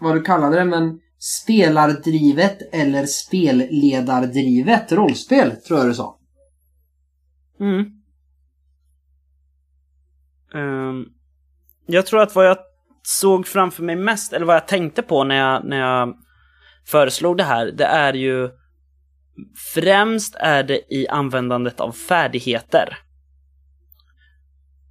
vad 0.00 0.14
du 0.14 0.22
kallade 0.22 0.56
det, 0.56 0.64
men 0.64 1.00
spelardrivet 1.18 2.58
eller 2.72 3.06
spelledardrivet 3.06 4.92
rollspel, 4.92 5.56
tror 5.56 5.78
jag 5.78 5.88
du 5.88 5.94
sa. 5.94 6.18
Mm. 7.60 7.80
Ehm, 10.54 11.04
jag 11.86 12.06
tror 12.06 12.22
att 12.22 12.34
vad 12.34 12.46
jag 12.46 12.58
såg 13.02 13.46
framför 13.46 13.82
mig 13.82 13.96
mest, 13.96 14.32
eller 14.32 14.46
vad 14.46 14.56
jag 14.56 14.68
tänkte 14.68 15.02
på 15.02 15.24
när 15.24 15.36
jag, 15.36 15.64
när 15.64 15.80
jag 15.80 16.16
föreslog 16.86 17.36
det 17.36 17.44
här, 17.44 17.66
det 17.66 17.84
är 17.84 18.12
ju 18.12 18.50
främst 19.74 20.34
är 20.38 20.62
det 20.62 20.94
i 20.94 21.08
användandet 21.08 21.80
av 21.80 21.92
färdigheter. 21.92 22.98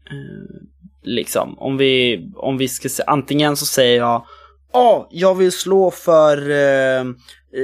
Eh, 0.06 0.68
liksom, 1.04 1.60
om 1.60 1.78
vi, 1.78 2.26
om 2.36 2.58
vi 2.58 2.68
ska 2.68 2.90
se, 2.90 3.04
antingen 3.08 3.58
så 3.58 3.66
säger 3.66 3.98
jag 3.98 4.26
Åh, 4.74 5.08
jag 5.12 5.36
vill 5.36 5.52
slå 5.52 5.92
för 5.92 6.50
eh, 6.50 7.06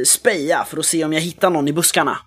speja 0.05 0.63
för 0.63 0.77
att 0.77 0.85
se 0.85 1.05
om 1.05 1.13
jag 1.13 1.21
hittar 1.21 1.49
någon 1.49 1.67
i 1.67 1.73
buskarna 1.73 2.17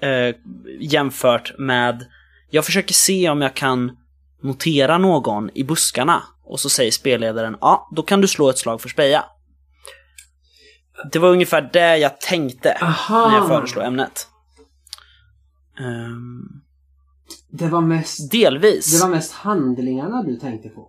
eh, 0.00 0.34
jämfört 0.80 1.58
med 1.58 2.06
jag 2.50 2.64
försöker 2.64 2.94
se 2.94 3.28
om 3.28 3.42
jag 3.42 3.54
kan 3.54 3.96
notera 4.42 4.98
någon 4.98 5.50
i 5.54 5.64
buskarna 5.64 6.22
och 6.44 6.60
så 6.60 6.68
säger 6.68 6.90
spelledaren 6.90 7.56
ja, 7.60 7.88
då 7.96 8.02
kan 8.02 8.20
du 8.20 8.28
slå 8.28 8.50
ett 8.50 8.58
slag 8.58 8.80
för 8.80 8.88
speja. 8.88 9.24
Det 11.12 11.18
var 11.18 11.28
ungefär 11.30 11.70
det 11.72 11.96
jag 11.96 12.20
tänkte 12.20 12.78
Aha! 12.82 13.28
när 13.28 13.36
jag 13.36 13.46
föreslog 13.48 13.84
ämnet. 13.84 14.26
Ehm, 15.80 16.42
Det 17.50 17.66
var 17.68 17.80
mest, 17.80 18.30
delvis. 18.30 18.92
det 19.00 19.04
var 19.06 19.10
mest 19.14 19.32
handlingarna 19.32 20.22
du 20.22 20.36
tänkte 20.36 20.68
på. 20.68 20.88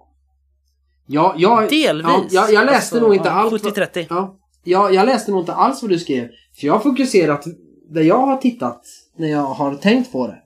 Ja, 1.06 1.36
jag, 1.38 1.70
Delvis. 1.70 2.06
Ja, 2.08 2.26
jag, 2.32 2.54
jag 2.54 2.66
läste 2.66 2.76
Alltså, 2.96 3.00
nog 3.00 3.16
inte 3.16 3.30
vad- 3.30 3.54
70-30. 3.54 4.06
Ja, 4.10 4.38
jag, 4.64 4.94
jag 4.94 5.06
läste 5.06 5.32
nog 5.32 5.40
inte 5.42 5.54
alls 5.54 5.82
vad 5.82 5.92
du 5.92 6.00
skrev. 6.00 6.28
För 6.60 6.68
jag 6.68 6.74
har 6.74 6.80
fokuserat, 6.80 7.44
där 7.90 8.02
jag 8.02 8.18
har 8.26 8.38
tittat, 8.38 8.82
när 9.18 9.28
jag 9.28 9.44
har 9.46 9.76
tänkt 9.76 10.12
på 10.12 10.28
det. 10.28 10.38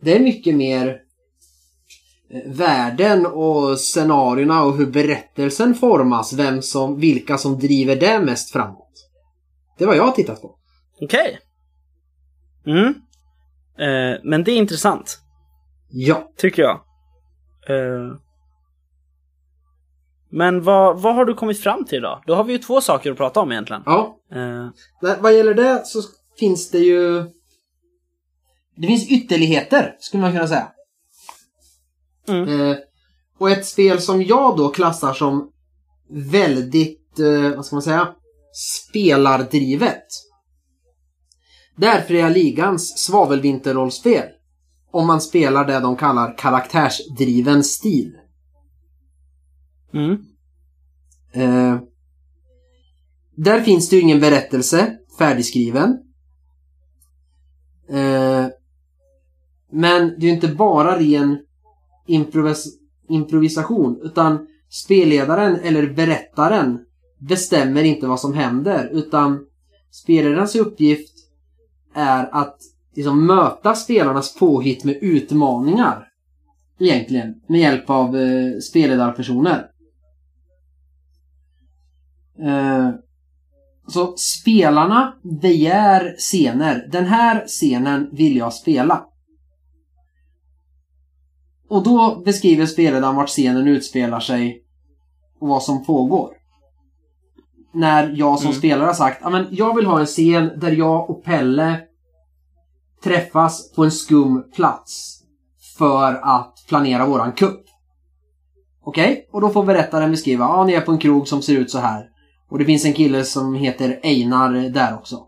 Det 0.00 0.16
är 0.16 0.20
mycket 0.20 0.54
mer 0.54 0.98
världen 2.46 3.26
och 3.26 3.78
scenarierna 3.78 4.62
och 4.62 4.76
hur 4.76 4.86
berättelsen 4.86 5.74
formas. 5.74 6.32
Vem 6.32 6.62
som, 6.62 7.00
vilka 7.00 7.38
som 7.38 7.58
driver 7.58 7.96
det 7.96 8.20
mest 8.20 8.52
framåt. 8.52 9.08
Det 9.78 9.86
var 9.86 9.94
jag 9.94 10.04
har 10.04 10.12
tittat 10.12 10.42
på. 10.42 10.56
Okej. 11.00 11.38
Mm. 12.66 12.86
Eh, 13.78 14.20
men 14.22 14.44
det 14.44 14.52
är 14.52 14.56
intressant. 14.56 15.18
Ja. 15.90 16.32
Tycker 16.36 16.62
jag. 16.62 16.80
Eh, 17.68 18.16
men 20.30 20.62
vad, 20.62 21.00
vad 21.00 21.14
har 21.14 21.24
du 21.24 21.34
kommit 21.34 21.62
fram 21.62 21.84
till 21.84 22.02
då? 22.02 22.22
Då 22.26 22.34
har 22.34 22.44
vi 22.44 22.52
ju 22.52 22.58
två 22.58 22.80
saker 22.80 23.10
att 23.10 23.16
prata 23.16 23.40
om 23.40 23.52
egentligen. 23.52 23.82
Ja. 23.86 24.18
Eh, 24.32 24.68
Nej, 25.02 25.16
Vad 25.20 25.34
gäller 25.36 25.54
det 25.54 25.86
så 25.86 26.02
finns 26.38 26.70
det 26.70 26.78
ju... 26.78 27.22
Det 28.76 28.86
finns 28.86 29.10
ytterligheter, 29.10 29.96
skulle 29.98 30.20
man 30.20 30.32
kunna 30.32 30.48
säga. 30.48 30.68
Mm. 32.28 32.60
Eh, 32.60 32.76
och 33.38 33.50
ett 33.50 33.66
spel 33.66 34.00
som 34.00 34.22
jag 34.22 34.56
då 34.56 34.68
klassar 34.68 35.12
som 35.12 35.50
väldigt, 36.10 37.18
eh, 37.18 37.56
vad 37.56 37.66
ska 37.66 37.76
man 37.76 37.82
säga, 37.82 38.14
spelardrivet. 38.52 40.06
Det 41.76 41.86
är 41.86 42.02
Fria 42.02 42.28
Ligans 42.28 42.98
svavelvinterrollspel. 42.98 44.28
Om 44.90 45.06
man 45.06 45.20
spelar 45.20 45.64
det 45.64 45.80
de 45.80 45.96
kallar 45.96 46.38
karaktärsdriven 46.38 47.64
stil. 47.64 48.12
mm. 49.94 50.24
Eh, 51.34 51.80
där 53.36 53.60
finns 53.60 53.88
det 53.88 53.96
ju 53.96 54.02
ingen 54.02 54.20
berättelse 54.20 54.98
färdigskriven. 55.18 55.98
Eh, 57.88 58.46
men 59.70 60.08
det 60.08 60.26
är 60.26 60.28
ju 60.28 60.30
inte 60.30 60.48
bara 60.48 60.98
ren 60.98 61.38
improvis 62.06 62.78
improvisation 63.08 64.00
utan 64.02 64.46
spelledaren 64.70 65.56
eller 65.62 65.86
berättaren 65.86 66.78
bestämmer 67.18 67.82
inte 67.82 68.06
vad 68.06 68.20
som 68.20 68.34
händer 68.34 68.88
utan 68.92 69.46
spelledarens 69.90 70.56
uppgift 70.56 71.14
är 71.94 72.28
att 72.32 72.58
liksom 72.94 73.26
möta 73.26 73.74
spelarnas 73.74 74.34
påhitt 74.34 74.84
med 74.84 74.98
utmaningar. 75.02 76.08
Egentligen, 76.78 77.34
med 77.48 77.60
hjälp 77.60 77.90
av 77.90 78.16
eh, 78.16 78.58
spelledarpersoner. 78.58 79.66
Eh, 82.38 82.90
så 83.86 84.14
spelarna 84.16 85.14
begär 85.40 86.14
scener. 86.18 86.88
Den 86.92 87.04
här 87.04 87.46
scenen 87.46 88.08
vill 88.12 88.36
jag 88.36 88.54
spela. 88.54 89.06
Och 91.72 91.82
då 91.82 92.22
beskriver 92.24 92.66
spelledaren 92.66 93.16
vart 93.16 93.28
scenen 93.28 93.68
utspelar 93.68 94.20
sig 94.20 94.62
och 95.40 95.48
vad 95.48 95.62
som 95.62 95.84
pågår. 95.84 96.30
när 97.74 98.14
jag 98.16 98.38
som 98.38 98.48
Mm. 98.48 98.58
spelare 98.58 98.86
har 98.86 98.94
sagt 98.94 99.22
att 99.22 99.46
jag 99.52 99.76
vill 99.76 99.86
ha 99.86 100.00
en 100.00 100.06
scen 100.06 100.50
där 100.56 100.72
jag 100.72 101.10
och 101.10 101.24
Pelle 101.24 101.80
träffas 103.04 103.72
på 103.72 103.84
en 103.84 103.90
skum 103.90 104.50
plats 104.54 105.22
för 105.78 106.14
att 106.14 106.64
planera 106.68 107.06
våran 107.06 107.32
kupp. 107.32 107.64
Okej? 108.84 109.28
Och 109.32 109.40
då 109.40 109.48
får 109.48 109.64
berättaren 109.64 110.10
beskriva, 110.10 110.44
ja 110.44 110.64
ni 110.64 110.72
är 110.72 110.80
på 110.80 110.92
en 110.92 110.98
krog 110.98 111.28
som 111.28 111.42
ser 111.42 111.54
ut 111.56 111.70
så 111.70 111.78
här. 111.78 112.08
Och 112.50 112.58
det 112.58 112.64
finns 112.64 112.84
en 112.84 112.92
kille 112.92 113.24
som 113.24 113.54
heter 113.54 114.00
Einar 114.02 114.68
där 114.68 114.94
också. 114.94 115.26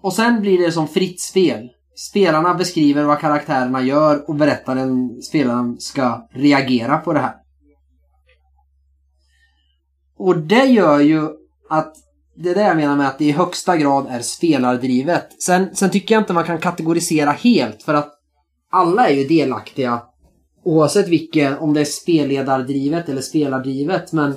Och 0.00 0.12
sen 0.12 0.40
blir 0.40 0.58
det 0.58 0.72
som 0.72 0.88
fritt 0.88 1.20
spel. 1.20 1.70
Spelarna 1.96 2.54
beskriver 2.54 3.04
vad 3.04 3.18
karaktärerna 3.18 3.82
gör 3.82 4.30
och 4.30 4.34
berättaren, 4.34 5.22
spelaren, 5.22 5.80
ska 5.80 6.28
reagera 6.32 6.98
på 6.98 7.12
det 7.12 7.18
här. 7.18 7.34
Och 10.18 10.38
det 10.38 10.64
gör 10.64 11.00
ju 11.00 11.28
att 11.70 11.94
det 12.36 12.50
är 12.50 12.54
det 12.54 12.62
jag 12.62 12.76
menar 12.76 12.96
med 12.96 13.08
att 13.08 13.18
det 13.18 13.24
i 13.24 13.32
högsta 13.32 13.76
grad 13.76 14.06
är 14.10 14.20
spelardrivet. 14.20 15.42
Sen, 15.42 15.76
sen 15.76 15.90
tycker 15.90 16.14
jag 16.14 16.22
inte 16.22 16.32
man 16.32 16.44
kan 16.44 16.58
kategorisera 16.58 17.30
helt 17.30 17.82
för 17.82 17.94
att 17.94 18.12
alla 18.70 19.08
är 19.08 19.14
ju 19.14 19.24
delaktiga 19.24 20.02
oavsett 20.64 21.08
vilken, 21.08 21.58
om 21.58 21.74
det 21.74 21.80
är 21.80 21.84
spelledardrivet 21.84 23.08
eller 23.08 23.20
spelardrivet 23.20 24.12
men 24.12 24.34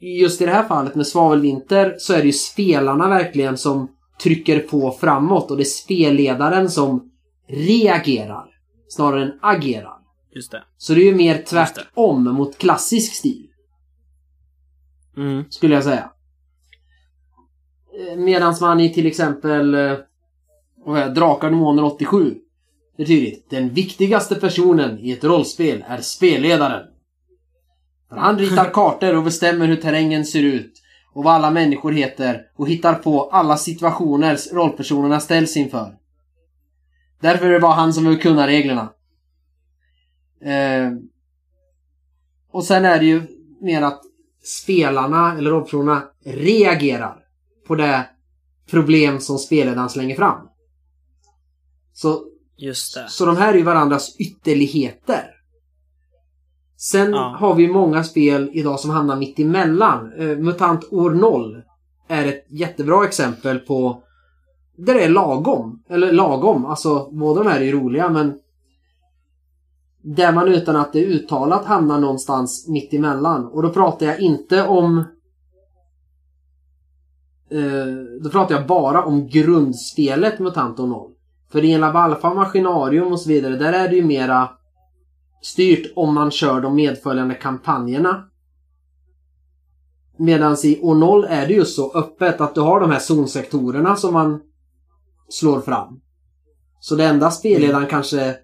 just 0.00 0.40
i 0.40 0.46
det 0.46 0.52
här 0.52 0.64
fallet 0.64 0.94
med 0.94 1.06
Svavelvinter 1.06 1.94
så 1.98 2.12
är 2.12 2.18
det 2.18 2.26
ju 2.26 2.32
spelarna 2.32 3.08
verkligen 3.08 3.58
som 3.58 3.88
trycker 4.22 4.58
på 4.58 4.90
framåt 4.90 5.50
och 5.50 5.56
det 5.56 5.62
är 5.62 5.64
spelledaren 5.64 6.70
som 6.70 7.10
reagerar 7.48 8.44
snarare 8.88 9.22
än 9.22 9.38
agerar. 9.42 9.96
Just 10.34 10.50
det. 10.50 10.62
Så 10.76 10.94
det 10.94 11.00
är 11.00 11.04
ju 11.04 11.14
mer 11.14 11.42
tvärtom 11.46 12.24
mot 12.24 12.58
klassisk 12.58 13.14
stil. 13.14 13.46
Mm. 15.16 15.44
skulle 15.50 15.74
jag 15.74 15.84
säga. 15.84 16.10
Medan 18.16 18.54
man 18.60 18.80
i 18.80 18.94
till 18.94 19.06
exempel 19.06 19.74
eh, 19.74 19.96
det, 20.86 21.14
Drakar 21.14 21.50
Demoner 21.50 21.84
87 21.84 22.38
det 22.96 23.02
är 23.02 23.06
tydligt. 23.06 23.50
Den 23.50 23.68
viktigaste 23.68 24.34
personen 24.34 24.98
i 24.98 25.12
ett 25.12 25.24
rollspel 25.24 25.84
är 25.88 26.00
spelledaren. 26.00 26.86
För 28.08 28.16
han 28.16 28.38
ritar 28.38 28.70
kartor 28.72 29.16
och 29.16 29.24
bestämmer 29.24 29.66
hur 29.66 29.76
terrängen 29.76 30.24
ser 30.24 30.42
ut 30.42 30.72
och 31.12 31.24
vad 31.24 31.34
alla 31.34 31.50
människor 31.50 31.92
heter 31.92 32.42
och 32.56 32.68
hittar 32.68 32.94
på 32.94 33.30
alla 33.30 33.56
situationer 33.56 34.38
rollpersonerna 34.52 35.20
ställs 35.20 35.56
inför. 35.56 35.96
Därför 37.20 37.60
bara 37.60 37.72
han 37.72 37.94
som 37.94 38.06
vill 38.08 38.20
kunna 38.20 38.46
reglerna. 38.46 38.92
Eh, 40.40 40.92
och 42.50 42.64
sen 42.64 42.84
är 42.84 42.98
det 42.98 43.06
ju 43.06 43.22
mer 43.60 43.82
att 43.82 44.00
spelarna 44.42 45.38
eller 45.38 45.50
rollpersonerna 45.50 46.02
reagerar 46.24 47.16
på 47.66 47.74
det 47.74 48.08
problem 48.70 49.20
som 49.20 49.38
spelledaren 49.38 49.88
slänger 49.88 50.16
fram. 50.16 50.48
Så, 51.92 52.24
Just 52.56 52.94
det. 52.94 53.08
så 53.08 53.26
de 53.26 53.36
här 53.36 53.52
är 53.52 53.58
ju 53.58 53.62
varandras 53.62 54.16
ytterligheter. 54.18 55.39
Sen 56.82 57.10
Ja. 57.12 57.36
har 57.38 57.54
vi 57.54 57.68
många 57.68 58.04
spel 58.04 58.50
idag 58.52 58.80
som 58.80 58.90
hamnar 58.90 59.16
mitt 59.16 59.38
emellan. 59.38 60.12
Eh, 60.18 60.36
Mutant 60.38 60.92
År 60.92 61.10
0 61.10 61.62
är 62.08 62.26
ett 62.26 62.46
jättebra 62.48 63.04
exempel 63.04 63.58
på 63.58 64.02
där 64.76 64.94
det 64.94 65.04
är 65.04 65.08
lagom. 65.08 65.82
Eller 65.88 66.12
lagom, 66.12 66.66
alltså 66.66 67.08
båda 67.12 67.42
de 67.42 67.50
här 67.50 67.60
är 67.60 67.64
ju 67.64 67.72
roliga 67.72 68.08
men 68.10 68.38
där 70.02 70.32
man 70.32 70.48
utan 70.48 70.76
att 70.76 70.92
det 70.92 71.04
är 71.04 71.06
uttalat 71.08 71.64
hamnar 71.64 71.98
någonstans 71.98 72.68
mitt 72.68 72.94
emellan. 72.94 73.46
Och 73.46 73.62
då 73.62 73.70
pratar 73.70 74.06
jag 74.06 74.20
inte 74.20 74.66
om 74.66 74.98
eh, 77.50 78.20
Då 78.22 78.30
pratar 78.30 78.54
jag 78.54 78.66
bara 78.66 79.04
om 79.04 79.26
grundspelet 79.28 80.38
Mutant 80.38 80.80
År 80.80 80.86
0. 80.86 81.10
För 81.52 81.64
i 81.64 81.72
en 81.72 81.80
Lavalfa 81.80 82.34
Maskinarium 82.34 83.12
och 83.12 83.20
så 83.20 83.28
vidare, 83.28 83.56
där 83.56 83.72
är 83.72 83.88
det 83.88 83.96
ju 83.96 84.02
mera 84.04 84.48
styrt 85.42 85.92
om 85.96 86.14
man 86.14 86.30
kör 86.30 86.60
de 86.60 86.74
medföljande 86.74 87.34
kampanjerna. 87.34 88.24
Medan 90.16 90.56
i 90.64 90.80
år 90.80 90.94
0 90.94 91.24
är 91.28 91.46
det 91.46 91.54
just 91.54 91.76
så 91.76 91.92
öppet 91.92 92.40
att 92.40 92.54
du 92.54 92.60
har 92.60 92.80
de 92.80 92.90
här 92.90 92.98
zonsektorerna 92.98 93.96
som 93.96 94.12
man 94.12 94.40
slår 95.28 95.60
fram. 95.60 96.00
Så 96.80 96.94
det 96.94 97.04
enda 97.04 97.30
spelledaren 97.30 97.86
kanske 97.86 98.36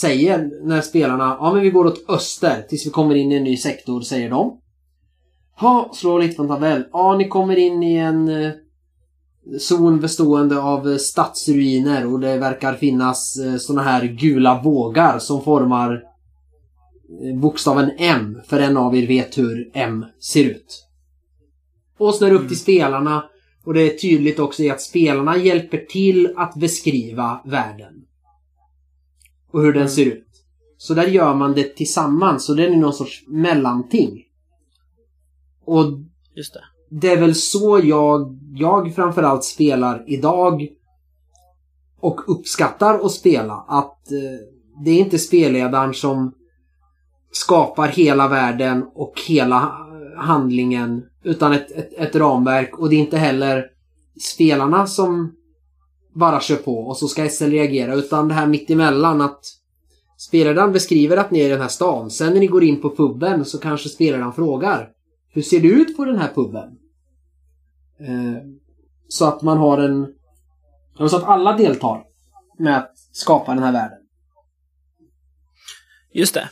säger 0.00 0.50
när 0.62 0.80
spelarna, 0.80 1.36
ja 1.40 1.52
men 1.52 1.62
vi 1.62 1.70
går 1.70 1.84
åt 1.84 2.10
öster 2.10 2.62
tills 2.68 2.86
vi 2.86 2.90
kommer 2.90 3.14
in 3.14 3.32
i 3.32 3.36
en 3.36 3.44
ny 3.44 3.56
sektor, 3.56 4.00
säger 4.00 4.30
de. 4.30 4.60
Ja, 5.60 5.90
slå 5.94 6.18
lite 6.18 6.36
på 6.36 6.42
en 6.42 6.48
tabell. 6.48 6.84
Ja, 6.92 7.16
ni 7.16 7.28
kommer 7.28 7.56
in 7.56 7.82
i 7.82 7.96
en 7.96 8.28
eh, 8.28 8.52
zon 9.58 10.00
bestående 10.00 10.62
av 10.62 10.90
eh, 10.90 10.96
stadsruiner 10.96 12.12
och 12.12 12.20
det 12.20 12.38
verkar 12.38 12.74
finnas 12.74 13.36
eh, 13.36 13.56
såna 13.56 13.82
här 13.82 14.04
gula 14.04 14.60
bågar 14.64 15.18
som 15.18 15.42
formar 15.42 16.02
bokstaven 17.40 17.90
M, 17.98 18.40
för 18.46 18.60
en 18.60 18.76
av 18.76 18.96
er 18.96 19.06
vet 19.06 19.38
hur 19.38 19.70
M 19.74 20.04
ser 20.20 20.44
ut. 20.44 20.86
Och 21.98 22.14
det 22.20 22.30
upp 22.30 22.48
till 22.48 22.58
spelarna 22.58 23.24
och 23.64 23.74
det 23.74 23.82
är 23.82 23.98
tydligt 23.98 24.38
också 24.38 24.62
i 24.62 24.70
att 24.70 24.80
spelarna 24.80 25.36
hjälper 25.36 25.78
till 25.78 26.34
att 26.36 26.54
beskriva 26.54 27.40
världen. 27.44 28.04
Och 29.50 29.62
hur 29.62 29.72
den 29.72 29.82
Mm. 29.82 29.88
ser 29.88 30.06
ut. 30.06 30.28
Så 30.76 30.94
där 30.94 31.06
gör 31.06 31.34
man 31.34 31.52
det 31.52 31.76
tillsammans, 31.76 32.44
så 32.44 32.54
det 32.54 32.66
är 32.66 32.76
någon 32.76 32.92
sorts 32.92 33.24
mellanting. 33.28 34.22
Och 35.64 35.84
Just 36.34 36.54
det. 36.54 36.64
det 36.90 37.08
är 37.12 37.20
väl 37.20 37.34
så 37.34 37.80
jag, 37.84 38.38
jag 38.54 38.94
framförallt 38.94 39.44
spelar 39.44 40.04
idag 40.06 40.68
och 42.00 42.20
uppskattar 42.38 42.98
att 43.06 43.12
spela. 43.12 43.64
Att 43.68 44.12
eh, 44.12 44.84
det 44.84 44.90
är 44.90 44.98
inte 44.98 45.18
spelledaren 45.18 45.94
som 45.94 46.34
skapar 47.34 47.88
hela 47.88 48.28
världen 48.28 48.86
och 48.94 49.20
hela 49.26 49.72
handlingen 50.16 51.02
utan 51.22 51.52
ett, 51.52 51.70
ett, 51.70 51.92
ett 51.92 52.16
ramverk 52.16 52.78
och 52.78 52.90
det 52.90 52.96
är 52.96 53.00
inte 53.00 53.18
heller 53.18 53.66
spelarna 54.20 54.86
som 54.86 55.34
bara 56.14 56.40
kör 56.40 56.56
på 56.56 56.78
och 56.78 56.96
så 56.96 57.08
ska 57.08 57.28
SL 57.28 57.50
reagera 57.50 57.94
utan 57.94 58.28
det 58.28 58.34
här 58.34 58.46
mittemellan 58.46 59.20
att 59.20 59.40
spelaren 60.18 60.72
beskriver 60.72 61.16
att 61.16 61.30
ni 61.30 61.40
är 61.40 61.46
i 61.46 61.48
den 61.48 61.60
här 61.60 61.68
stan. 61.68 62.10
Sen 62.10 62.32
när 62.32 62.40
ni 62.40 62.46
går 62.46 62.64
in 62.64 62.80
på 62.80 62.96
puben 62.96 63.44
så 63.44 63.58
kanske 63.58 63.88
spelaren 63.88 64.32
frågar 64.32 64.90
Hur 65.28 65.42
ser 65.42 65.60
det 65.60 65.68
ut 65.68 65.96
på 65.96 66.04
den 66.04 66.18
här 66.18 66.30
puben? 66.34 66.78
Eh, 68.00 68.42
så 69.08 69.24
att 69.24 69.42
man 69.42 69.58
har 69.58 69.78
en... 69.78 70.06
Så 71.08 71.16
att 71.16 71.24
alla 71.24 71.56
deltar 71.56 72.04
med 72.58 72.78
att 72.78 72.98
skapa 73.12 73.54
den 73.54 73.62
här 73.62 73.72
världen. 73.72 73.98
Just 76.12 76.34
det. 76.34 76.48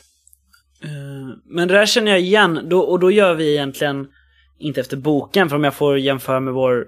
Eh, 0.83 1.37
Men 1.47 1.69
det 1.69 1.75
där 1.75 1.87
känner 1.87 2.11
jag 2.13 2.21
igen, 2.21 2.67
då, 2.71 2.81
och 2.81 3.01
då 3.01 3.11
gör 3.11 3.35
vi 3.35 3.53
egentligen 3.53 4.09
inte 4.59 4.81
efter 4.81 4.97
boken, 4.97 5.49
för 5.49 5.57
om 5.57 5.65
jag 5.65 5.75
får 5.75 5.99
jämföra 5.99 6.41
med 6.41 6.55
vår, 6.55 6.87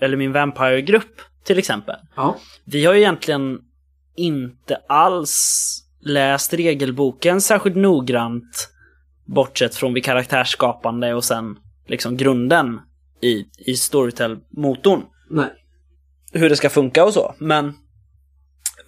eller 0.00 0.16
min 0.16 0.32
Vampire-grupp 0.32 1.20
till 1.44 1.58
exempel. 1.58 1.96
Ja. 2.16 2.36
Vi 2.64 2.84
har 2.84 2.94
ju 2.94 3.00
egentligen 3.00 3.58
inte 4.16 4.76
alls 4.88 5.36
läst 6.00 6.54
regelboken 6.54 7.40
särskilt 7.40 7.76
noggrant, 7.76 8.68
bortsett 9.26 9.74
från 9.74 9.94
vid 9.94 10.04
karaktärsskapande 10.04 11.14
och 11.14 11.24
sen 11.24 11.56
liksom 11.86 12.16
grunden 12.16 12.80
i, 13.22 13.44
i 13.66 13.74
Storytel-motorn 13.74 15.02
Nej. 15.30 15.50
hur 16.32 16.48
det 16.48 16.56
ska 16.56 16.70
funka 16.70 17.04
och 17.04 17.14
så. 17.14 17.34
Men 17.38 17.74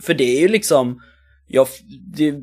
för 0.00 0.14
det 0.14 0.36
är 0.36 0.40
ju 0.40 0.48
liksom 0.48 1.02
jag, 1.52 1.66
det, 2.14 2.34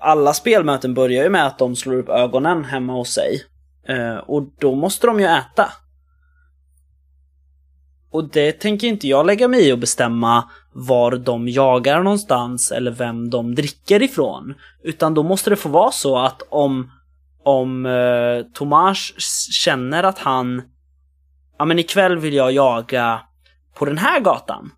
alla 0.00 0.34
spelmöten 0.34 0.94
börjar 0.94 1.24
ju 1.24 1.30
med 1.30 1.46
att 1.46 1.58
de 1.58 1.76
slår 1.76 1.94
upp 1.94 2.08
ögonen 2.08 2.64
hemma 2.64 2.92
hos 2.92 3.12
sig. 3.12 3.42
Eh, 3.88 4.16
och 4.16 4.42
då 4.58 4.74
måste 4.74 5.06
de 5.06 5.20
ju 5.20 5.26
äta. 5.26 5.72
Och 8.10 8.30
det 8.30 8.52
tänker 8.52 8.86
inte 8.86 9.08
jag 9.08 9.26
lägga 9.26 9.48
mig 9.48 9.68
i 9.68 9.72
och 9.72 9.78
bestämma 9.78 10.50
var 10.72 11.16
de 11.16 11.48
jagar 11.48 12.02
någonstans 12.02 12.72
eller 12.72 12.90
vem 12.90 13.30
de 13.30 13.54
dricker 13.54 14.02
ifrån. 14.02 14.54
Utan 14.82 15.14
då 15.14 15.22
måste 15.22 15.50
det 15.50 15.56
få 15.56 15.68
vara 15.68 15.90
så 15.90 16.18
att 16.18 16.42
om, 16.48 16.90
om 17.44 17.86
eh, 17.86 18.52
Tomas 18.52 19.12
känner 19.50 20.02
att 20.02 20.18
han 20.18 20.62
Ja 21.58 21.64
men 21.64 21.78
ikväll 21.78 22.18
vill 22.18 22.34
jag 22.34 22.52
jaga 22.52 23.20
på 23.74 23.84
den 23.84 23.98
här 23.98 24.20
gatan. 24.20 24.70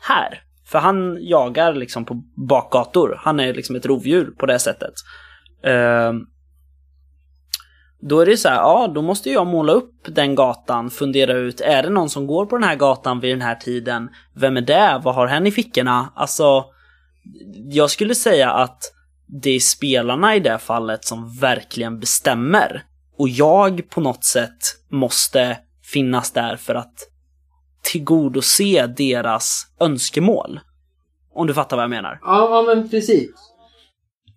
Här. 0.00 0.43
För 0.66 0.78
han 0.78 1.18
jagar 1.20 1.74
liksom 1.74 2.04
på 2.04 2.22
bakgator. 2.48 3.18
Han 3.18 3.40
är 3.40 3.54
liksom 3.54 3.76
ett 3.76 3.86
rovdjur 3.86 4.30
på 4.38 4.46
det 4.46 4.58
sättet. 4.58 4.94
Ehm, 5.64 6.26
då 8.08 8.20
är 8.20 8.26
det 8.26 8.36
så 8.36 8.48
här, 8.48 8.56
ja 8.56 8.92
då 8.94 9.02
måste 9.02 9.30
jag 9.30 9.46
måla 9.46 9.72
upp 9.72 9.94
den 10.08 10.34
gatan, 10.34 10.90
fundera 10.90 11.32
ut, 11.32 11.60
är 11.60 11.82
det 11.82 11.90
någon 11.90 12.10
som 12.10 12.26
går 12.26 12.46
på 12.46 12.56
den 12.58 12.68
här 12.68 12.76
gatan 12.76 13.20
vid 13.20 13.32
den 13.32 13.42
här 13.42 13.54
tiden? 13.54 14.08
Vem 14.34 14.56
är 14.56 14.60
det? 14.60 15.00
Vad 15.04 15.14
har 15.14 15.26
hen 15.26 15.46
i 15.46 15.50
fickorna? 15.50 16.12
Alltså, 16.14 16.64
jag 17.70 17.90
skulle 17.90 18.14
säga 18.14 18.50
att 18.50 18.78
det 19.26 19.50
är 19.50 19.60
spelarna 19.60 20.36
i 20.36 20.40
det 20.40 20.58
fallet 20.58 21.04
som 21.04 21.36
verkligen 21.40 22.00
bestämmer 22.00 22.82
Och 23.18 23.28
jag 23.28 23.90
på 23.90 24.00
något 24.00 24.24
sätt 24.24 24.58
måste 24.90 25.58
finnas 25.82 26.32
där 26.32 26.56
för 26.56 26.74
att 26.74 26.94
tillgodose 27.92 28.86
deras 28.86 29.66
önskemål. 29.80 30.60
Om 31.34 31.46
du 31.46 31.54
fattar 31.54 31.76
vad 31.76 31.82
jag 31.82 31.90
menar. 31.90 32.18
Ja, 32.22 32.48
ja 32.50 32.74
men 32.74 32.88
precis. 32.88 33.30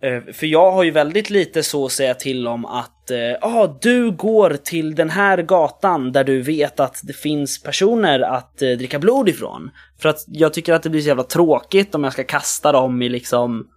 Eh, 0.02 0.34
För 0.34 0.48
jag 0.48 0.72
har 0.72 0.84
ju 0.84 0.92
väldigt 0.92 1.30
lite 1.30 1.64
så 1.64 1.86
att 1.86 1.92
säga 1.92 2.14
till 2.14 2.48
om 2.48 2.66
att 2.66 3.12
eh, 3.12 3.18
ah, 3.42 3.68
du 3.82 4.12
går 4.12 4.58
till 4.64 4.96
den 4.96 5.10
här 5.10 5.42
gatan 5.42 6.12
där 6.12 6.24
du 6.24 6.42
vet 6.42 6.80
att 6.80 7.00
det 7.04 7.14
finns 7.14 7.64
personer 7.64 8.20
att 8.20 8.62
eh, 8.62 8.70
dricka 8.72 9.00
blod 9.00 9.30
ifrån. 9.30 9.72
För 10.00 10.10
att 10.10 10.26
jag 10.28 10.54
tycker 10.54 10.74
att 10.74 10.84
det 10.84 10.90
blir 10.90 11.02
så 11.02 11.08
jävla 11.08 11.24
tråkigt 11.24 11.96
om 11.96 12.04
jag 12.04 12.14
ska 12.14 12.24
kasta 12.24 12.72
dem 12.72 13.02
i 13.02 13.10
liksom 13.10 13.68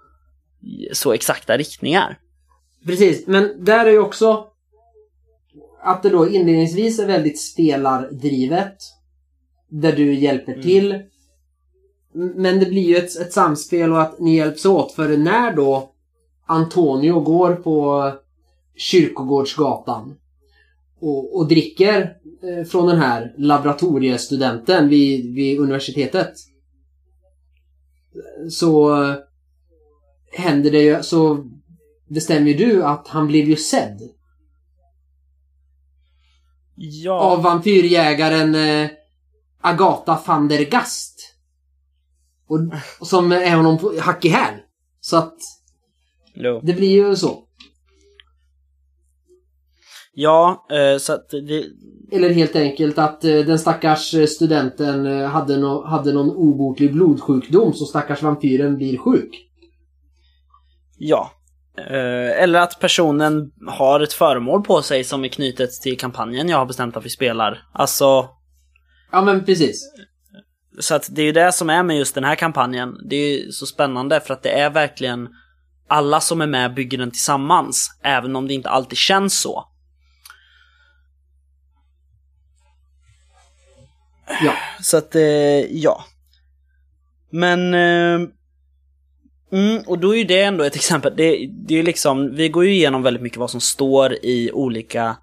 så 0.93 1.13
exakta 1.13 1.57
riktningar. 1.57 2.19
Precis, 2.87 3.27
men 3.27 3.65
där 3.65 3.87
är 3.87 3.91
ju 3.91 3.99
också 3.99 4.47
att 5.83 6.03
det 6.03 6.09
då 6.09 6.29
inledningsvis 6.29 6.99
är 6.99 7.07
väldigt 7.07 7.41
spelardrivet. 7.41 8.77
Där 9.71 9.93
du 9.97 10.15
hjälper 10.15 10.63
till. 10.63 10.93
M- 10.93 11.03
Men 12.37 12.59
det 12.61 12.67
blir 12.67 12.83
ju 12.89 12.97
ett, 12.97 13.17
ett 13.21 13.33
samspel 13.33 13.93
och 13.93 14.03
att 14.03 14.19
ni 14.21 14.37
hjälps 14.37 14.65
åt. 14.67 14.93
För 14.93 15.17
när 15.17 15.57
då 15.57 15.93
Antonio 16.47 17.21
går 17.21 17.55
på 17.55 18.13
Kyrkogårdsgatan 18.77 20.17
och, 21.01 21.37
och 21.37 21.49
dricker 21.49 22.17
eh, 22.43 22.65
från 22.65 22.87
den 22.87 22.99
här 22.99 23.35
laboratoriestudenten 23.39 24.89
vid, 24.89 25.35
vid 25.35 25.59
universitetet. 25.61 26.33
Så 28.51 29.03
eh, 29.05 29.15
händer 30.33 30.71
det 30.71 30.83
ju, 30.83 31.03
så 31.03 31.47
bestämmer 32.09 32.51
ju 32.51 32.55
du 32.55 32.83
att 32.85 33.09
han 33.09 33.27
blev 33.27 33.49
ju 33.49 33.57
sedd 33.57 34.01
Ja. 36.83 37.13
av 37.21 37.43
vampyrjägaren 37.43 38.55
Agatha 39.61 40.23
van 40.27 40.49
der 40.49 40.65
Gast. 40.65 41.35
Och, 42.49 42.59
och 43.01 43.07
som 43.07 43.33
är 43.33 43.57
honom 43.57 43.79
på 43.79 43.95
hack 44.01 44.25
i 44.25 44.29
häl. 44.29 44.55
Så 45.01 45.17
att 45.17 45.37
Jo. 46.35 46.61
det 46.63 46.73
blir 46.73 46.91
ju 46.91 47.17
så. 47.17 47.45
Ja, 50.13 50.67
eh, 50.71 50.99
så 50.99 51.13
att 51.13 51.31
det... 51.31 51.65
Eller 52.13 52.31
helt 52.31 52.57
enkelt 52.57 52.99
att 52.99 53.25
eh, 53.25 53.39
den 53.39 53.59
stackars 53.59 54.15
eh, 54.15 54.27
studenten 54.27 55.07
hade, 55.27 55.57
no, 55.57 55.85
hade 55.87 56.13
någon 56.13 56.31
obotlig 56.31 56.93
blodsjukdom 56.93 57.73
så 57.73 57.85
stackars 57.85 58.23
vampyren 58.23 58.77
blir 58.77 58.99
sjuk. 58.99 59.47
Ja. 60.99 61.31
Eller 62.37 62.61
att 62.61 62.81
personen 62.81 63.53
har 63.67 64.01
ett 64.01 64.13
föremål 64.13 64.63
på 64.63 64.83
sig 64.83 65.05
som 65.05 65.25
är 65.25 65.29
knutet 65.29 65.71
till 65.73 65.99
kampanjen 65.99 66.49
jag 66.49 66.59
har 66.59 66.67
bestämt 66.67 66.97
att 66.97 67.05
vi 67.05 67.11
spelar. 67.11 67.63
Alltså, 67.73 68.29
Ja 69.13 69.23
men 69.23 69.45
precis. 69.45 69.93
Så 70.79 70.95
att 70.95 71.09
det 71.11 71.23
är 71.23 71.27
ju 71.27 71.33
det 71.33 71.53
som 71.53 71.71
är 71.71 71.83
med 71.83 71.99
just 71.99 72.15
den 72.15 72.25
här 72.25 72.35
kampanjen. 72.35 72.95
Det 73.09 73.17
är 73.17 73.39
ju 73.39 73.53
så 73.53 73.67
spännande 73.67 74.21
för 74.21 74.35
att 74.35 74.43
det 74.43 74.51
är 74.51 74.71
verkligen 74.71 75.29
alla 75.89 76.21
som 76.21 76.41
är 76.41 76.47
med 76.47 76.75
bygger 76.75 76.99
den 76.99 77.11
tillsammans, 77.11 77.99
även 78.03 78.37
om 78.37 78.49
det 78.49 78.55
inte 78.55 78.69
alltid 78.69 78.99
känns 78.99 79.41
så. 79.41 79.67
Ja. 84.45 84.55
Så 84.83 84.97
att, 84.97 85.15
eh, 85.15 85.23
ja. 85.77 86.05
Men... 87.31 87.75
Eh, 87.75 88.29
mm, 89.53 89.83
och 89.87 89.99
då 89.99 90.15
är 90.15 90.19
ju 90.19 90.25
det 90.25 90.43
ändå 90.43 90.65
ett 90.65 90.77
exempel. 90.77 91.13
Det, 91.17 91.47
det 91.67 91.75
är 91.75 91.79
ju 91.79 91.83
liksom, 91.83 92.35
vi 92.35 92.49
går 92.49 92.65
ju 92.65 92.73
igenom 92.73 93.03
väldigt 93.03 93.23
mycket 93.23 93.39
vad 93.39 93.51
som 93.51 93.61
står 93.61 94.13
i 94.13 94.51
olika 94.53 95.17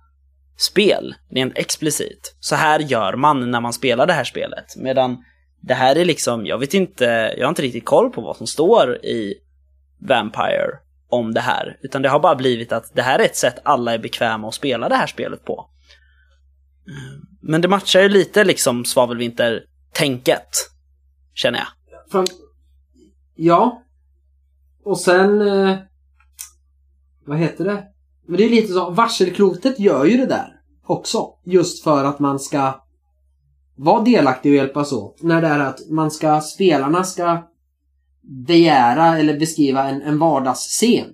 spel, 0.57 1.15
rent 1.31 1.57
explicit. 1.57 2.35
Så 2.39 2.55
här 2.55 2.79
gör 2.79 3.15
man 3.15 3.51
när 3.51 3.61
man 3.61 3.73
spelar 3.73 4.07
det 4.07 4.13
här 4.13 4.23
spelet. 4.23 4.75
Medan 4.75 5.23
det 5.61 5.73
här 5.73 5.95
är 5.95 6.05
liksom, 6.05 6.45
jag 6.45 6.57
vet 6.57 6.73
inte, 6.73 7.05
jag 7.37 7.45
har 7.45 7.49
inte 7.49 7.61
riktigt 7.61 7.85
koll 7.85 8.09
på 8.09 8.21
vad 8.21 8.37
som 8.37 8.47
står 8.47 9.05
i 9.05 9.33
Vampire 9.99 10.69
om 11.09 11.33
det 11.33 11.41
här. 11.41 11.77
Utan 11.81 12.01
det 12.01 12.09
har 12.09 12.19
bara 12.19 12.35
blivit 12.35 12.71
att 12.71 12.95
det 12.95 13.01
här 13.01 13.19
är 13.19 13.25
ett 13.25 13.35
sätt 13.35 13.59
alla 13.63 13.93
är 13.93 13.99
bekväma 13.99 14.47
att 14.47 14.53
spela 14.53 14.89
det 14.89 14.95
här 14.95 15.07
spelet 15.07 15.45
på. 15.45 15.69
Men 17.41 17.61
det 17.61 17.67
matchar 17.67 18.01
ju 18.01 18.09
lite 18.09 18.43
liksom 18.43 18.85
Svavelvinter-tänket, 18.85 20.49
känner 21.33 21.59
jag. 21.59 21.67
Ja. 23.35 23.83
Och 24.83 24.99
sen... 24.99 25.41
Eh... 25.41 25.77
Vad 27.25 27.37
heter 27.37 27.65
det? 27.65 27.87
Men 28.27 28.37
det 28.37 28.45
är 28.45 28.49
lite 28.49 28.73
så, 28.73 28.89
varselklotet 28.89 29.79
gör 29.79 30.05
ju 30.05 30.17
det 30.17 30.25
där 30.25 30.59
också. 30.85 31.29
Just 31.43 31.83
för 31.83 32.03
att 32.03 32.19
man 32.19 32.39
ska 32.39 32.81
vara 33.75 34.03
delaktig 34.03 34.51
och 34.51 34.55
hjälpas 34.55 34.91
åt. 34.91 35.21
När 35.21 35.41
det 35.41 35.47
är 35.47 35.59
att 35.59 35.89
man 35.89 36.11
ska, 36.11 36.41
spelarna 36.41 37.03
ska 37.03 37.37
begära 38.21 39.17
eller 39.17 39.39
beskriva 39.39 39.89
en, 39.89 40.01
en 40.01 40.19
vardagsscen. 40.19 41.13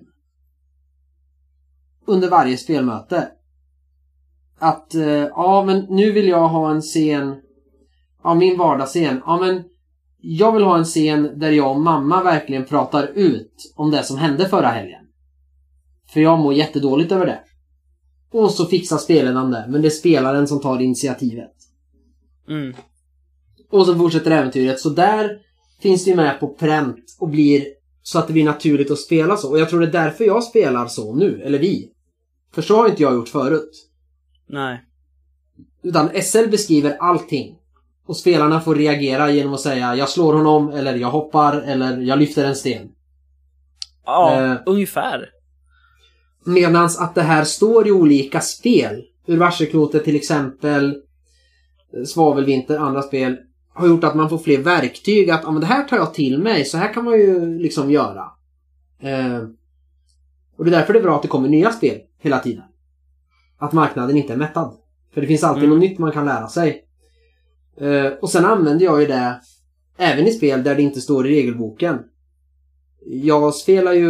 Under 2.06 2.30
varje 2.30 2.56
spelmöte. 2.56 3.28
Att, 4.58 4.94
eh, 4.94 5.02
ja 5.04 5.64
men 5.66 5.86
nu 5.88 6.12
vill 6.12 6.28
jag 6.28 6.48
ha 6.48 6.70
en 6.70 6.82
scen, 6.82 7.36
ja 8.22 8.34
min 8.34 8.58
vardagsscen, 8.58 9.22
ja 9.26 9.40
men 9.40 9.64
jag 10.20 10.52
vill 10.52 10.62
ha 10.62 10.78
en 10.78 10.84
scen 10.84 11.38
där 11.38 11.50
jag 11.50 11.70
och 11.70 11.80
mamma 11.80 12.22
verkligen 12.22 12.64
pratar 12.64 13.06
ut 13.06 13.72
om 13.76 13.90
det 13.90 14.02
som 14.02 14.18
hände 14.18 14.48
förra 14.48 14.68
helgen. 14.68 15.03
För 16.14 16.20
jag 16.20 16.38
mår 16.38 16.54
jättedåligt 16.54 17.12
över 17.12 17.26
det. 17.26 17.40
Och 18.30 18.50
så 18.50 18.66
fixar 18.66 18.98
spelaren 18.98 19.50
det, 19.50 19.66
men 19.68 19.82
det 19.82 19.88
är 19.88 19.90
spelaren 19.90 20.48
som 20.48 20.60
tar 20.60 20.80
initiativet. 20.80 21.52
Mm. 22.48 22.74
Och 23.70 23.86
så 23.86 23.94
fortsätter 23.94 24.30
äventyret. 24.30 24.80
Så 24.80 24.88
där 24.90 25.38
finns 25.80 26.04
det 26.04 26.10
ju 26.10 26.16
med 26.16 26.40
på 26.40 26.48
pränt 26.48 27.16
och 27.20 27.28
blir 27.28 27.64
så 28.02 28.18
att 28.18 28.26
det 28.26 28.32
blir 28.32 28.44
naturligt 28.44 28.90
att 28.90 28.98
spela 28.98 29.36
så. 29.36 29.50
Och 29.50 29.58
jag 29.58 29.68
tror 29.68 29.80
det 29.80 29.86
är 29.86 29.92
därför 29.92 30.24
jag 30.24 30.44
spelar 30.44 30.86
så 30.86 31.14
nu, 31.14 31.42
eller 31.44 31.58
vi. 31.58 31.90
För 32.52 32.62
så 32.62 32.76
har 32.76 32.88
inte 32.88 33.02
jag 33.02 33.14
gjort 33.14 33.28
förut. 33.28 33.88
Nej. 34.46 34.84
Utan 35.82 36.22
SL 36.22 36.46
beskriver 36.50 36.96
allting. 37.00 37.58
Och 38.06 38.16
spelarna 38.16 38.60
får 38.60 38.74
reagera 38.74 39.30
genom 39.30 39.54
att 39.54 39.60
säga 39.60 39.96
jag 39.96 40.08
slår 40.08 40.34
honom, 40.34 40.68
eller 40.68 40.94
jag 40.94 41.10
hoppar, 41.10 41.60
eller 41.60 42.00
jag 42.00 42.18
lyfter 42.18 42.44
en 42.44 42.56
sten. 42.56 42.88
Ja, 44.04 44.42
Eh. 44.42 44.56
ungefär. 44.66 45.33
Medans 46.44 46.98
att 46.98 47.14
det 47.14 47.22
här 47.22 47.44
står 47.44 47.88
i 47.88 47.92
olika 47.92 48.40
spel. 48.40 49.02
Ur 49.26 49.36
varselklotet 49.36 50.04
till 50.04 50.16
exempel. 50.16 50.90
eh, 51.96 52.04
Svavelvinter, 52.04 52.78
andra 52.78 53.02
spel. 53.02 53.36
Har 53.74 53.88
gjort 53.88 54.04
att 54.04 54.14
man 54.14 54.28
får 54.28 54.38
fler 54.38 54.58
verktyg. 54.58 55.30
Att 55.30 55.40
ja, 55.44 55.50
men 55.50 55.60
det 55.60 55.66
här 55.66 55.84
tar 55.84 55.96
jag 55.96 56.14
till 56.14 56.38
mig. 56.42 56.64
Så 56.64 56.78
här 56.78 56.94
kan 56.94 57.04
man 57.04 57.14
ju 57.18 57.58
liksom 57.58 57.90
göra. 57.90 58.24
Eh, 59.00 59.38
och 60.56 60.64
det 60.64 60.70
är 60.70 60.78
därför 60.78 60.92
det 60.92 60.98
är 60.98 61.02
bra 61.02 61.16
att 61.16 61.22
det 61.22 61.28
kommer 61.28 61.48
nya 61.48 61.72
spel 61.72 61.98
hela 62.20 62.38
tiden. 62.38 62.64
Att 63.58 63.72
marknaden 63.72 64.16
inte 64.16 64.32
är 64.32 64.36
mättad. 64.36 64.76
För 65.14 65.20
det 65.20 65.26
finns 65.26 65.44
alltid 65.44 65.64
Mm. 65.64 65.74
något 65.78 65.88
nytt 65.90 65.98
man 65.98 66.12
kan 66.12 66.24
lära 66.26 66.48
sig. 66.48 66.84
Eh, 67.80 68.06
och 68.20 68.30
sen 68.30 68.44
använder 68.44 68.84
jag 68.84 69.00
ju 69.00 69.06
det 69.06 69.40
även 69.98 70.26
i 70.26 70.32
spel 70.32 70.62
där 70.62 70.74
det 70.74 70.82
inte 70.82 71.00
står 71.00 71.26
i 71.26 71.30
regelboken. 71.30 71.98
Jag 73.06 73.54
spelar 73.54 73.92
ju 73.92 74.08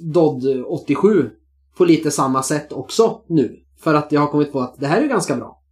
Dodd 0.00 0.64
87 0.66 1.30
på 1.76 1.84
lite 1.84 2.10
samma 2.10 2.42
sätt 2.42 2.72
också 2.72 3.22
nu. 3.26 3.60
För 3.80 3.94
att 3.94 4.12
jag 4.12 4.20
har 4.20 4.28
kommit 4.28 4.52
på 4.52 4.60
att 4.60 4.80
det 4.80 4.86
här 4.86 5.02
är 5.02 5.06
ganska 5.06 5.36
bra. 5.36 5.62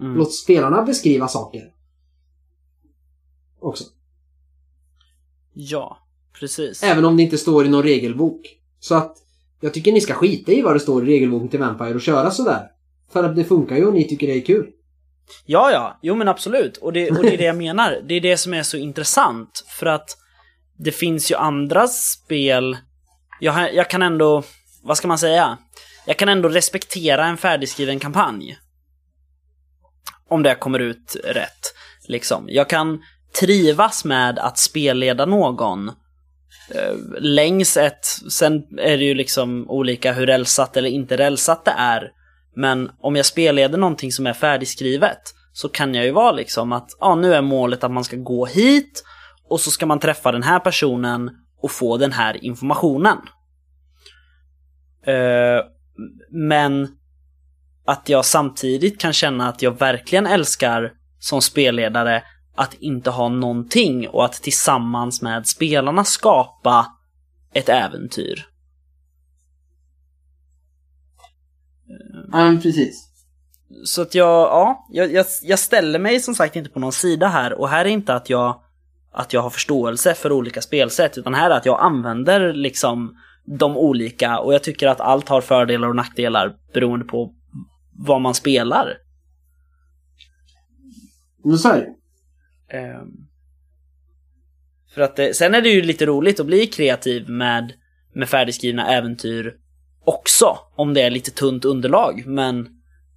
Mm. 0.00 0.16
Låt 0.16 0.34
spelarna 0.34 0.82
beskriva 0.82 1.28
saker. 1.28 1.72
Också. 3.60 3.84
Ja, 5.54 5.98
precis. 6.40 6.82
Även 6.82 7.04
om 7.04 7.16
det 7.16 7.22
inte 7.22 7.38
står 7.38 7.66
i 7.66 7.68
någon 7.68 7.82
regelbok. 7.82 8.40
Så 8.80 8.94
att 8.94 9.16
jag 9.60 9.74
tycker 9.74 9.92
ni 9.92 10.00
ska 10.00 10.14
skita 10.14 10.52
i 10.52 10.62
vad 10.62 10.74
det 10.74 10.80
står 10.80 11.02
i 11.04 11.06
regelboken 11.06 11.48
till 11.48 11.60
Vampire 11.60 11.94
och 11.94 12.00
köra 12.00 12.30
sådär. 12.30 12.70
För 13.12 13.24
att 13.24 13.36
det 13.36 13.44
funkar 13.44 13.76
ju 13.76 13.86
och 13.86 13.94
ni 13.94 14.08
tycker 14.08 14.26
det 14.26 14.36
är 14.36 14.40
kul. 14.40 14.70
Ja, 15.46 15.70
ja, 15.70 15.98
jo 16.02 16.14
men 16.14 16.28
absolut. 16.28 16.76
Och 16.76 16.92
det, 16.92 17.10
och 17.10 17.22
det 17.22 17.34
är 17.34 17.38
det 17.38 17.44
jag 17.44 17.56
menar. 17.66 18.02
Det 18.08 18.14
är 18.14 18.20
det 18.20 18.36
som 18.36 18.54
är 18.54 18.62
så 18.62 18.76
intressant. 18.76 19.64
För 19.78 19.86
att 19.86 20.16
det 20.78 20.92
finns 20.92 21.30
ju 21.30 21.34
andra 21.34 21.88
spel. 21.88 22.76
Jag, 23.40 23.74
jag 23.74 23.90
kan 23.90 24.02
ändå, 24.02 24.42
vad 24.82 24.96
ska 24.96 25.08
man 25.08 25.18
säga? 25.18 25.58
Jag 26.06 26.16
kan 26.16 26.28
ändå 26.28 26.48
respektera 26.48 27.26
en 27.26 27.36
färdigskriven 27.36 27.98
kampanj. 27.98 28.58
Om 30.28 30.42
det 30.42 30.54
kommer 30.54 30.78
ut 30.78 31.16
rätt. 31.24 31.74
Liksom. 32.08 32.44
Jag 32.48 32.68
kan 32.68 33.02
trivas 33.40 34.04
med 34.04 34.38
att 34.38 34.58
spelleda 34.58 35.26
någon 35.26 35.88
eh, 36.70 36.94
längs 37.20 37.76
ett, 37.76 38.06
sen 38.30 38.52
är 38.78 38.98
det 38.98 39.04
ju 39.04 39.14
liksom 39.14 39.70
olika 39.70 40.12
hur 40.12 40.26
rälsat 40.26 40.76
eller 40.76 40.88
inte 40.88 41.16
rälsat 41.16 41.64
det 41.64 41.74
är. 41.78 42.10
Men 42.56 42.90
om 43.00 43.16
jag 43.16 43.26
spelleder 43.26 43.78
någonting 43.78 44.12
som 44.12 44.26
är 44.26 44.32
färdigskrivet 44.32 45.20
så 45.52 45.68
kan 45.68 45.94
jag 45.94 46.04
ju 46.04 46.10
vara 46.10 46.32
liksom 46.32 46.72
att 46.72 46.88
ja, 47.00 47.14
nu 47.14 47.34
är 47.34 47.42
målet 47.42 47.84
att 47.84 47.90
man 47.90 48.04
ska 48.04 48.16
gå 48.16 48.46
hit 48.46 49.04
och 49.48 49.60
så 49.60 49.70
ska 49.70 49.86
man 49.86 50.00
träffa 50.00 50.32
den 50.32 50.42
här 50.42 50.60
personen 50.60 51.30
och 51.66 51.72
få 51.72 51.96
den 51.96 52.12
här 52.12 52.44
informationen. 52.44 53.18
Eh, 55.06 55.64
men 56.30 56.88
att 57.86 58.08
jag 58.08 58.24
samtidigt 58.24 59.00
kan 59.00 59.12
känna 59.12 59.48
att 59.48 59.62
jag 59.62 59.78
verkligen 59.78 60.26
älskar 60.26 60.92
som 61.18 61.42
spelledare 61.42 62.22
att 62.56 62.74
inte 62.74 63.10
ha 63.10 63.28
någonting 63.28 64.08
och 64.08 64.24
att 64.24 64.32
tillsammans 64.32 65.22
med 65.22 65.46
spelarna 65.46 66.04
skapa 66.04 66.86
ett 67.52 67.68
äventyr. 67.68 68.46
Ja, 72.32 72.44
men 72.44 72.62
precis. 72.62 73.08
Så 73.84 74.02
att 74.02 74.14
jag, 74.14 74.48
ja, 74.48 74.86
jag, 74.90 75.12
jag, 75.12 75.26
jag 75.42 75.58
ställer 75.58 75.98
mig 75.98 76.20
som 76.20 76.34
sagt 76.34 76.56
inte 76.56 76.70
på 76.70 76.80
någon 76.80 76.92
sida 76.92 77.28
här 77.28 77.52
och 77.52 77.68
här 77.68 77.84
är 77.84 77.88
inte 77.88 78.14
att 78.14 78.30
jag, 78.30 78.60
att 79.12 79.32
jag 79.32 79.40
har 79.40 79.50
förståelse 79.50 80.14
för 80.14 80.32
olika 80.32 80.62
spelsätt 80.62 81.18
utan 81.18 81.34
här 81.34 81.50
är 81.50 81.54
att 81.54 81.66
jag 81.66 81.80
använder 81.80 82.52
liksom 82.52 83.16
de 83.44 83.76
olika 83.76 84.38
och 84.38 84.54
jag 84.54 84.62
tycker 84.62 84.88
att 84.88 85.00
allt 85.00 85.28
har 85.28 85.40
fördelar 85.40 85.88
och 85.88 85.96
nackdelar 85.96 86.56
beroende 86.72 87.04
på 87.04 87.34
vad 87.92 88.20
man 88.20 88.34
spelar. 88.34 88.98
Men 91.44 91.56
det. 91.56 91.94
Ehm, 92.76 93.26
för 94.94 95.02
att 95.02 95.16
det, 95.16 95.36
sen 95.36 95.54
är 95.54 95.60
det 95.60 95.68
ju 95.68 95.82
lite 95.82 96.06
roligt 96.06 96.40
att 96.40 96.46
bli 96.46 96.66
kreativ 96.66 97.28
med, 97.28 97.72
med 98.12 98.28
färdigskrivna 98.28 98.88
äventyr 98.88 99.56
också, 100.04 100.58
om 100.76 100.94
det 100.94 101.02
är 101.02 101.10
lite 101.10 101.30
tunt 101.30 101.64
underlag. 101.64 102.26
Men, 102.26 102.68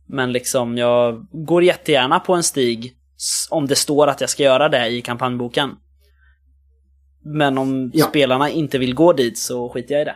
men 0.06 0.32
liksom, 0.32 0.78
jag 0.78 1.28
går 1.32 1.64
jättegärna 1.64 2.20
på 2.20 2.34
en 2.34 2.44
stig 2.44 2.99
om 3.49 3.67
det 3.67 3.76
står 3.76 4.07
att 4.07 4.22
jag 4.22 4.30
ska 4.30 4.43
göra 4.43 4.70
det 4.70 4.88
i 4.88 5.01
kampanjboken. 5.01 5.70
Men 7.24 7.57
om 7.57 7.91
Ja. 7.93 8.05
spelarna 8.05 8.49
inte 8.49 8.78
vill 8.78 8.95
gå 8.95 9.13
dit 9.13 9.38
så 9.38 9.70
skiter 9.70 9.93
jag 9.93 10.01
i 10.01 10.05
det. 10.05 10.15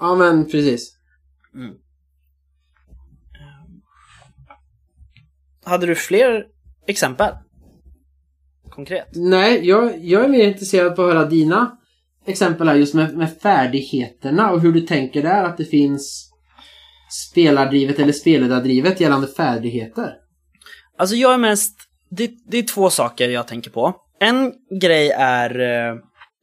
Ja, 0.00 0.14
men 0.14 0.44
precis. 0.44 0.98
Hade 5.64 5.86
du 5.86 5.94
fler 5.94 6.46
exempel? 6.86 7.34
Konkret? 8.70 9.08
Nej, 9.14 9.68
jag, 9.68 10.04
jag 10.04 10.24
är 10.24 10.28
mer 10.28 10.44
intresserad 10.48 10.96
på 10.96 11.02
att 11.02 11.14
höra 11.14 11.24
dina 11.24 11.78
exempel 12.26 12.68
här 12.68 12.74
just 12.74 12.94
med, 12.94 13.16
med 13.16 13.32
färdigheterna 13.38 14.50
och 14.52 14.60
hur 14.60 14.72
du 14.72 14.80
tänker 14.80 15.22
där 15.22 15.44
att 15.44 15.56
det 15.56 15.64
finns 15.64 16.30
spelardrivet 17.30 17.98
eller 17.98 18.12
spelledardrivet 18.12 19.00
gällande 19.00 19.26
färdigheter. 19.26 20.14
Alltså 20.98 21.16
jag 21.16 21.34
är 21.34 21.38
mest, 21.38 21.76
det, 22.10 22.30
det 22.50 22.58
är 22.58 22.62
två 22.62 22.90
saker 22.90 23.28
jag 23.28 23.46
tänker 23.46 23.70
på. 23.70 23.94
En 24.20 24.52
grej 24.80 25.10
är 25.10 25.60
eh, 25.60 25.96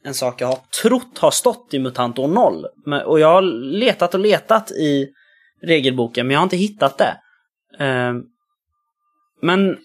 en 0.04 0.14
sak 0.14 0.42
jag 0.42 0.48
har 0.48 0.60
trott 0.82 1.18
har 1.18 1.32
stått 1.32 1.74
i 1.74 1.80
MUTANT 1.80 2.20
år 2.20 2.28
0. 2.28 2.66
Och 3.06 3.20
jag 3.20 3.28
har 3.28 3.42
letat 3.72 4.14
och 4.14 4.20
letat 4.20 4.72
i 4.72 5.08
regelboken 5.64 6.28
men 6.28 6.34
jag 6.34 6.40
har 6.40 6.44
inte 6.44 6.58
hittat 6.58 6.98
det. 6.98 7.18
Eh, 7.86 8.14
men 9.42 9.78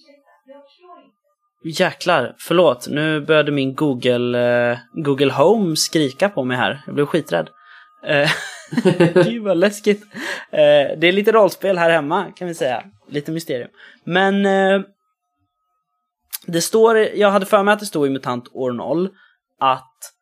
Jäklar, 1.65 2.35
förlåt. 2.39 2.89
Nu 2.89 3.21
började 3.21 3.53
min 3.53 3.75
Google, 3.75 4.39
eh, 4.71 4.79
Google 4.93 5.33
Home 5.33 5.77
skrika 5.77 6.29
på 6.29 6.45
mig 6.45 6.57
här. 6.57 6.83
Jag 6.87 6.95
blev 6.95 7.07
skiträdd. 7.07 7.49
Eh, 8.07 8.31
Gud 9.25 9.43
vad 9.43 9.57
läskigt. 9.57 10.03
Eh, 10.51 10.99
det 10.99 11.07
är 11.07 11.13
lite 11.13 11.33
rollspel 11.33 11.79
här 11.79 11.91
hemma 11.91 12.33
kan 12.37 12.49
vi 12.49 12.55
säga. 12.55 12.83
Lite 13.09 13.33
mysterium. 13.33 13.71
Men 14.05 14.47
eh, 14.47 14.81
det 16.47 16.63
står, 16.63 16.97
jag 16.97 17.31
hade 17.31 17.47
för 17.47 17.63
mig 17.63 17.73
att 17.73 17.81
det 17.81 17.87
stod 17.87 18.07
i 18.07 18.11
MUTANT 18.11 18.49
år 18.53 18.73
0 18.73 19.09
att 19.61 20.13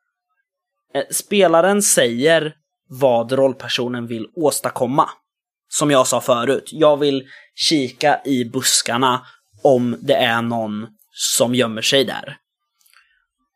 eh, 0.95 1.05
spelaren 1.11 1.82
säger 1.82 2.55
vad 2.89 3.32
rollpersonen 3.32 4.07
vill 4.07 4.26
åstadkomma. 4.37 5.11
Som 5.68 5.91
jag 5.91 6.07
sa 6.07 6.20
förut, 6.20 6.70
jag 6.72 6.97
vill 6.97 7.28
kika 7.55 8.20
i 8.24 8.45
buskarna 8.45 9.26
om 9.62 9.97
det 10.01 10.14
är 10.14 10.43
någon 10.43 10.87
som 11.11 11.55
gömmer 11.55 11.82
sig 11.82 12.05
där. 12.05 12.37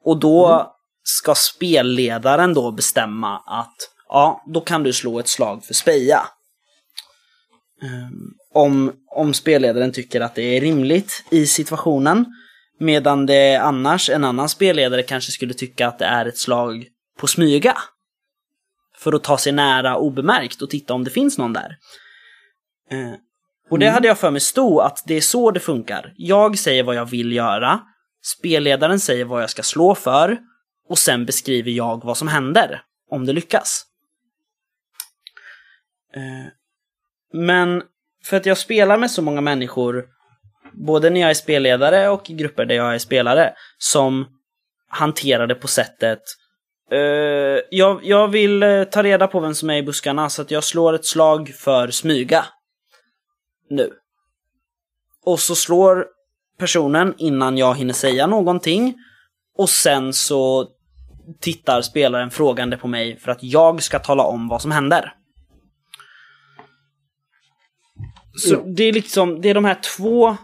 Och 0.05 0.21
då 0.21 0.73
ska 1.03 1.35
spelledaren 1.35 2.55
då 2.55 2.73
bestämma 2.73 3.39
att 3.47 3.77
ja, 4.09 4.45
då 4.47 4.61
kan 4.61 4.83
du 4.83 4.93
slå 4.93 5.19
ett 5.19 5.29
slag 5.29 5.65
för 5.65 5.75
speja. 5.75 6.21
Ehm, 7.83 8.35
om, 8.59 8.93
om 9.07 9.35
spelledaren 9.35 9.93
tycker 9.93 10.21
att 10.21 10.35
det 10.35 10.43
är 10.43 10.61
rimligt 10.61 11.25
i 11.31 11.47
situationen. 11.47 12.27
Medan 12.81 13.27
det 13.27 13.57
annars, 13.57 14.11
en 14.11 14.25
annan 14.25 14.49
spelledare 14.49 15.03
kanske 15.03 15.33
skulle 15.33 15.55
tycka 15.55 15.89
att 15.89 15.99
det 15.99 16.05
är 16.05 16.27
ett 16.27 16.39
slag 16.39 16.87
på 17.19 17.27
smyga. 17.27 17.77
För 18.97 19.13
att 19.13 19.25
ta 19.25 19.39
sig 19.39 19.53
nära 19.53 19.97
obemärkt 19.97 20.63
och 20.63 20.71
titta 20.71 20.95
om 20.95 21.05
det 21.05 21.11
finns 21.11 21.39
någon 21.39 21.53
där. 21.53 21.77
Eh, 22.91 23.15
och 23.71 23.79
det 23.79 23.89
hade 23.89 24.09
jag 24.09 24.19
för 24.19 24.31
mig 24.31 24.41
stod 24.41 24.81
att 24.81 25.03
det 25.07 25.15
är 25.15 25.21
så 25.21 25.51
det 25.51 25.61
funkar. 25.61 26.13
Jag 26.17 26.59
säger 26.59 26.83
vad 26.83 26.95
jag 26.95 27.07
vill 27.07 27.33
göra, 27.33 27.81
spelledaren 28.23 29.01
säger 29.01 29.25
vad 29.25 29.43
jag 29.43 29.51
ska 29.51 29.63
slå 29.63 29.95
för 29.95 30.39
och 30.89 30.99
sen 30.99 31.27
beskriver 31.27 31.71
jag 31.71 32.05
vad 32.05 32.17
som 32.17 32.29
händer 32.29 32.83
om 33.11 33.27
det 33.27 33.33
lyckas. 33.33 33.85
Eh, 36.15 36.53
Men 37.33 37.83
för 38.25 38.37
att 38.37 38.47
jag 38.47 38.59
spelar 38.59 38.99
med 38.99 39.11
så 39.11 39.23
många 39.23 39.41
människor, 39.41 40.05
både 40.73 41.11
när 41.11 41.21
jag 41.21 41.31
är 41.31 41.35
spelledare 41.35 42.09
och 42.09 42.31
i 42.31 42.35
grupper 42.35 42.65
där 42.65 42.75
jag 42.75 42.95
är 42.95 42.99
spelare, 42.99 43.53
som 43.79 44.27
hanterar 44.89 45.47
det 45.47 45.55
på 45.55 45.69
sättet 45.69 46.21
Uh, 46.93 47.61
jag, 47.71 48.01
jag 48.05 48.29
vill 48.29 48.63
eh, 48.63 48.85
ta 48.85 49.03
reda 49.03 49.27
på 49.27 49.41
vem 49.41 49.55
som 49.55 49.71
är 49.71 49.77
i 49.77 49.83
buskarna 49.83 50.31
så 50.31 50.43
att 50.43 50.51
jag 50.51 50.65
slår 50.65 50.93
ett 50.93 51.07
slag 51.07 51.49
för 51.49 51.91
smyga. 51.91 52.45
Nu. 53.71 53.91
Och 55.25 55.41
så 55.41 55.55
slår 55.55 56.07
personen 56.59 57.15
innan 57.19 57.59
jag 57.59 57.75
hinner 57.75 57.95
säga 57.95 58.27
någonting. 58.27 58.95
Och 59.59 59.71
sen 59.71 60.13
så 60.13 60.69
tittar 61.41 61.83
spelaren 61.83 62.31
frågande 62.31 62.77
på 62.77 62.89
mig 62.89 63.19
för 63.19 63.33
att 63.33 63.43
jag 63.43 63.83
ska 63.83 63.99
tala 63.99 64.23
om 64.23 64.49
vad 64.49 64.63
som 64.63 64.71
händer. 64.71 65.13
Så 68.39 68.55
Ja. 68.55 68.63
det 68.67 68.85
är 68.85 68.93
liksom, 68.93 69.41
det 69.41 69.49
är 69.51 69.55
de 69.55 69.65
här 69.65 69.79
två 69.97 70.37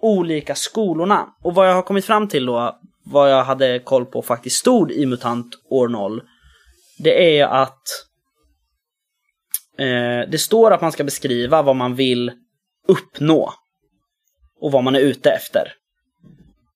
olika 0.00 0.54
skolorna. 0.54 1.28
Och 1.42 1.54
vad 1.54 1.68
jag 1.68 1.74
har 1.74 1.82
kommit 1.82 2.04
fram 2.04 2.28
till 2.28 2.46
då, 2.46 2.80
vad 3.04 3.32
jag 3.32 3.44
hade 3.44 3.78
koll 3.78 4.06
på 4.06 4.22
faktiskt 4.22 4.56
stod 4.56 4.92
i 4.92 5.06
MUTANT 5.06 5.46
år 5.70 5.88
0, 5.88 6.22
det 6.98 7.38
är 7.38 7.46
att 7.46 7.82
eh, 9.78 10.30
det 10.30 10.40
står 10.40 10.70
att 10.70 10.80
man 10.80 10.92
ska 10.92 11.04
beskriva 11.04 11.62
vad 11.62 11.76
man 11.76 11.94
vill 11.94 12.32
uppnå 12.88 13.52
och 14.60 14.72
vad 14.72 14.84
man 14.84 14.94
är 14.96 15.00
ute 15.00 15.30
efter. 15.30 15.72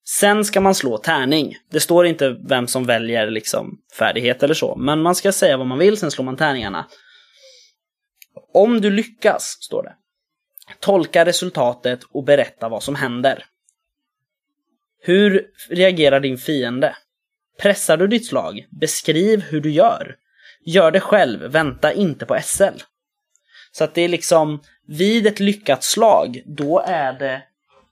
Sen 0.04 0.44
ska 0.44 0.60
man 0.60 0.74
slå 0.74 0.98
tärning. 0.98 1.54
Det 1.70 1.80
står 1.80 2.06
inte 2.06 2.36
vem 2.48 2.66
som 2.66 2.84
väljer 2.84 3.30
liksom 3.30 3.78
färdighet 3.98 4.42
eller 4.42 4.54
så, 4.54 4.76
men 4.76 5.02
man 5.02 5.14
ska 5.14 5.32
säga 5.32 5.56
vad 5.56 5.66
man 5.66 5.78
vill, 5.78 5.96
sen 5.96 6.10
slår 6.10 6.24
man 6.24 6.36
tärningarna. 6.36 6.86
Om 8.54 8.80
du 8.80 8.90
lyckas, 8.90 9.56
står 9.60 9.82
det, 9.82 9.94
tolka 10.80 11.24
resultatet 11.24 12.00
och 12.02 12.24
berätta 12.24 12.68
vad 12.68 12.82
som 12.82 12.94
händer. 12.94 13.44
Hur 15.00 15.46
reagerar 15.68 16.20
din 16.20 16.38
fiende? 16.38 16.96
Pressar 17.60 17.96
du 17.96 18.06
ditt 18.06 18.26
slag? 18.26 18.66
Beskriv 18.70 19.40
hur 19.40 19.60
du 19.60 19.70
gör. 19.70 20.16
Gör 20.64 20.90
det 20.90 21.00
själv, 21.00 21.40
vänta 21.40 21.92
inte 21.92 22.26
på 22.26 22.38
SL. 22.42 22.82
Så 23.72 23.84
att 23.84 23.94
det 23.94 24.02
är 24.02 24.08
liksom, 24.08 24.62
vid 24.86 25.26
ett 25.26 25.40
lyckat 25.40 25.84
slag, 25.84 26.42
då 26.46 26.78
är 26.86 27.12
det 27.12 27.42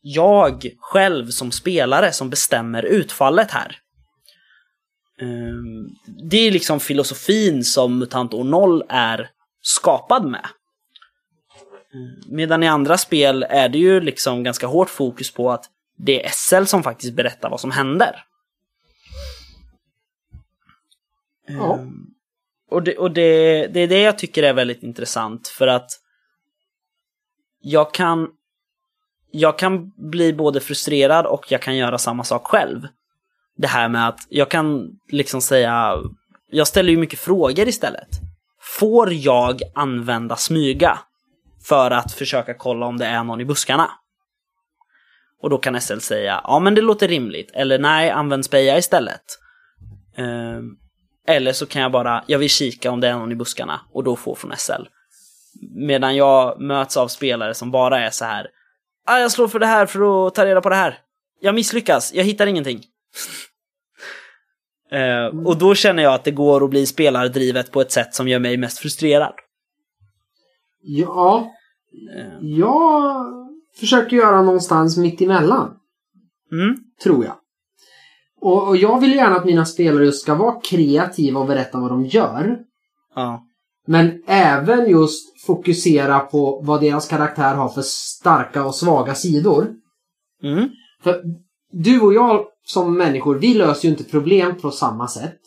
jag 0.03 0.71
själv 0.79 1.31
som 1.31 1.53
spelare 1.53 2.13
som 2.13 2.31
bestämmer 2.31 2.83
utfallet 2.83 3.51
här. 3.51 3.79
Ehm, 5.21 5.89
det 6.31 6.37
är 6.37 6.51
liksom 6.51 6.81
filosofin 6.81 7.65
som 7.65 7.99
MUTANT 7.99 8.35
år 8.35 8.45
0 8.45 8.85
är 8.89 9.31
skapad 9.63 10.25
med. 10.25 10.47
Ehm, 11.95 12.35
Medan 12.37 12.63
i 12.63 12.69
andra 12.69 12.99
spel 12.99 13.47
är 13.49 13.69
det 13.69 13.79
ju 13.79 14.01
liksom 14.01 14.43
ganska 14.43 14.67
hårt 14.67 14.91
fokus 14.91 15.35
på 15.35 15.51
att 15.51 15.65
det 15.97 16.27
är 16.27 16.31
SL 16.31 16.65
som 16.65 16.83
faktiskt 16.83 17.15
berättar 17.15 17.51
vad 17.51 17.61
som 17.61 17.71
händer. 17.71 18.25
Ja. 21.47 21.79
Ehm, 21.79 22.07
Och, 22.71 22.83
det, 22.83 22.97
och 22.99 23.11
det, 23.11 23.67
det 23.67 23.81
är 23.81 23.89
det 23.89 24.01
jag 24.01 24.19
tycker 24.19 24.43
är 24.43 24.53
väldigt 24.55 24.83
intressant 24.83 25.49
för 25.49 25.67
att 25.67 25.91
jag 27.63 27.95
kan 27.95 28.29
jag 29.33 29.59
kan 29.59 29.93
bli 30.11 30.33
både 30.33 30.61
frustrerad 30.61 31.27
och 31.27 31.53
jag 31.53 31.63
kan 31.63 31.77
göra 31.77 31.99
samma 31.99 32.25
sak 32.25 32.47
själv. 32.47 32.89
Det 33.57 33.67
här 33.67 33.89
med 33.89 34.09
att 34.09 34.21
jag 34.29 34.49
kan 34.49 34.91
liksom 35.09 35.41
säga, 35.41 35.97
jag 36.51 36.67
ställer 36.67 36.91
ju 36.91 36.97
mycket 36.97 37.19
frågor 37.19 37.69
istället. 37.69 38.09
Får 38.79 39.13
jag 39.13 39.61
använda 39.75 40.37
smyga 40.37 40.99
för 41.65 41.91
att 41.91 42.13
försöka 42.13 42.55
kolla 42.55 42.87
om 42.87 42.99
det 42.99 43.07
är 43.07 43.25
någon 43.25 43.41
i 43.41 43.45
buskarna? 43.45 43.91
Och 45.43 45.51
då 45.51 45.59
kan 45.59 45.81
SL 45.81 45.99
säga, 45.99 46.41
ja 46.45 46.59
men 46.59 46.75
det 46.75 46.81
låter 46.81 47.09
rimligt. 47.09 47.51
Eller 47.55 47.79
nej, 47.79 48.11
använd 48.11 48.45
speja 48.45 48.79
istället. 48.79 49.23
Ehm, 50.17 50.77
eller 51.27 51.53
så 51.53 51.67
kan 51.67 51.83
jag 51.83 51.93
bara, 51.93 52.25
jag 52.27 52.39
vill 52.39 52.51
kika 52.51 52.91
om 52.91 53.01
det 53.01 53.09
är 53.09 53.13
någon 53.13 53.33
i 53.33 53.37
buskarna 53.37 53.81
och 53.93 54.05
då 54.05 54.17
få 54.17 54.35
från 54.35 54.57
SL. 54.57 54.83
Medan 55.75 56.17
jag 56.17 56.61
möts 56.61 56.97
av 56.97 57.09
spelare 57.09 57.55
som 57.55 57.71
bara 57.71 58.01
är 58.01 58.11
så 58.11 58.25
här. 58.25 58.47
Ah, 59.07 59.19
jag 59.19 59.33
slår 59.33 59.49
för 59.49 59.59
det 59.59 59.67
här 59.67 59.87
för 59.87 60.27
att 60.27 60.35
ta 60.35 60.47
reda 60.47 60.61
på 60.61 60.69
det 60.69 60.77
här. 60.77 60.99
Jag 61.41 61.55
misslyckas, 61.55 62.15
jag 62.15 62.25
hittar 62.25 62.47
ingenting. 62.47 62.83
Eh, 64.93 65.27
och 65.27 65.57
då 65.57 65.75
känner 65.75 66.03
jag 66.03 66.15
att 66.15 66.25
det 66.25 66.31
går 66.31 66.65
att 66.65 66.71
bli 66.71 66.87
spelardrivet 66.87 67.73
på 67.73 67.81
ett 67.81 67.93
sätt 67.93 68.15
som 68.15 68.29
gör 68.29 68.39
mig 68.39 68.57
mest 68.57 68.79
frustrerad. 68.79 69.35
Ja, 70.83 71.51
Eh, 72.17 72.39
jag 72.41 73.27
försöker 73.81 74.17
göra 74.17 74.43
någonstans 74.43 74.97
mitt 74.97 75.21
emellan. 75.21 75.75
Mm, 76.53 76.77
Tror 77.03 77.25
jag. 77.25 77.35
Och, 78.41 78.69
och 78.69 78.77
jag 78.77 79.01
vill 79.01 79.15
gärna 79.15 79.37
att 79.37 79.45
mina 79.45 79.65
spelare 79.65 80.05
just 80.05 80.23
ska 80.23 80.35
vara 80.35 80.61
kreativa 80.61 81.41
och 81.41 81.47
berätta 81.47 81.81
vad 81.81 81.91
de 81.91 82.07
gör. 82.07 82.59
ja. 83.15 83.47
Men 83.87 84.23
även 84.27 84.91
just 84.91 85.47
fokusera 85.47 86.19
på 86.21 86.61
vad 86.65 86.81
deras 86.81 87.09
karaktär 87.09 87.55
har 87.55 87.69
för 87.69 87.83
starka 87.83 88.65
och 88.65 88.75
svaga 88.75 89.15
sidor. 89.15 89.75
Mm, 90.43 90.69
För 91.03 91.23
du 91.73 92.01
och 92.01 92.15
jag 92.15 92.47
som 92.65 92.97
människor, 92.97 93.35
vi 93.39 93.55
löser 93.55 93.85
ju 93.89 93.91
inte 93.91 94.05
problem 94.05 94.57
på 94.61 94.71
samma 94.71 95.09
sätt. 95.09 95.41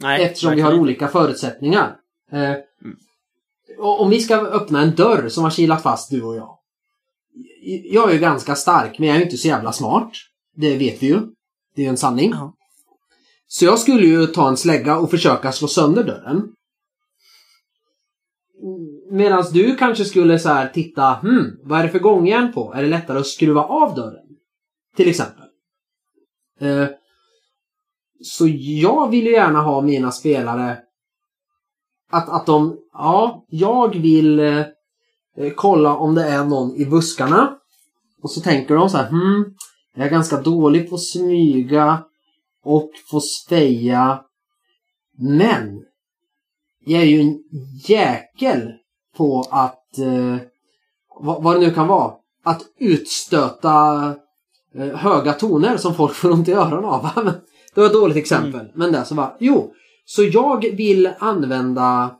nej, 0.00 0.24
eftersom 0.24 0.50
vi 0.50 0.50
verkligen 0.50 0.66
har 0.66 0.72
inte. 0.72 0.82
olika 0.82 1.08
förutsättningar. 1.08 1.96
Eh, 2.32 2.54
Om 3.78 4.10
vi 4.10 4.20
ska 4.20 4.36
öppna 4.36 4.82
en 4.82 4.94
dörr 4.94 5.28
som 5.28 5.44
har 5.44 5.50
kilat 5.50 5.82
fast 5.82 6.10
du 6.10 6.22
och 6.22 6.36
jag. 6.36 6.58
Jag 7.84 8.08
är 8.08 8.12
ju 8.12 8.20
ganska 8.20 8.54
stark, 8.54 8.98
men 8.98 9.08
jag 9.08 9.14
är 9.14 9.18
ju 9.18 9.24
inte 9.24 9.36
så 9.36 9.48
jävla 9.48 9.72
smart. 9.72 10.10
Det 10.56 10.76
vet 10.76 11.02
vi 11.02 11.06
ju. 11.06 11.20
Det 11.74 11.82
är 11.82 11.84
ju 11.84 11.88
en 11.88 11.96
sanning. 11.96 12.30
Ja. 12.30 12.54
Så 13.46 13.64
jag 13.64 13.78
skulle 13.78 14.06
ju 14.06 14.26
ta 14.26 14.48
en 14.48 14.56
slägga 14.56 14.98
och 14.98 15.10
försöka 15.10 15.52
slå 15.52 15.68
sönder 15.68 16.04
dörren. 16.04 16.52
Medan 19.10 19.44
du 19.52 19.76
kanske 19.76 20.04
skulle 20.04 20.38
så 20.38 20.48
här 20.48 20.68
titta, 20.68 21.14
hmm, 21.14 21.56
vad 21.62 21.80
är 21.80 21.84
det 21.84 21.90
för 21.90 21.98
gångjärn 21.98 22.52
på? 22.52 22.74
Är 22.74 22.82
det 22.82 22.88
lättare 22.88 23.18
att 23.18 23.26
skruva 23.26 23.62
av 23.62 23.94
dörren? 23.94 24.26
Till 24.96 25.08
exempel. 25.08 25.44
Eh, 26.60 26.86
så 28.22 28.46
jag 28.58 29.10
vill 29.10 29.26
ju 29.26 29.32
gärna 29.32 29.60
ha 29.60 29.80
mina 29.80 30.10
spelare 30.12 30.78
att, 32.10 32.28
att 32.28 32.46
de, 32.46 32.78
ja, 32.94 33.44
jag 33.48 33.96
vill 33.96 34.38
eh, 34.38 34.64
kolla 35.56 35.96
om 35.96 36.14
det 36.14 36.24
är 36.24 36.44
någon 36.44 36.76
i 36.76 36.86
buskarna. 36.86 37.56
Och 38.22 38.30
så 38.30 38.40
tänker 38.40 38.74
de 38.74 38.90
så 38.90 38.96
här, 38.96 39.08
hmm, 39.08 39.54
jag 39.94 40.06
är 40.06 40.10
ganska 40.10 40.40
dålig 40.40 40.90
på 40.90 40.94
att 40.94 41.02
smyga 41.02 42.04
och 42.64 42.90
få 43.10 43.20
speja. 43.20 44.20
Men 45.18 45.84
jag 46.84 47.02
är 47.02 47.06
ju 47.06 47.20
en 47.20 47.38
jäkel 47.88 48.72
på 49.16 49.48
att, 49.50 49.98
eh, 49.98 50.36
vad, 51.20 51.42
vad 51.42 51.56
det 51.56 51.60
nu 51.60 51.70
kan 51.70 51.88
vara, 51.88 52.12
att 52.44 52.62
utstöta 52.78 54.06
eh, 54.74 54.96
höga 54.96 55.32
toner 55.32 55.76
som 55.76 55.94
folk 55.94 56.14
får 56.14 56.30
ont 56.30 56.48
i 56.48 56.52
öronen 56.52 56.84
av. 56.84 57.02
det 57.74 57.80
var 57.80 57.86
ett 57.86 57.92
dåligt 57.92 58.16
exempel. 58.16 58.66
Men 58.74 58.92
det 58.92 59.04
så 59.04 59.14
var, 59.14 59.36
jo, 59.40 59.72
så 60.04 60.22
jag 60.22 60.76
vill 60.76 61.10
använda 61.18 62.16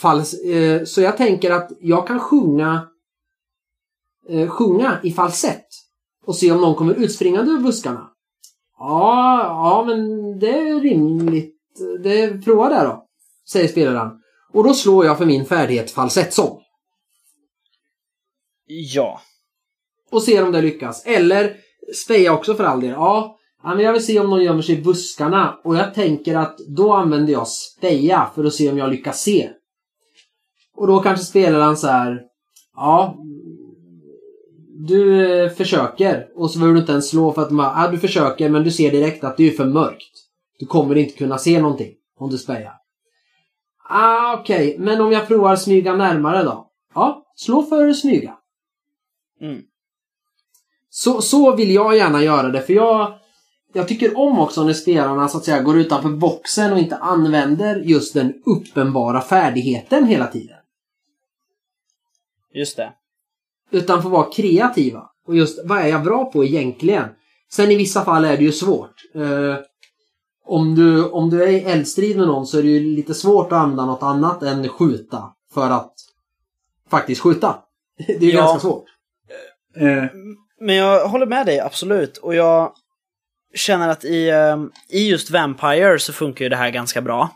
fals 0.00 0.34
eh, 0.34 0.84
så 0.84 1.00
jag 1.00 1.16
tänker 1.16 1.50
att 1.50 1.70
jag 1.80 2.06
kan 2.06 2.20
sjunga 2.20 2.88
eh, 4.28 4.48
sjunga 4.48 4.98
i 5.02 5.12
falsett 5.12 5.66
och 6.26 6.36
se 6.36 6.52
om 6.52 6.60
någon 6.60 6.74
kommer 6.74 6.94
utspringande 6.94 7.50
ur 7.50 7.58
buskarna. 7.58 8.10
Ja, 8.78 9.42
ja 9.44 9.84
men 9.86 10.38
det 10.38 10.58
är 10.58 10.80
rimligt. 10.80 11.56
Det, 12.02 12.44
prova 12.44 12.68
det 12.68 12.84
då, 12.84 13.06
säger 13.52 13.68
spelaren. 13.68 14.10
Och 14.52 14.64
då 14.64 14.74
slår 14.74 15.04
jag 15.06 15.18
för 15.18 15.26
min 15.26 15.44
färdighet 15.44 15.90
falsettsång. 15.90 16.60
Ja. 18.66 19.20
Och 20.10 20.22
ser 20.22 20.44
om 20.44 20.52
det 20.52 20.62
lyckas. 20.62 21.06
Eller 21.06 21.56
speja 22.04 22.32
också 22.32 22.54
för 22.54 22.64
all 22.64 22.80
del. 22.80 22.90
Ja, 22.90 23.38
men 23.62 23.80
jag 23.80 23.92
vill 23.92 24.06
se 24.06 24.20
om 24.20 24.30
någon 24.30 24.44
gömmer 24.44 24.62
sig 24.62 24.78
i 24.78 24.82
buskarna. 24.82 25.60
Och 25.64 25.76
jag 25.76 25.94
tänker 25.94 26.34
att 26.34 26.58
då 26.58 26.92
använder 26.92 27.32
jag 27.32 27.48
speja 27.48 28.30
för 28.34 28.44
att 28.44 28.54
se 28.54 28.70
om 28.70 28.78
jag 28.78 28.90
lyckas 28.90 29.22
se. 29.22 29.50
Och 30.80 30.86
då 30.86 31.00
kanske 31.00 31.24
spelaren 31.24 31.76
så 31.76 31.86
här. 31.86 32.22
Ja. 32.76 33.16
Du 34.78 35.26
eh, 35.26 35.50
försöker. 35.50 36.26
Och 36.34 36.50
så 36.50 36.58
behöver 36.58 36.74
du 36.74 36.80
inte 36.80 36.92
ens 36.92 37.10
slå 37.10 37.32
för 37.32 37.42
att 37.42 37.50
man, 37.50 37.82
ja, 37.82 37.90
du 37.90 37.98
försöker 37.98 38.48
men 38.48 38.64
du 38.64 38.70
ser 38.70 38.90
direkt 38.90 39.24
att 39.24 39.36
det 39.36 39.48
är 39.48 39.50
för 39.50 39.64
mörkt. 39.64 40.12
Du 40.58 40.66
kommer 40.66 40.96
inte 40.96 41.18
kunna 41.18 41.38
se 41.38 41.60
någonting 41.62 41.92
om 42.18 42.30
du 42.30 42.38
spejar. 42.38 42.72
Ah, 43.88 44.34
okej. 44.40 44.76
Men 44.78 45.00
om 45.00 45.12
jag 45.12 45.28
provar 45.28 45.56
smyga 45.56 45.96
närmare 45.96 46.42
då? 46.42 46.70
Ja, 46.94 47.24
slå 47.36 47.62
för 47.62 47.92
smyga. 47.92 48.34
Mm. 49.40 49.62
Så, 50.90 51.22
så 51.22 51.56
vill 51.56 51.74
jag 51.74 51.96
gärna 51.96 52.22
göra 52.22 52.48
det 52.48 52.62
för 52.62 52.72
jag, 52.72 53.12
jag 53.72 53.88
tycker 53.88 54.18
om 54.18 54.38
också 54.38 54.64
när 54.64 54.72
spelarna 54.72 55.28
så 55.28 55.38
att 55.38 55.44
säga 55.44 55.62
går 55.62 55.78
utanför 55.78 56.08
boxen 56.08 56.72
och 56.72 56.78
inte 56.78 56.96
använder 56.96 57.76
just 57.76 58.14
den 58.14 58.34
uppenbara 58.46 59.20
färdigheten 59.20 60.06
hela 60.06 60.26
tiden. 60.26 60.56
Just 62.54 62.76
det. 62.76 62.92
Utan 63.70 64.02
får 64.02 64.10
vara 64.10 64.30
kreativa. 64.32 65.02
Och 65.26 65.36
just 65.36 65.60
vad 65.64 65.78
är 65.78 65.86
jag 65.86 66.02
bra 66.04 66.24
på 66.32 66.44
egentligen? 66.44 67.08
Sen 67.52 67.70
i 67.70 67.76
vissa 67.76 68.04
fall 68.04 68.24
är 68.24 68.36
det 68.36 68.42
ju 68.44 68.52
svårt. 68.52 68.94
Eh, 69.14 69.56
om, 70.44 70.74
du, 70.74 71.04
om 71.10 71.30
du 71.30 71.42
är 71.44 71.48
i 71.48 71.60
eldstrid 71.60 72.16
med 72.16 72.26
någon 72.26 72.46
så 72.46 72.58
är 72.58 72.62
det 72.62 72.68
ju 72.68 72.80
lite 72.96 73.14
svårt 73.14 73.46
att 73.46 73.58
använda 73.58 73.84
något 73.86 74.02
annat 74.02 74.42
än 74.42 74.68
skjuta. 74.68 75.22
För 75.54 75.70
att 75.70 75.94
faktiskt 76.90 77.20
skjuta. 77.20 77.58
Det 78.06 78.12
är 78.16 78.20
ju 78.20 78.30
Ja. 78.30 78.40
ganska 78.40 78.60
svårt. 78.60 78.84
Eh, 79.76 80.04
Men 80.60 80.74
jag 80.76 81.08
håller 81.08 81.26
med 81.26 81.46
dig, 81.46 81.60
absolut. 81.60 82.16
Och 82.18 82.34
jag 82.34 82.72
känner 83.54 83.88
att 83.88 84.04
i, 84.04 84.28
eh, 84.28 84.56
i 84.88 85.08
just 85.08 85.30
Vampire 85.30 85.98
så 85.98 86.12
funkar 86.12 86.44
ju 86.44 86.48
det 86.48 86.56
här 86.56 86.70
ganska 86.70 87.00
bra. 87.02 87.30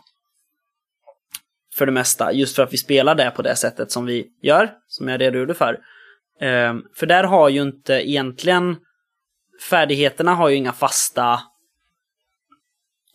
För 1.77 1.85
det 1.85 1.91
mesta, 1.91 2.33
just 2.33 2.55
för 2.55 2.63
att 2.63 2.73
vi 2.73 2.77
spelar 2.77 3.15
det 3.15 3.31
på 3.35 3.41
det 3.41 3.55
sättet 3.55 3.91
som 3.91 4.05
vi 4.05 4.27
gör, 4.41 4.71
som 4.87 5.07
jag 5.07 5.21
redogjorde 5.21 5.53
för. 5.53 5.79
Eh, 6.41 6.73
för 6.95 7.05
där 7.05 7.23
har 7.23 7.49
ju 7.49 7.61
inte 7.61 7.93
egentligen 7.93 8.75
färdigheterna 9.69 10.35
har 10.35 10.49
ju 10.49 10.55
inga 10.55 10.73
fasta 10.73 11.39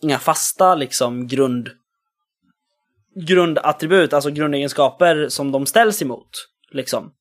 inga 0.01 0.19
fasta 0.19 0.75
liksom 0.75 1.27
grund 1.27 1.69
grundattribut, 3.15 4.13
alltså 4.13 4.29
grundegenskaper 4.31 5.29
som 5.29 5.51
de 5.51 5.65
ställs 5.65 6.01
emot. 6.01 6.29
Liksom. 6.71 7.13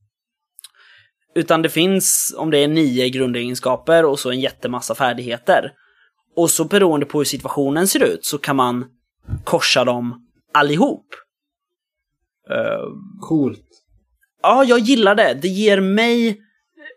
Utan 1.34 1.62
det 1.62 1.68
finns, 1.68 2.34
om 2.38 2.51
det 2.51 2.59
är 2.59 2.68
nio 2.68 3.09
grundegenskaper 3.09 4.05
och 4.05 4.18
så 4.18 4.30
en 4.30 4.41
jättemassa 4.41 4.95
färdigheter. 4.95 5.72
Och 6.36 6.51
så 6.51 6.64
beroende 6.64 7.07
på 7.07 7.18
hur 7.18 7.24
situationen 7.24 7.88
ser 7.88 8.03
ut 8.03 8.24
så 8.24 8.38
kan 8.38 8.57
man 8.57 8.84
korsa 9.45 9.84
dem 9.84 10.26
allihop. 10.55 11.07
Eh, 12.51 12.86
coolt. 13.20 13.66
Ja, 14.42 14.64
jag 14.64 14.78
gillar 14.78 15.14
det. 15.14 15.34
Det 15.42 15.48
ger 15.48 15.80
mig... 15.80 16.40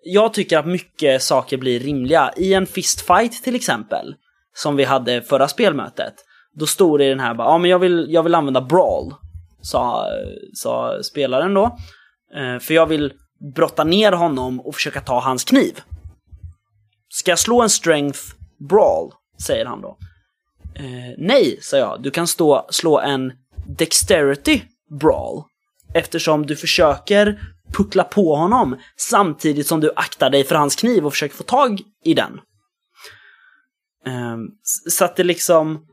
Jag 0.05 0.33
tycker 0.33 0.57
att 0.57 0.65
mycket 0.67 1.23
saker 1.23 1.57
blir 1.57 1.79
rimliga. 1.79 2.33
I 2.37 2.53
en 2.53 2.65
fistfight 2.65 3.43
till 3.43 3.55
exempel, 3.55 4.15
som 4.55 4.75
vi 4.75 4.83
hade 4.83 5.21
förra 5.21 5.47
spelmötet, 5.47 6.13
då 6.53 6.65
stod 6.65 6.99
det 6.99 7.05
i 7.05 7.09
den 7.09 7.19
här 7.19 7.33
bara, 7.33 7.47
ja 7.47 7.57
men 7.57 7.69
jag 7.69 7.79
vill, 7.79 8.07
jag 8.09 8.23
vill 8.23 8.35
använda 8.35 8.61
brawl, 8.61 9.13
sa, 9.61 10.07
sa 10.53 11.03
spelaren 11.03 11.53
då. 11.53 11.77
Eh, 12.35 12.59
för 12.59 12.73
jag 12.73 12.85
vill 12.85 13.13
brotta 13.55 13.83
ner 13.83 14.11
honom 14.11 14.59
och 14.59 14.75
försöka 14.75 15.01
ta 15.01 15.19
hans 15.19 15.43
kniv. 15.43 15.81
Ska 17.09 17.31
jag 17.31 17.39
slå 17.39 17.61
en 17.61 17.69
strength 17.69 18.19
brawl? 18.69 19.11
Säger 19.41 19.65
han 19.65 19.81
då. 19.81 19.97
Eh, 20.75 21.15
nej, 21.17 21.57
sa 21.61 21.77
jag. 21.77 22.03
Du 22.03 22.11
kan 22.11 22.27
stå, 22.27 22.67
slå 22.69 22.99
en 22.99 23.33
dexterity 23.77 24.61
brawl. 24.99 25.43
Eftersom 25.93 26.45
du 26.45 26.55
försöker 26.55 27.39
puckla 27.73 28.03
på 28.03 28.35
honom 28.35 28.77
samtidigt 28.97 29.67
som 29.67 29.79
du 29.79 29.91
aktar 29.95 30.29
dig 30.29 30.43
för 30.43 30.55
hans 30.55 30.75
kniv 30.75 31.05
och 31.05 31.13
försöker 31.13 31.35
få 31.35 31.43
tag 31.43 31.81
i 32.03 32.13
den. 32.13 32.39
Ehm, 34.05 34.47
så 34.89 35.05
att 35.05 35.15
det 35.15 35.23
liksom... 35.23 35.85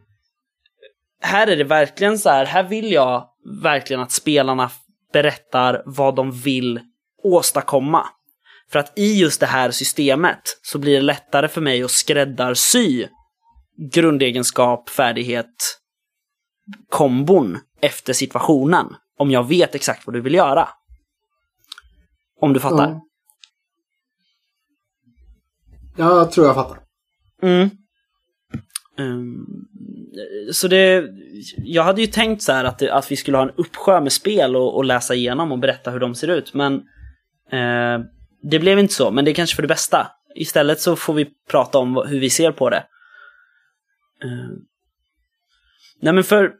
Här 1.22 1.46
är 1.46 1.56
det 1.56 1.64
verkligen 1.64 2.18
så 2.18 2.30
här, 2.30 2.46
här 2.46 2.62
vill 2.62 2.92
jag 2.92 3.28
verkligen 3.62 4.02
att 4.02 4.12
spelarna 4.12 4.70
berättar 5.12 5.82
vad 5.86 6.14
de 6.14 6.32
vill 6.32 6.80
åstadkomma. 7.22 8.06
För 8.72 8.78
att 8.78 8.98
i 8.98 9.20
just 9.20 9.40
det 9.40 9.46
här 9.46 9.70
systemet 9.70 10.40
så 10.62 10.78
blir 10.78 10.94
det 10.94 11.00
lättare 11.00 11.48
för 11.48 11.60
mig 11.60 11.82
att 11.82 11.90
skräddarsy 11.90 13.06
grundegenskap, 13.92 14.88
färdighet, 14.88 15.80
kombon 16.88 17.58
efter 17.82 18.12
situationen. 18.12 18.86
Om 19.18 19.30
jag 19.30 19.48
vet 19.48 19.74
exakt 19.74 20.06
vad 20.06 20.14
du 20.14 20.20
vill 20.20 20.34
göra. 20.34 20.68
Om 22.40 22.52
du 22.52 22.60
fattar. 22.60 22.88
Ja. 22.88 23.00
Jag 25.96 26.32
tror 26.32 26.46
jag 26.46 26.54
fattar. 26.54 26.78
Mm. 27.42 27.70
Um, 28.98 29.46
så 30.52 30.68
det, 30.68 31.04
jag 31.56 31.82
hade 31.82 32.00
ju 32.00 32.06
tänkt 32.06 32.42
så 32.42 32.52
här 32.52 32.64
att, 32.64 32.78
det, 32.78 32.94
att 32.94 33.10
vi 33.10 33.16
skulle 33.16 33.36
ha 33.36 33.44
en 33.44 33.54
uppsjö 33.56 34.00
med 34.00 34.12
spel 34.12 34.56
och, 34.56 34.76
och 34.76 34.84
läsa 34.84 35.14
igenom 35.14 35.52
och 35.52 35.58
berätta 35.58 35.90
hur 35.90 36.00
de 36.00 36.14
ser 36.14 36.28
ut, 36.28 36.54
men 36.54 36.74
uh, 37.52 38.06
det 38.42 38.58
blev 38.58 38.78
inte 38.78 38.94
så, 38.94 39.10
men 39.10 39.24
det 39.24 39.30
är 39.30 39.34
kanske 39.34 39.56
för 39.56 39.62
det 39.62 39.68
bästa. 39.68 40.10
Istället 40.34 40.80
så 40.80 40.96
får 40.96 41.14
vi 41.14 41.26
prata 41.50 41.78
om 41.78 41.96
hur 41.96 42.20
vi 42.20 42.30
ser 42.30 42.52
på 42.52 42.70
det. 42.70 42.84
Uh, 44.24 44.50
nej 46.00 46.12
men 46.12 46.24
för... 46.24 46.52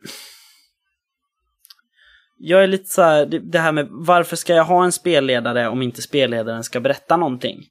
Jag 2.43 2.63
är 2.63 2.67
lite 2.67 2.91
så 2.91 3.03
här, 3.03 3.27
det, 3.27 3.59
här 3.59 3.73
med 3.73 3.87
varför 3.91 4.37
ska 4.37 4.55
jag 4.55 4.65
ha 4.65 4.85
en 4.85 4.93
spelledare 4.93 5.69
om 5.69 5.83
inte 5.83 6.03
spelledaren 6.03 6.65
ska 6.65 6.81
berätta 6.81 7.17
någonting? 7.17 7.67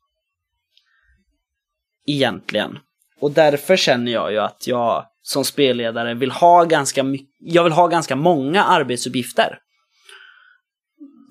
Egentligen. 2.06 2.80
Och 3.20 3.32
därför 3.32 3.76
känner 3.76 4.12
jag 4.12 4.32
ju 4.32 4.38
att 4.38 4.68
jag 4.68 5.06
som 5.22 5.46
spelledare 5.46 6.14
vill 6.14 6.32
ha 6.32 6.64
ganska 6.64 7.04
mycket, 7.04 7.36
jag 7.40 7.64
vill 7.64 7.74
ha 7.74 7.88
ganska 7.88 8.16
många 8.16 8.64
arbetsuppgifter. 8.64 9.60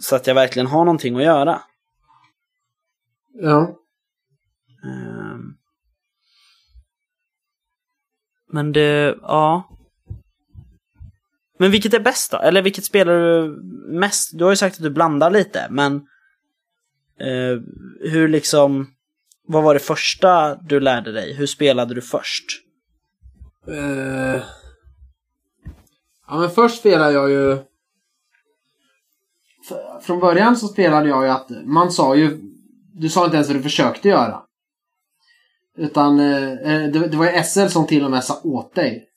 Så 0.01 0.17
att 0.17 0.27
jag 0.27 0.35
verkligen 0.35 0.67
har 0.67 0.85
någonting 0.85 1.17
att 1.17 1.23
göra. 1.23 1.63
Ja. 3.33 3.77
Um, 4.85 5.57
men 8.53 8.73
det, 8.73 9.19
ja. 9.23 9.78
Men 11.59 11.71
vilket 11.71 11.95
är 11.95 12.01
bäst 12.01 12.31
då? 12.31 12.39
Eller 12.39 12.63
vilket 12.63 12.85
spelar 12.85 13.13
du 13.13 13.63
mest? 13.99 14.39
Du 14.39 14.45
har 14.45 14.53
ju 14.53 14.57
sagt 14.57 14.77
att 14.77 14.83
du 14.83 14.91
blandar 14.91 15.31
lite, 15.31 15.67
men 15.71 15.95
eh, 17.21 17.61
hur 18.11 18.29
liksom, 18.29 18.87
vad 19.47 19.63
var 19.63 19.75
det 19.75 19.81
första 19.81 20.55
du 20.55 20.81
lärde 20.81 21.13
dig? 21.13 21.35
Hur 21.35 21.47
spelade 21.47 21.95
du 21.95 22.03
först? 22.03 22.45
Uh, 23.69 24.43
ja 26.29 26.39
men 26.39 26.51
först 26.51 26.79
spelade 26.79 27.13
jag 27.13 27.31
ju... 27.31 27.59
Från 30.03 30.21
början 30.21 30.57
så 30.57 30.69
spelade 30.69 31.09
jag 31.09 31.25
ju 31.25 31.31
att 31.31 31.51
man 31.65 31.93
sa 31.93 32.15
ju... 32.15 32.41
Du 32.95 33.09
sa 33.09 33.25
inte 33.25 33.37
ens 33.37 33.49
vad 33.49 33.57
du 33.57 33.63
försökte 33.63 34.09
göra. 34.09 34.43
Utan 35.77 36.21
eh, 36.21 36.53
eh 36.53 36.91
det, 36.91 37.09
det 37.09 37.17
var 37.17 37.33
ju 37.33 37.43
SL 37.43 37.67
som 37.67 37.87
till 37.87 38.05
och 38.05 38.11
med 38.11 38.25
sa 38.25 38.41
åt 38.45 38.75
dig. 38.75 39.09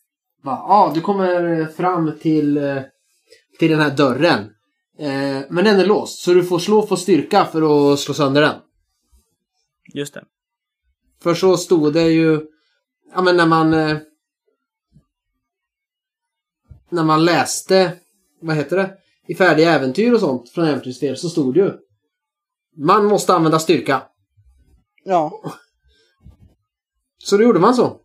Ja, 0.44 0.66
ah, 0.68 0.94
du 0.94 1.02
kommer 1.02 1.66
fram 1.66 2.20
till, 2.20 2.58
eh, 2.58 2.82
till 3.60 3.72
den 3.72 3.80
här 3.80 3.96
dörren. 3.98 4.40
Eh, 5.00 5.42
men 5.50 5.66
den 5.66 5.80
är 5.80 5.86
låst, 5.86 6.20
så 6.20 6.34
du 6.34 6.44
får 6.44 6.60
slå 6.60 6.88
för 6.88 6.96
styrka 6.96 7.46
för 7.46 7.94
att 7.94 8.00
slå 8.00 8.14
sönder 8.14 8.42
den. 8.42 8.56
Just 9.94 10.14
det. 10.14 10.24
För 11.24 11.34
så 11.34 11.58
stod 11.58 11.94
det 11.94 12.10
ju... 12.10 12.48
Ja 13.14 13.22
men 13.22 13.38
när 13.38 13.46
man... 13.46 13.74
Eh, 13.74 13.98
när 16.90 17.04
man 17.04 17.26
läste... 17.26 17.98
Vad 18.42 18.56
heter 18.56 18.78
det? 18.78 18.98
I 19.28 19.36
färdiga 19.36 19.72
äventyr 19.72 20.14
och 20.14 20.20
sånt 20.20 20.50
från 20.50 20.66
äventyrsspel 20.66 21.18
så 21.18 21.30
stod 21.30 21.54
det 21.54 21.60
ju... 21.60 21.74
Man 22.78 23.06
måste 23.06 23.34
använda 23.34 23.60
styrka. 23.60 24.04
Ja. 25.04 25.44
Så 27.18 27.38
då 27.38 27.44
gjorde 27.44 27.60
man 27.60 27.74
så. 27.74 28.02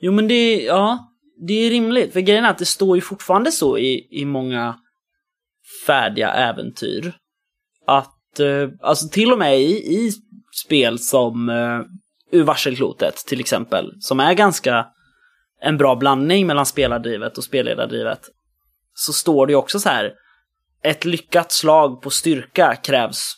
Jo 0.00 0.12
men 0.12 0.28
det, 0.28 0.62
ja. 0.62 1.14
Det 1.46 1.52
är 1.52 1.70
rimligt. 1.70 2.12
För 2.12 2.20
grejen 2.20 2.44
är 2.44 2.50
att 2.50 2.58
det 2.58 2.66
står 2.66 2.96
ju 2.96 3.00
fortfarande 3.00 3.52
så 3.52 3.78
i, 3.78 4.08
i 4.10 4.24
många 4.24 4.78
färdiga 5.86 6.32
äventyr. 6.32 7.12
Att, 7.86 8.40
eh, 8.40 8.68
alltså 8.80 9.08
till 9.08 9.32
och 9.32 9.38
med 9.38 9.60
i, 9.60 9.72
i 9.72 10.12
spel 10.64 10.98
som 10.98 11.48
eh, 11.48 11.80
ur 12.30 12.42
varselklotet 12.42 13.16
till 13.16 13.40
exempel, 13.40 13.92
som 14.00 14.20
är 14.20 14.34
ganska 14.34 14.86
en 15.60 15.76
bra 15.76 15.96
blandning 15.96 16.46
mellan 16.46 16.66
spelardrivet 16.66 17.38
och 17.38 17.44
spelledardrivet, 17.44 18.20
så 18.94 19.12
står 19.12 19.46
det 19.46 19.52
ju 19.52 19.56
också 19.56 19.80
så 19.80 19.88
här, 19.88 20.14
ett 20.82 21.04
lyckat 21.04 21.52
slag 21.52 22.02
på 22.02 22.10
styrka 22.10 22.76
krävs 22.76 23.34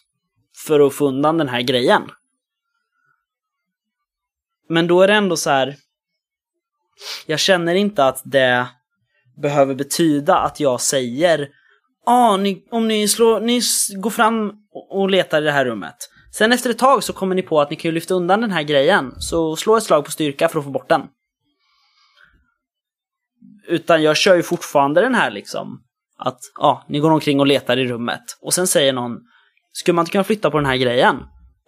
för 0.66 0.80
att 0.80 0.94
få 0.94 1.08
undan 1.08 1.38
den 1.38 1.48
här 1.48 1.62
grejen. 1.62 2.02
Men 4.68 4.86
då 4.86 5.02
är 5.02 5.08
det 5.08 5.14
ändå 5.14 5.36
så 5.36 5.50
här, 5.50 5.76
jag 7.26 7.40
känner 7.40 7.74
inte 7.74 8.04
att 8.04 8.22
det 8.24 8.66
behöver 9.42 9.74
betyda 9.74 10.38
att 10.38 10.60
jag 10.60 10.80
säger 10.80 11.48
ah, 12.06 12.36
ni, 12.36 12.66
om 12.70 12.88
ni, 12.88 13.08
slår, 13.08 13.40
ni 13.40 13.60
går 13.96 14.10
fram 14.10 14.52
och 14.90 15.10
letar 15.10 15.42
i 15.42 15.44
det 15.44 15.52
här 15.52 15.64
rummet. 15.64 15.96
Sen 16.32 16.52
efter 16.52 16.70
ett 16.70 16.78
tag 16.78 17.04
så 17.04 17.12
kommer 17.12 17.34
ni 17.34 17.42
på 17.42 17.60
att 17.60 17.70
ni 17.70 17.76
kan 17.76 17.88
ju 17.88 17.92
lyfta 17.92 18.14
undan 18.14 18.40
den 18.40 18.50
här 18.50 18.62
grejen, 18.62 19.12
så 19.18 19.56
slå 19.56 19.76
ett 19.76 19.82
slag 19.82 20.04
på 20.04 20.10
styrka 20.10 20.48
för 20.48 20.58
att 20.58 20.64
få 20.64 20.70
bort 20.70 20.88
den. 20.88 21.02
Utan 23.68 24.02
jag 24.02 24.16
kör 24.16 24.36
ju 24.36 24.42
fortfarande 24.42 25.00
den 25.00 25.14
här 25.14 25.30
liksom, 25.30 25.80
att 26.18 26.38
ja, 26.58 26.66
ah, 26.66 26.84
ni 26.88 26.98
går 26.98 27.10
omkring 27.10 27.40
och 27.40 27.46
letar 27.46 27.76
i 27.76 27.86
rummet. 27.86 28.22
Och 28.40 28.54
sen 28.54 28.66
säger 28.66 28.92
någon, 28.92 29.18
skulle 29.72 29.94
man 29.94 30.02
inte 30.02 30.12
kunna 30.12 30.24
flytta 30.24 30.50
på 30.50 30.56
den 30.56 30.66
här 30.66 30.76
grejen? 30.76 31.16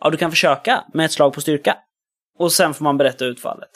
Ja, 0.01 0.11
du 0.11 0.17
kan 0.17 0.31
försöka 0.31 0.85
med 0.95 1.07
ett 1.07 1.13
slag 1.13 1.33
på 1.33 1.41
styrka. 1.41 1.77
Och 2.39 2.53
sen 2.53 2.75
får 2.75 2.85
man 2.85 2.97
berätta 2.97 3.25
utfallet. 3.25 3.71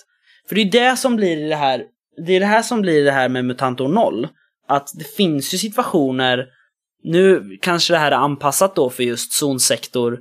För 0.49 0.55
det 0.55 0.61
är 0.61 0.91
det 0.91 0.97
som 0.97 1.17
blir 1.17 1.49
det 1.49 1.57
här, 1.57 1.85
det 2.27 2.37
är 2.37 2.41
det 2.41 2.47
här 2.47 2.63
som 2.63 2.81
blir 2.81 3.05
det 3.05 3.13
här 3.13 3.29
med 3.29 3.45
Mutantor 3.45 3.89
0. 3.89 4.29
Att 4.69 4.91
det 4.99 5.17
finns 5.17 5.55
ju 5.55 5.59
situationer, 5.59 6.47
nu 7.03 7.59
kanske 7.63 7.95
det 7.95 7.99
här 7.99 8.13
är 8.13 8.17
anpassat 8.17 8.77
då 8.77 8.91
för 8.91 9.03
just 9.03 9.33
zonsektor 9.33 10.19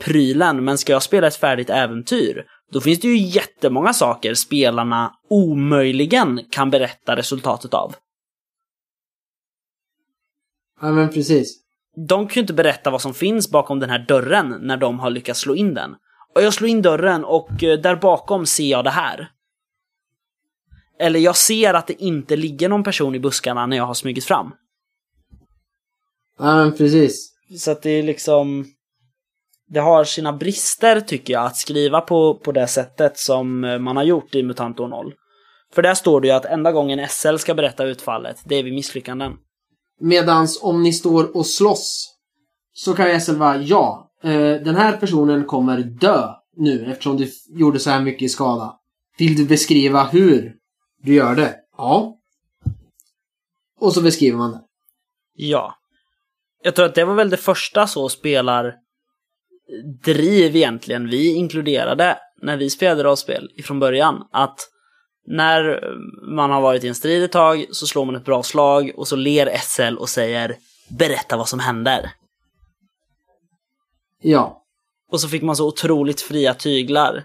prylen, 0.00 0.64
men 0.64 0.78
ska 0.78 0.92
jag 0.92 1.02
spela 1.02 1.26
ett 1.26 1.36
färdigt 1.36 1.70
äventyr, 1.70 2.44
då 2.72 2.80
finns 2.80 3.00
det 3.00 3.08
ju 3.08 3.16
jättemånga 3.16 3.92
saker 3.92 4.34
spelarna 4.34 5.12
omöjligen 5.30 6.40
kan 6.50 6.70
berätta 6.70 7.16
resultatet 7.16 7.74
av. 7.74 7.94
Ja, 10.80 10.92
men 10.92 11.10
precis. 11.10 11.60
De 12.08 12.28
kan 12.28 12.34
ju 12.34 12.40
inte 12.40 12.52
berätta 12.52 12.90
vad 12.90 13.02
som 13.02 13.14
finns 13.14 13.50
bakom 13.50 13.80
den 13.80 13.90
här 13.90 13.98
dörren 14.08 14.58
när 14.60 14.76
de 14.76 14.98
har 14.98 15.10
lyckats 15.10 15.40
slå 15.40 15.54
in 15.54 15.74
den. 15.74 15.94
Och 16.34 16.42
jag 16.42 16.54
slår 16.54 16.70
in 16.70 16.82
dörren 16.82 17.24
och 17.24 17.64
eh, 17.64 17.78
där 17.78 17.96
bakom 17.96 18.46
ser 18.46 18.70
jag 18.70 18.84
det 18.84 18.90
här. 18.90 19.28
Eller 20.98 21.20
jag 21.20 21.36
ser 21.36 21.74
att 21.74 21.86
det 21.86 22.02
inte 22.02 22.36
ligger 22.36 22.68
någon 22.68 22.84
person 22.84 23.14
i 23.14 23.20
buskarna 23.20 23.66
när 23.66 23.76
jag 23.76 23.86
har 23.86 23.94
smugit 23.94 24.24
fram. 24.24 24.52
Ja, 26.38 26.56
men 26.56 26.72
precis. 26.72 27.32
Så 27.58 27.70
att 27.70 27.82
det 27.82 27.90
är 27.90 28.02
liksom... 28.02 28.64
Det 29.66 29.80
har 29.80 30.04
sina 30.04 30.32
brister 30.32 31.00
tycker 31.00 31.32
jag 31.32 31.44
att 31.44 31.56
skriva 31.56 32.00
på, 32.00 32.34
på 32.34 32.52
det 32.52 32.66
sättet 32.66 33.18
som 33.18 33.60
man 33.60 33.96
har 33.96 34.04
gjort 34.04 34.34
i 34.34 34.42
Mutantor 34.42 34.88
0. 34.88 35.12
För 35.74 35.82
där 35.82 35.94
står 35.94 36.20
det 36.20 36.28
ju 36.28 36.34
att 36.34 36.44
enda 36.44 36.72
gången 36.72 37.08
SL 37.08 37.36
ska 37.36 37.54
berätta 37.54 37.84
utfallet, 37.84 38.36
det 38.44 38.54
är 38.54 38.62
vid 38.62 38.74
misslyckanden. 38.74 39.32
Medans 40.00 40.62
om 40.62 40.82
ni 40.82 40.92
står 40.92 41.36
och 41.36 41.46
slåss 41.46 42.14
så 42.72 42.94
kan 42.94 43.20
SL 43.20 43.36
vara 43.36 43.56
ja, 43.56 44.10
eh, 44.22 44.30
den 44.64 44.74
här 44.74 44.96
personen 44.96 45.44
kommer 45.44 45.78
dö 45.78 46.28
nu 46.56 46.86
eftersom 46.90 47.16
du 47.16 47.30
gjorde 47.48 47.78
så 47.78 47.90
här 47.90 48.00
mycket 48.00 48.30
skada. 48.30 48.74
Vill 49.18 49.36
du 49.36 49.46
beskriva 49.46 50.04
hur 50.04 50.54
du 51.04 51.14
gör 51.14 51.34
det? 51.34 51.56
Ja. 51.76 52.18
Och 53.80 53.92
så 53.92 54.02
beskriver 54.02 54.38
man 54.38 54.52
det. 54.52 54.60
Ja. 55.34 55.78
Jag 56.62 56.74
tror 56.74 56.86
att 56.86 56.94
det 56.94 57.04
var 57.04 57.14
väl 57.14 57.30
det 57.30 57.36
första 57.36 57.86
så 57.86 58.08
spelar 58.08 58.74
driv 60.04 60.56
egentligen 60.56 61.08
vi 61.08 61.34
inkluderade 61.34 62.18
när 62.42 62.56
vi 62.56 62.70
spelade 62.70 63.02
rollspel 63.02 63.50
ifrån 63.54 63.80
början. 63.80 64.28
Att 64.30 64.60
när 65.26 65.80
man 66.34 66.50
har 66.50 66.60
varit 66.60 66.84
i 66.84 66.88
en 66.88 66.94
strid 66.94 67.22
ett 67.22 67.32
tag 67.32 67.66
så 67.70 67.86
slår 67.86 68.04
man 68.04 68.16
ett 68.16 68.24
bra 68.24 68.42
slag 68.42 68.92
och 68.96 69.08
så 69.08 69.16
ler 69.16 69.58
SL 69.58 69.98
och 69.98 70.08
säger 70.08 70.56
berätta 70.88 71.36
vad 71.36 71.48
som 71.48 71.58
händer. 71.58 72.10
Ja. 74.20 74.64
Och 75.10 75.20
så 75.20 75.28
fick 75.28 75.42
man 75.42 75.56
så 75.56 75.68
otroligt 75.68 76.20
fria 76.20 76.54
tyglar. 76.54 77.24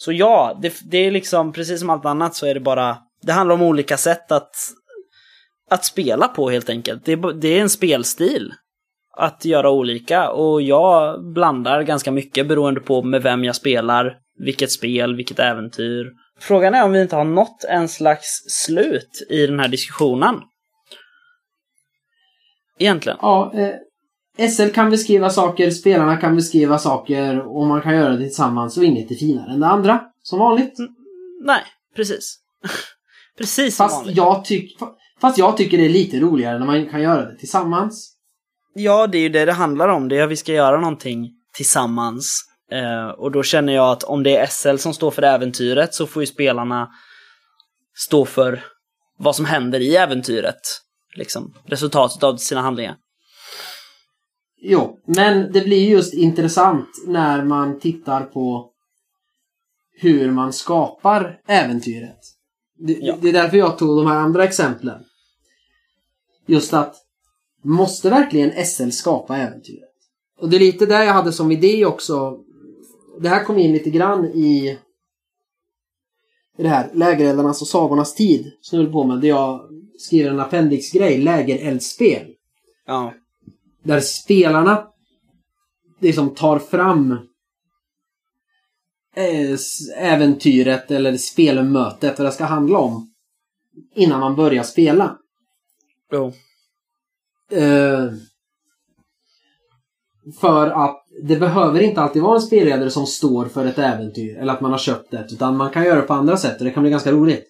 Så 0.00 0.12
ja, 0.12 0.58
det, 0.62 0.80
det 0.90 0.98
är 0.98 1.10
liksom 1.10 1.52
precis 1.52 1.80
som 1.80 1.90
allt 1.90 2.04
annat 2.04 2.34
så 2.34 2.46
är 2.46 2.54
det 2.54 2.60
bara, 2.60 2.98
det 3.22 3.32
handlar 3.32 3.54
om 3.54 3.62
olika 3.62 3.96
sätt 3.96 4.32
att, 4.32 4.54
att 5.70 5.84
spela 5.84 6.28
på 6.28 6.50
helt 6.50 6.68
enkelt. 6.68 7.04
Det, 7.04 7.16
det 7.16 7.48
är 7.48 7.60
en 7.60 7.70
spelstil 7.70 8.52
att 9.16 9.44
göra 9.44 9.70
olika 9.70 10.30
och 10.30 10.62
jag 10.62 11.24
blandar 11.32 11.82
ganska 11.82 12.10
mycket 12.10 12.48
beroende 12.48 12.80
på 12.80 13.02
med 13.02 13.22
vem 13.22 13.44
jag 13.44 13.56
spelar, 13.56 14.16
vilket 14.38 14.70
spel, 14.70 15.16
vilket 15.16 15.38
äventyr. 15.38 16.12
Frågan 16.40 16.74
är 16.74 16.84
om 16.84 16.92
vi 16.92 17.02
inte 17.02 17.16
har 17.16 17.24
nått 17.24 17.64
en 17.64 17.88
slags 17.88 18.44
slut 18.48 19.26
i 19.30 19.46
den 19.46 19.60
här 19.60 19.68
diskussionen. 19.68 20.34
Egentligen. 22.78 23.18
Ja, 23.22 23.52
eh, 23.54 23.74
SL 24.38 24.68
kan 24.68 24.90
beskriva 24.90 25.30
saker, 25.30 25.70
spelarna 25.70 26.16
kan 26.16 26.36
beskriva 26.36 26.78
saker 26.78 27.56
och 27.56 27.66
man 27.66 27.82
kan 27.82 27.96
göra 27.96 28.12
det 28.12 28.24
tillsammans 28.24 28.76
och 28.76 28.84
inget 28.84 29.10
är 29.10 29.14
finare 29.14 29.52
än 29.52 29.60
det 29.60 29.66
andra. 29.66 30.00
Som 30.22 30.38
vanligt. 30.38 30.78
Mm, 30.78 30.92
nej, 31.44 31.62
precis. 31.96 32.38
precis 33.38 33.76
som 33.76 33.84
fast 33.84 33.96
vanligt. 33.96 34.16
Jag 34.16 34.44
tyck, 34.44 34.78
fast 35.20 35.38
jag 35.38 35.56
tycker 35.56 35.78
det 35.78 35.84
är 35.84 35.90
lite 35.90 36.20
roligare 36.20 36.58
när 36.58 36.66
man 36.66 36.88
kan 36.88 37.02
göra 37.02 37.24
det 37.24 37.38
tillsammans. 37.38 38.14
Ja, 38.74 39.06
det 39.06 39.18
är 39.18 39.22
ju 39.22 39.28
det 39.28 39.44
det 39.44 39.52
handlar 39.52 39.88
om. 39.88 40.08
Det 40.08 40.18
är 40.18 40.22
att 40.22 40.30
vi 40.30 40.36
ska 40.36 40.52
göra 40.52 40.80
någonting 40.80 41.30
tillsammans. 41.54 42.44
Eh, 42.72 43.08
och 43.08 43.32
då 43.32 43.42
känner 43.42 43.72
jag 43.72 43.90
att 43.90 44.02
om 44.02 44.22
det 44.22 44.36
är 44.36 44.46
SL 44.46 44.76
som 44.76 44.94
står 44.94 45.10
för 45.10 45.22
äventyret 45.22 45.94
så 45.94 46.06
får 46.06 46.22
ju 46.22 46.26
spelarna 46.26 46.88
stå 47.94 48.24
för 48.24 48.64
vad 49.18 49.36
som 49.36 49.44
händer 49.44 49.80
i 49.80 49.96
äventyret. 49.96 50.60
Liksom 51.16 51.54
resultatet 51.66 52.22
av 52.22 52.36
sina 52.36 52.60
handlingar. 52.60 52.96
Jo, 54.60 54.98
men 55.04 55.52
det 55.52 55.60
blir 55.60 55.90
just 55.90 56.14
intressant 56.14 56.88
när 57.06 57.44
man 57.44 57.78
tittar 57.80 58.24
på 58.24 58.70
hur 59.92 60.30
man 60.30 60.52
skapar 60.52 61.40
äventyret. 61.46 62.18
Det, 62.78 62.92
Ja. 63.00 63.14
det 63.20 63.28
är 63.28 63.32
därför 63.32 63.56
jag 63.56 63.78
tog 63.78 63.96
de 63.96 64.06
här 64.06 64.16
andra 64.16 64.44
exemplen. 64.44 65.04
Just 66.46 66.74
att 66.74 66.96
måste 67.62 68.10
verkligen 68.10 68.66
SL 68.66 68.90
skapa 68.90 69.36
äventyret? 69.36 69.94
Och 70.38 70.48
det 70.50 70.56
är 70.56 70.60
lite 70.60 70.86
där 70.86 71.02
jag 71.02 71.12
hade 71.12 71.32
som 71.32 71.52
idé 71.52 71.84
också. 71.86 72.38
Det 73.20 73.28
här 73.28 73.44
kom 73.44 73.58
in 73.58 73.72
lite 73.72 73.90
grann 73.90 74.24
i 74.24 74.78
i 76.58 76.62
det 76.62 76.68
här 76.68 76.90
Lägereldarnas 76.92 77.62
och 77.62 77.68
sagornas 77.68 78.14
tid 78.14 78.52
som 78.60 78.78
jag 78.78 78.84
höll 78.84 78.92
på 78.92 79.04
med. 79.04 79.20
Där 79.20 79.28
jag 79.28 79.68
skriver 79.98 80.30
en 80.30 80.40
appendixgrej, 80.40 81.18
Lägereldsspel. 81.18 82.34
Ja. 82.86 83.14
Där 83.82 84.00
spelarna 84.00 84.88
liksom 86.00 86.34
tar 86.34 86.58
fram 86.58 87.12
eh, 89.16 89.58
äventyret 89.96 90.90
eller 90.90 91.16
spelmötet, 91.16 92.18
vad 92.18 92.28
det 92.28 92.32
ska 92.32 92.44
handla 92.44 92.78
om. 92.78 93.12
Innan 93.94 94.20
man 94.20 94.36
börjar 94.36 94.62
spela. 94.62 95.18
Jo. 96.12 96.32
Eh, 97.50 98.10
för 100.40 100.70
att 100.70 101.04
det 101.22 101.36
behöver 101.36 101.80
inte 101.80 102.00
alltid 102.00 102.22
vara 102.22 102.34
en 102.34 102.40
spelledare 102.40 102.90
som 102.90 103.06
står 103.06 103.46
för 103.46 103.66
ett 103.66 103.78
äventyr 103.78 104.36
eller 104.36 104.52
att 104.52 104.60
man 104.60 104.70
har 104.70 104.78
köpt 104.78 105.10
det. 105.10 105.26
Utan 105.30 105.56
man 105.56 105.70
kan 105.70 105.84
göra 105.84 106.00
det 106.00 106.06
på 106.06 106.14
andra 106.14 106.36
sätt 106.36 106.58
och 106.58 106.64
det 106.64 106.70
kan 106.70 106.82
bli 106.82 106.90
ganska 106.90 107.12
roligt. 107.12 107.44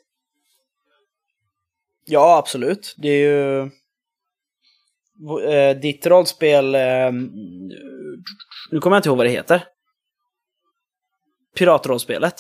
Ja, 2.04 2.38
absolut. 2.38 2.94
Det 2.98 3.08
är 3.08 3.30
ju... 3.30 3.70
Eh, 5.50 5.76
ditt 5.80 6.06
rollspel... 6.06 6.74
Eh, 6.74 7.12
nu 8.70 8.80
kommer 8.80 8.96
jag 8.96 8.98
inte 8.98 9.08
ihåg 9.08 9.16
vad 9.18 9.26
det 9.26 9.30
heter. 9.30 9.64
Piratrollspelet. 11.58 12.34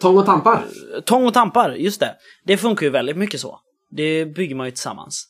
Tång 0.00 0.18
och 0.18 0.26
tampar. 0.26 0.64
Tång 1.04 1.26
och 1.26 1.34
tampar, 1.34 1.70
just 1.70 2.00
det. 2.00 2.16
Det 2.44 2.56
funkar 2.56 2.86
ju 2.86 2.90
väldigt 2.90 3.16
mycket 3.16 3.40
så. 3.40 3.60
Det 3.90 4.26
bygger 4.26 4.54
man 4.54 4.66
ju 4.66 4.70
tillsammans. 4.70 5.28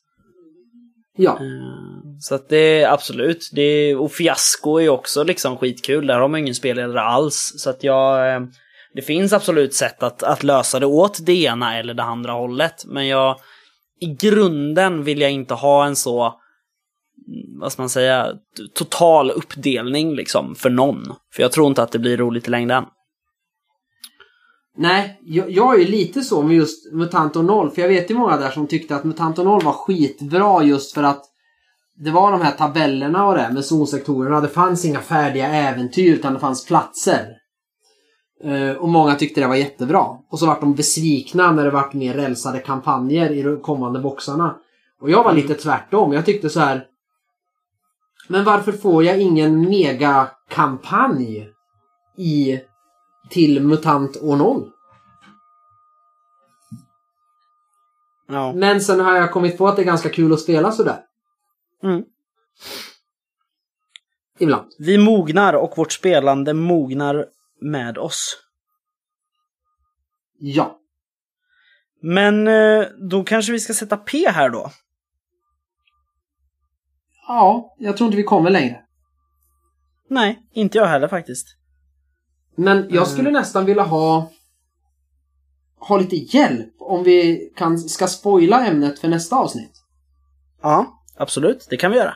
Ja. 1.17 1.31
Eh, 1.33 2.17
Så 2.21 2.35
att 2.35 2.49
det 2.49 2.83
är 2.83 2.89
absolut. 2.93 3.51
Det 3.53 3.63
är, 3.63 4.01
och 4.01 4.13
fiasko 4.13 4.77
är 4.79 4.83
ju 4.83 4.89
också 4.89 5.25
liksom 5.25 5.57
skitkul. 5.57 6.07
Där 6.07 6.19
har 6.21 6.29
man 6.29 6.41
ingen 6.41 6.55
spelledare 6.55 7.01
alls. 7.01 7.53
Så 7.57 7.71
att 7.71 7.85
jag... 7.85 8.35
eh, 8.35 8.41
Det 8.95 9.03
finns 9.03 9.33
absolut 9.33 9.75
sätt 9.75 10.03
att, 10.03 10.23
att 10.23 10.43
lösa 10.43 10.81
det 10.81 10.87
åt 10.87 11.27
det 11.27 11.33
ena 11.43 11.79
eller 11.79 11.95
det 11.95 12.03
andra 12.03 12.33
hållet. 12.33 12.85
Men 12.87 13.07
jag... 13.07 13.37
I 14.03 14.17
grunden 14.21 15.05
vill 15.05 15.21
jag 15.21 15.31
inte 15.31 15.55
ha 15.55 15.87
en 15.87 15.97
så... 15.97 16.35
Vad 17.61 17.73
ska 17.73 17.83
man 17.83 17.89
säga? 17.89 18.27
Total 18.75 19.31
uppdelning 19.31 20.15
liksom 20.15 20.55
för 20.55 20.71
någon. 20.71 21.03
För 21.35 21.43
jag 21.43 21.53
tror 21.53 21.67
inte 21.67 21.83
att 21.83 21.93
det 21.93 21.99
blir 21.99 22.17
roligt 22.17 22.49
i 22.49 22.51
längden. 22.51 22.85
Nej, 24.77 25.21
jag, 25.25 25.51
jag 25.51 25.75
är 25.75 25.79
ju 25.79 25.87
lite 25.87 26.23
så 26.23 26.43
med 26.43 26.57
just 26.57 26.93
Mutanto 26.93 27.43
0. 27.43 27.71
För 27.71 27.83
jag 27.83 27.89
vet 27.89 28.11
ju 28.11 28.15
många 28.15 28.37
där 28.37 28.51
som 28.51 28.67
tyckte 28.67 28.97
att 28.97 29.05
Mutanto 29.05 29.45
0 29.45 29.63
var 29.65 29.73
skitbra 29.73 30.65
just 30.65 30.95
för 30.95 31.03
att 31.03 31.25
det 31.97 32.11
var 32.11 32.33
de 32.33 32.41
här 32.41 32.53
tabellerna 32.53 33.27
och 33.27 33.35
det 33.35 33.51
med 33.53 33.65
zonsektorerna. 33.65 34.41
Det 34.41 34.49
fanns 34.49 34.85
inga 34.85 35.01
färdiga 35.01 35.47
äventyr 35.47 36.15
utan 36.15 36.35
det 36.35 36.41
fanns 36.41 36.67
platser. 36.67 37.27
Eh, 38.43 38.77
och 38.77 38.89
många 38.89 39.15
tyckte 39.15 39.41
det 39.41 39.47
var 39.47 39.55
jättebra. 39.55 40.19
Och 40.29 40.39
så 40.39 40.47
vart 40.47 40.61
de 40.61 40.75
besvikna 40.75 41.53
när 41.53 41.65
det 41.65 41.71
vart 41.71 41.93
mer 41.93 42.15
rälsade 42.15 42.59
kampanjer 42.59 43.31
i 43.31 43.43
de 43.43 43.61
kommande 43.61 44.01
boxarna. 44.01 44.57
Och 45.01 45.11
jag 45.11 45.25
var 45.25 45.33
lite 45.33 45.55
tvärtom. 45.55 46.13
Jag 46.13 46.27
tyckte 46.27 46.51
så 46.51 46.61
här. 46.61 46.87
Men 48.29 48.45
varför 48.45 48.73
får 48.73 49.05
jag 49.05 49.21
ingen 49.21 49.61
megakampanj 49.61 51.49
i 52.17 52.61
till 53.31 53.63
MUTANT 53.63 54.17
år 54.23 54.37
0? 54.37 54.71
Ja. 58.29 58.53
Men 58.53 58.81
sen 58.81 59.01
har 59.01 59.17
jag 59.17 59.33
kommit 59.33 59.59
på 59.59 59.69
att 59.69 59.77
det 59.77 59.83
är 59.83 59.87
ganska 59.87 60.09
kul 60.09 60.33
att 60.33 60.41
spela 60.41 60.73
sådär. 60.73 60.99
Mm. 61.83 62.05
Ibland. 64.39 64.67
Vi 64.79 64.99
mognar 64.99 65.55
och 65.55 65.73
vårt 65.77 65.93
spelande 65.93 66.55
mognar 66.55 67.27
med 67.63 67.99
oss. 67.99 68.37
Ja. 70.39 70.79
Men 72.03 72.49
eh, 72.49 72.85
då 73.11 73.25
kanske 73.25 73.53
vi 73.53 73.61
ska 73.61 73.75
sätta 73.75 73.97
P 73.97 74.29
här 74.29 74.51
då. 74.51 74.71
Ja, 77.29 77.77
jag 77.79 77.97
tror 77.97 78.07
inte 78.07 78.17
vi 78.17 78.23
kommer 78.23 78.51
längre. 78.51 78.83
Nej, 80.11 80.43
inte 80.53 80.79
jag 80.79 80.87
heller 80.87 81.09
faktiskt. 81.09 81.47
Men 82.57 82.87
jag 82.91 83.09
skulle 83.09 83.31
nästan 83.31 83.65
vilja 83.65 83.83
ha 83.83 84.31
ha 85.89 85.99
lite 85.99 86.17
hjälp 86.17 86.75
om 86.79 87.05
vi 87.05 87.51
kan, 87.57 87.79
ska 87.79 88.07
spoila 88.07 88.67
ämnet 88.67 88.99
för 88.99 89.09
nästa 89.09 89.37
avsnitt. 89.37 89.73
Ja, 90.63 91.03
absolut. 91.17 91.67
Det 91.71 91.77
kan 91.77 91.91
vi 91.91 91.97
göra. 91.97 92.15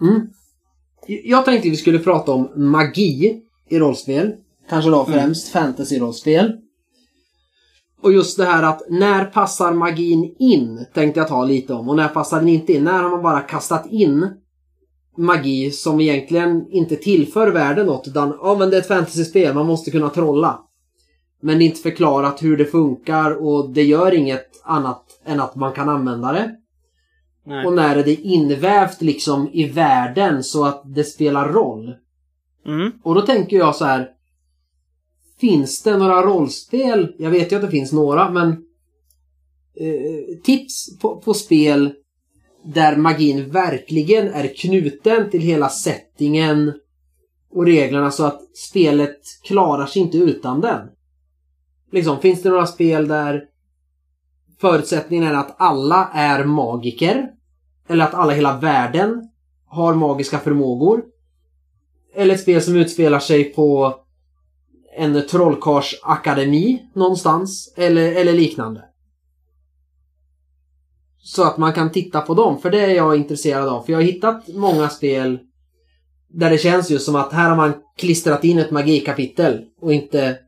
Mm. 0.00 0.30
Jag 1.06 1.44
tänkte 1.44 1.70
vi 1.70 1.76
skulle 1.76 1.98
prata 1.98 2.32
om 2.32 2.52
magi 2.56 3.42
i 3.68 3.78
rollspel. 3.78 4.32
Kanske 4.68 4.90
då 4.90 5.04
främst 5.04 5.52
fantasy-rollspel. 5.52 6.52
Och 8.02 8.12
just 8.12 8.36
det 8.36 8.44
här 8.44 8.62
att 8.62 8.82
när 8.88 9.24
passar 9.24 9.72
magin 9.72 10.34
in 10.38 10.86
tänkte 10.94 11.20
jag 11.20 11.28
ta 11.28 11.44
lite 11.44 11.74
om. 11.74 11.88
Och 11.88 11.96
när 11.96 12.08
passar 12.08 12.38
den 12.38 12.48
inte 12.48 12.72
in? 12.72 12.84
När 12.84 13.02
har 13.02 13.10
man 13.10 13.22
bara 13.22 13.40
kastat 13.40 13.86
in 13.90 14.30
magi 15.16 15.70
som 15.70 16.00
egentligen 16.00 16.66
inte 16.70 16.96
tillför 16.96 17.50
världen 17.50 17.86
något 17.86 18.08
utan 18.08 18.38
ja 18.42 18.56
men 18.58 18.70
det 18.70 18.76
är 18.76 18.80
ett 18.80 18.88
fantasyspel, 18.88 19.54
man 19.54 19.66
måste 19.66 19.90
kunna 19.90 20.10
trolla. 20.10 20.60
Men 21.42 21.62
inte 21.62 21.80
förklarat 21.80 22.42
hur 22.42 22.56
det 22.56 22.64
funkar 22.64 23.46
och 23.46 23.70
det 23.70 23.82
gör 23.82 24.14
inget 24.14 24.62
annat 24.64 25.02
än 25.24 25.40
att 25.40 25.54
man 25.54 25.72
kan 25.72 25.88
använda 25.88 26.32
det. 26.32 26.50
Nej. 27.46 27.66
Och 27.66 27.72
när 27.72 27.96
är 27.96 28.04
det 28.04 28.14
invävt 28.14 29.02
liksom 29.02 29.48
i 29.52 29.68
världen 29.68 30.44
så 30.44 30.64
att 30.64 30.82
det 30.94 31.04
spelar 31.04 31.52
roll. 31.52 31.94
Mm. 32.66 32.92
Och 33.02 33.14
då 33.14 33.20
tänker 33.20 33.56
jag 33.56 33.76
så 33.76 33.84
här. 33.84 34.08
Finns 35.40 35.82
det 35.82 35.96
några 35.96 36.22
rollspel? 36.22 37.14
Jag 37.18 37.30
vet 37.30 37.52
ju 37.52 37.56
att 37.56 37.62
det 37.62 37.70
finns 37.70 37.92
några 37.92 38.30
men 38.30 38.48
eh, 39.76 40.38
tips 40.44 40.98
på, 40.98 41.16
på 41.16 41.34
spel 41.34 41.92
där 42.64 42.96
magin 42.96 43.50
verkligen 43.50 44.28
är 44.28 44.54
knuten 44.56 45.30
till 45.30 45.40
hela 45.40 45.68
settingen 45.68 46.72
och 47.50 47.66
reglerna 47.66 48.10
så 48.10 48.24
att 48.24 48.40
spelet 48.56 49.20
klarar 49.44 49.86
sig 49.86 50.02
inte 50.02 50.18
utan 50.18 50.60
den. 50.60 50.88
Liksom, 51.92 52.20
finns 52.20 52.42
det 52.42 52.48
några 52.48 52.66
spel 52.66 53.08
där 53.08 53.44
förutsättningen 54.60 55.24
är 55.24 55.34
att 55.34 55.56
alla 55.58 56.10
är 56.14 56.44
magiker? 56.44 57.30
Eller 57.88 58.04
att 58.04 58.14
alla 58.14 58.32
i 58.32 58.36
hela 58.36 58.58
världen 58.58 59.28
har 59.66 59.94
magiska 59.94 60.38
förmågor? 60.38 61.02
Eller 62.16 62.34
ett 62.34 62.40
spel 62.40 62.62
som 62.62 62.76
utspelar 62.76 63.18
sig 63.18 63.44
på 63.44 63.94
en 64.96 65.26
trollkarlsakademi 65.26 66.82
någonstans? 66.94 67.74
Eller, 67.76 68.12
eller 68.12 68.32
liknande. 68.32 68.84
Så 71.18 71.44
att 71.44 71.58
man 71.58 71.72
kan 71.72 71.92
titta 71.92 72.20
på 72.20 72.34
dem, 72.34 72.58
för 72.58 72.70
det 72.70 72.80
är 72.80 72.94
jag 72.94 73.16
intresserad 73.16 73.68
av. 73.68 73.82
För 73.82 73.92
jag 73.92 73.98
har 73.98 74.04
hittat 74.04 74.48
många 74.48 74.88
spel 74.88 75.38
där 76.28 76.50
det 76.50 76.58
känns 76.58 76.90
just 76.90 77.04
som 77.04 77.16
att 77.16 77.32
här 77.32 77.48
har 77.48 77.56
man 77.56 77.72
klistrat 77.96 78.44
in 78.44 78.58
ett 78.58 78.70
magikapitel 78.70 79.64
och 79.80 79.92
inte 79.92 80.38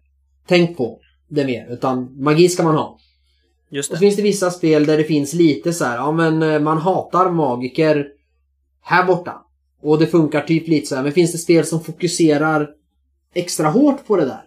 tänkt 0.47 0.77
på 0.77 1.01
det 1.29 1.45
mer. 1.45 1.73
Utan 1.73 2.23
magi 2.23 2.49
ska 2.49 2.63
man 2.63 2.75
ha. 2.75 2.99
Just 3.71 3.91
Och 3.91 3.97
så 3.97 4.01
det. 4.01 4.07
finns 4.07 4.17
det 4.17 4.23
vissa 4.23 4.51
spel 4.51 4.87
där 4.87 4.97
det 4.97 5.05
finns 5.05 5.33
lite 5.35 5.73
så 5.73 5.85
här, 5.85 5.97
ja 5.97 6.13
men 6.13 6.43
eh, 6.43 6.61
man 6.61 6.79
hatar 6.79 7.31
magiker 7.31 8.07
här 8.81 9.07
borta. 9.07 9.43
Och 9.83 9.99
det 9.99 10.07
funkar 10.07 10.41
typ 10.41 10.69
lite 10.69 10.87
så 10.87 10.97
här. 10.97 11.03
Men 11.03 11.13
finns 11.13 11.33
det 11.33 11.39
spel 11.39 11.67
som 11.67 11.85
fokuserar 11.85 12.69
extra 13.35 13.69
hårt 13.69 14.07
på 14.07 14.17
det 14.17 14.25
där? 14.25 14.43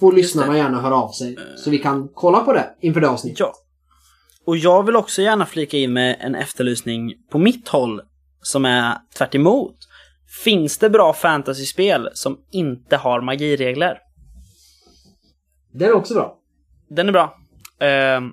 Får 0.00 0.12
lyssnarna 0.12 0.56
gärna 0.56 0.80
höra 0.80 0.94
av 0.94 1.12
sig. 1.12 1.36
Så 1.56 1.70
vi 1.70 1.78
kan 1.78 2.08
kolla 2.14 2.40
på 2.40 2.52
det 2.52 2.74
inför 2.80 3.00
det 3.00 3.08
avsnittet. 3.08 3.40
Ja. 3.40 3.54
Och 4.46 4.56
jag 4.56 4.86
vill 4.86 4.96
också 4.96 5.22
gärna 5.22 5.46
flika 5.46 5.76
in 5.76 5.92
med 5.92 6.16
en 6.20 6.34
efterlysning 6.34 7.14
på 7.30 7.38
mitt 7.38 7.68
håll 7.68 8.00
som 8.42 8.64
är 8.64 8.98
tvärt 9.18 9.34
emot. 9.34 9.76
Finns 10.44 10.78
det 10.78 10.90
bra 10.90 11.12
fantasyspel 11.12 12.08
som 12.14 12.38
inte 12.50 12.96
har 12.96 13.20
magiregler? 13.20 13.98
Det 15.72 15.84
är 15.84 15.92
också 15.92 16.14
bra. 16.14 16.38
Den 16.88 17.08
är 17.08 17.12
bra. 17.12 17.36
Ehm, 17.80 18.30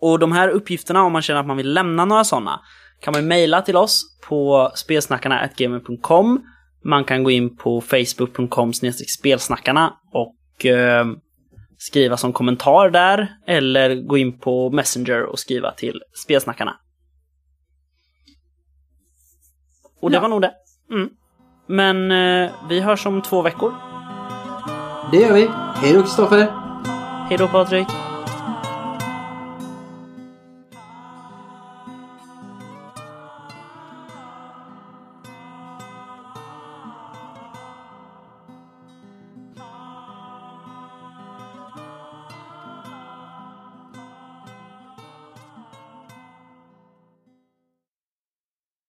och 0.00 0.18
de 0.18 0.32
här 0.32 0.48
uppgifterna, 0.48 1.02
om 1.02 1.12
man 1.12 1.22
känner 1.22 1.40
att 1.40 1.46
man 1.46 1.56
vill 1.56 1.72
lämna 1.72 2.04
några 2.04 2.24
sådana, 2.24 2.60
kan 3.00 3.12
man 3.12 3.26
mejla 3.26 3.62
till 3.62 3.76
oss 3.76 4.02
på 4.28 4.70
spelsnackarna.gamer.com 4.74 6.40
Man 6.84 7.04
kan 7.04 7.24
gå 7.24 7.30
in 7.30 7.56
på 7.56 7.80
facebook.com 7.80 8.72
spelsnackarna 9.18 9.92
och 10.12 10.66
eh, 10.66 11.06
skriva 11.78 12.16
som 12.16 12.32
kommentar 12.32 12.90
där. 12.90 13.28
Eller 13.46 13.94
gå 13.94 14.18
in 14.18 14.38
på 14.38 14.70
Messenger 14.70 15.22
och 15.22 15.38
skriva 15.38 15.72
till 15.72 16.00
spelsnackarna. 16.24 16.76
Och 20.00 20.10
det 20.10 20.16
Ja. 20.16 20.20
var 20.20 20.28
nog 20.28 20.42
det. 20.42 20.52
Mm. 20.90 21.08
Men 21.66 22.10
eh, 22.44 22.50
vi 22.68 22.80
hörs 22.80 23.06
om 23.06 23.22
två 23.22 23.42
veckor. 23.42 23.74
Det 25.12 25.16
gör 25.16 25.34
vi. 25.34 25.48
Hej 25.74 25.92
då 25.92 26.02
Kristoffer! 26.02 26.46
Hej 27.28 27.38
då 27.38 27.48
Patrik! 27.48 27.86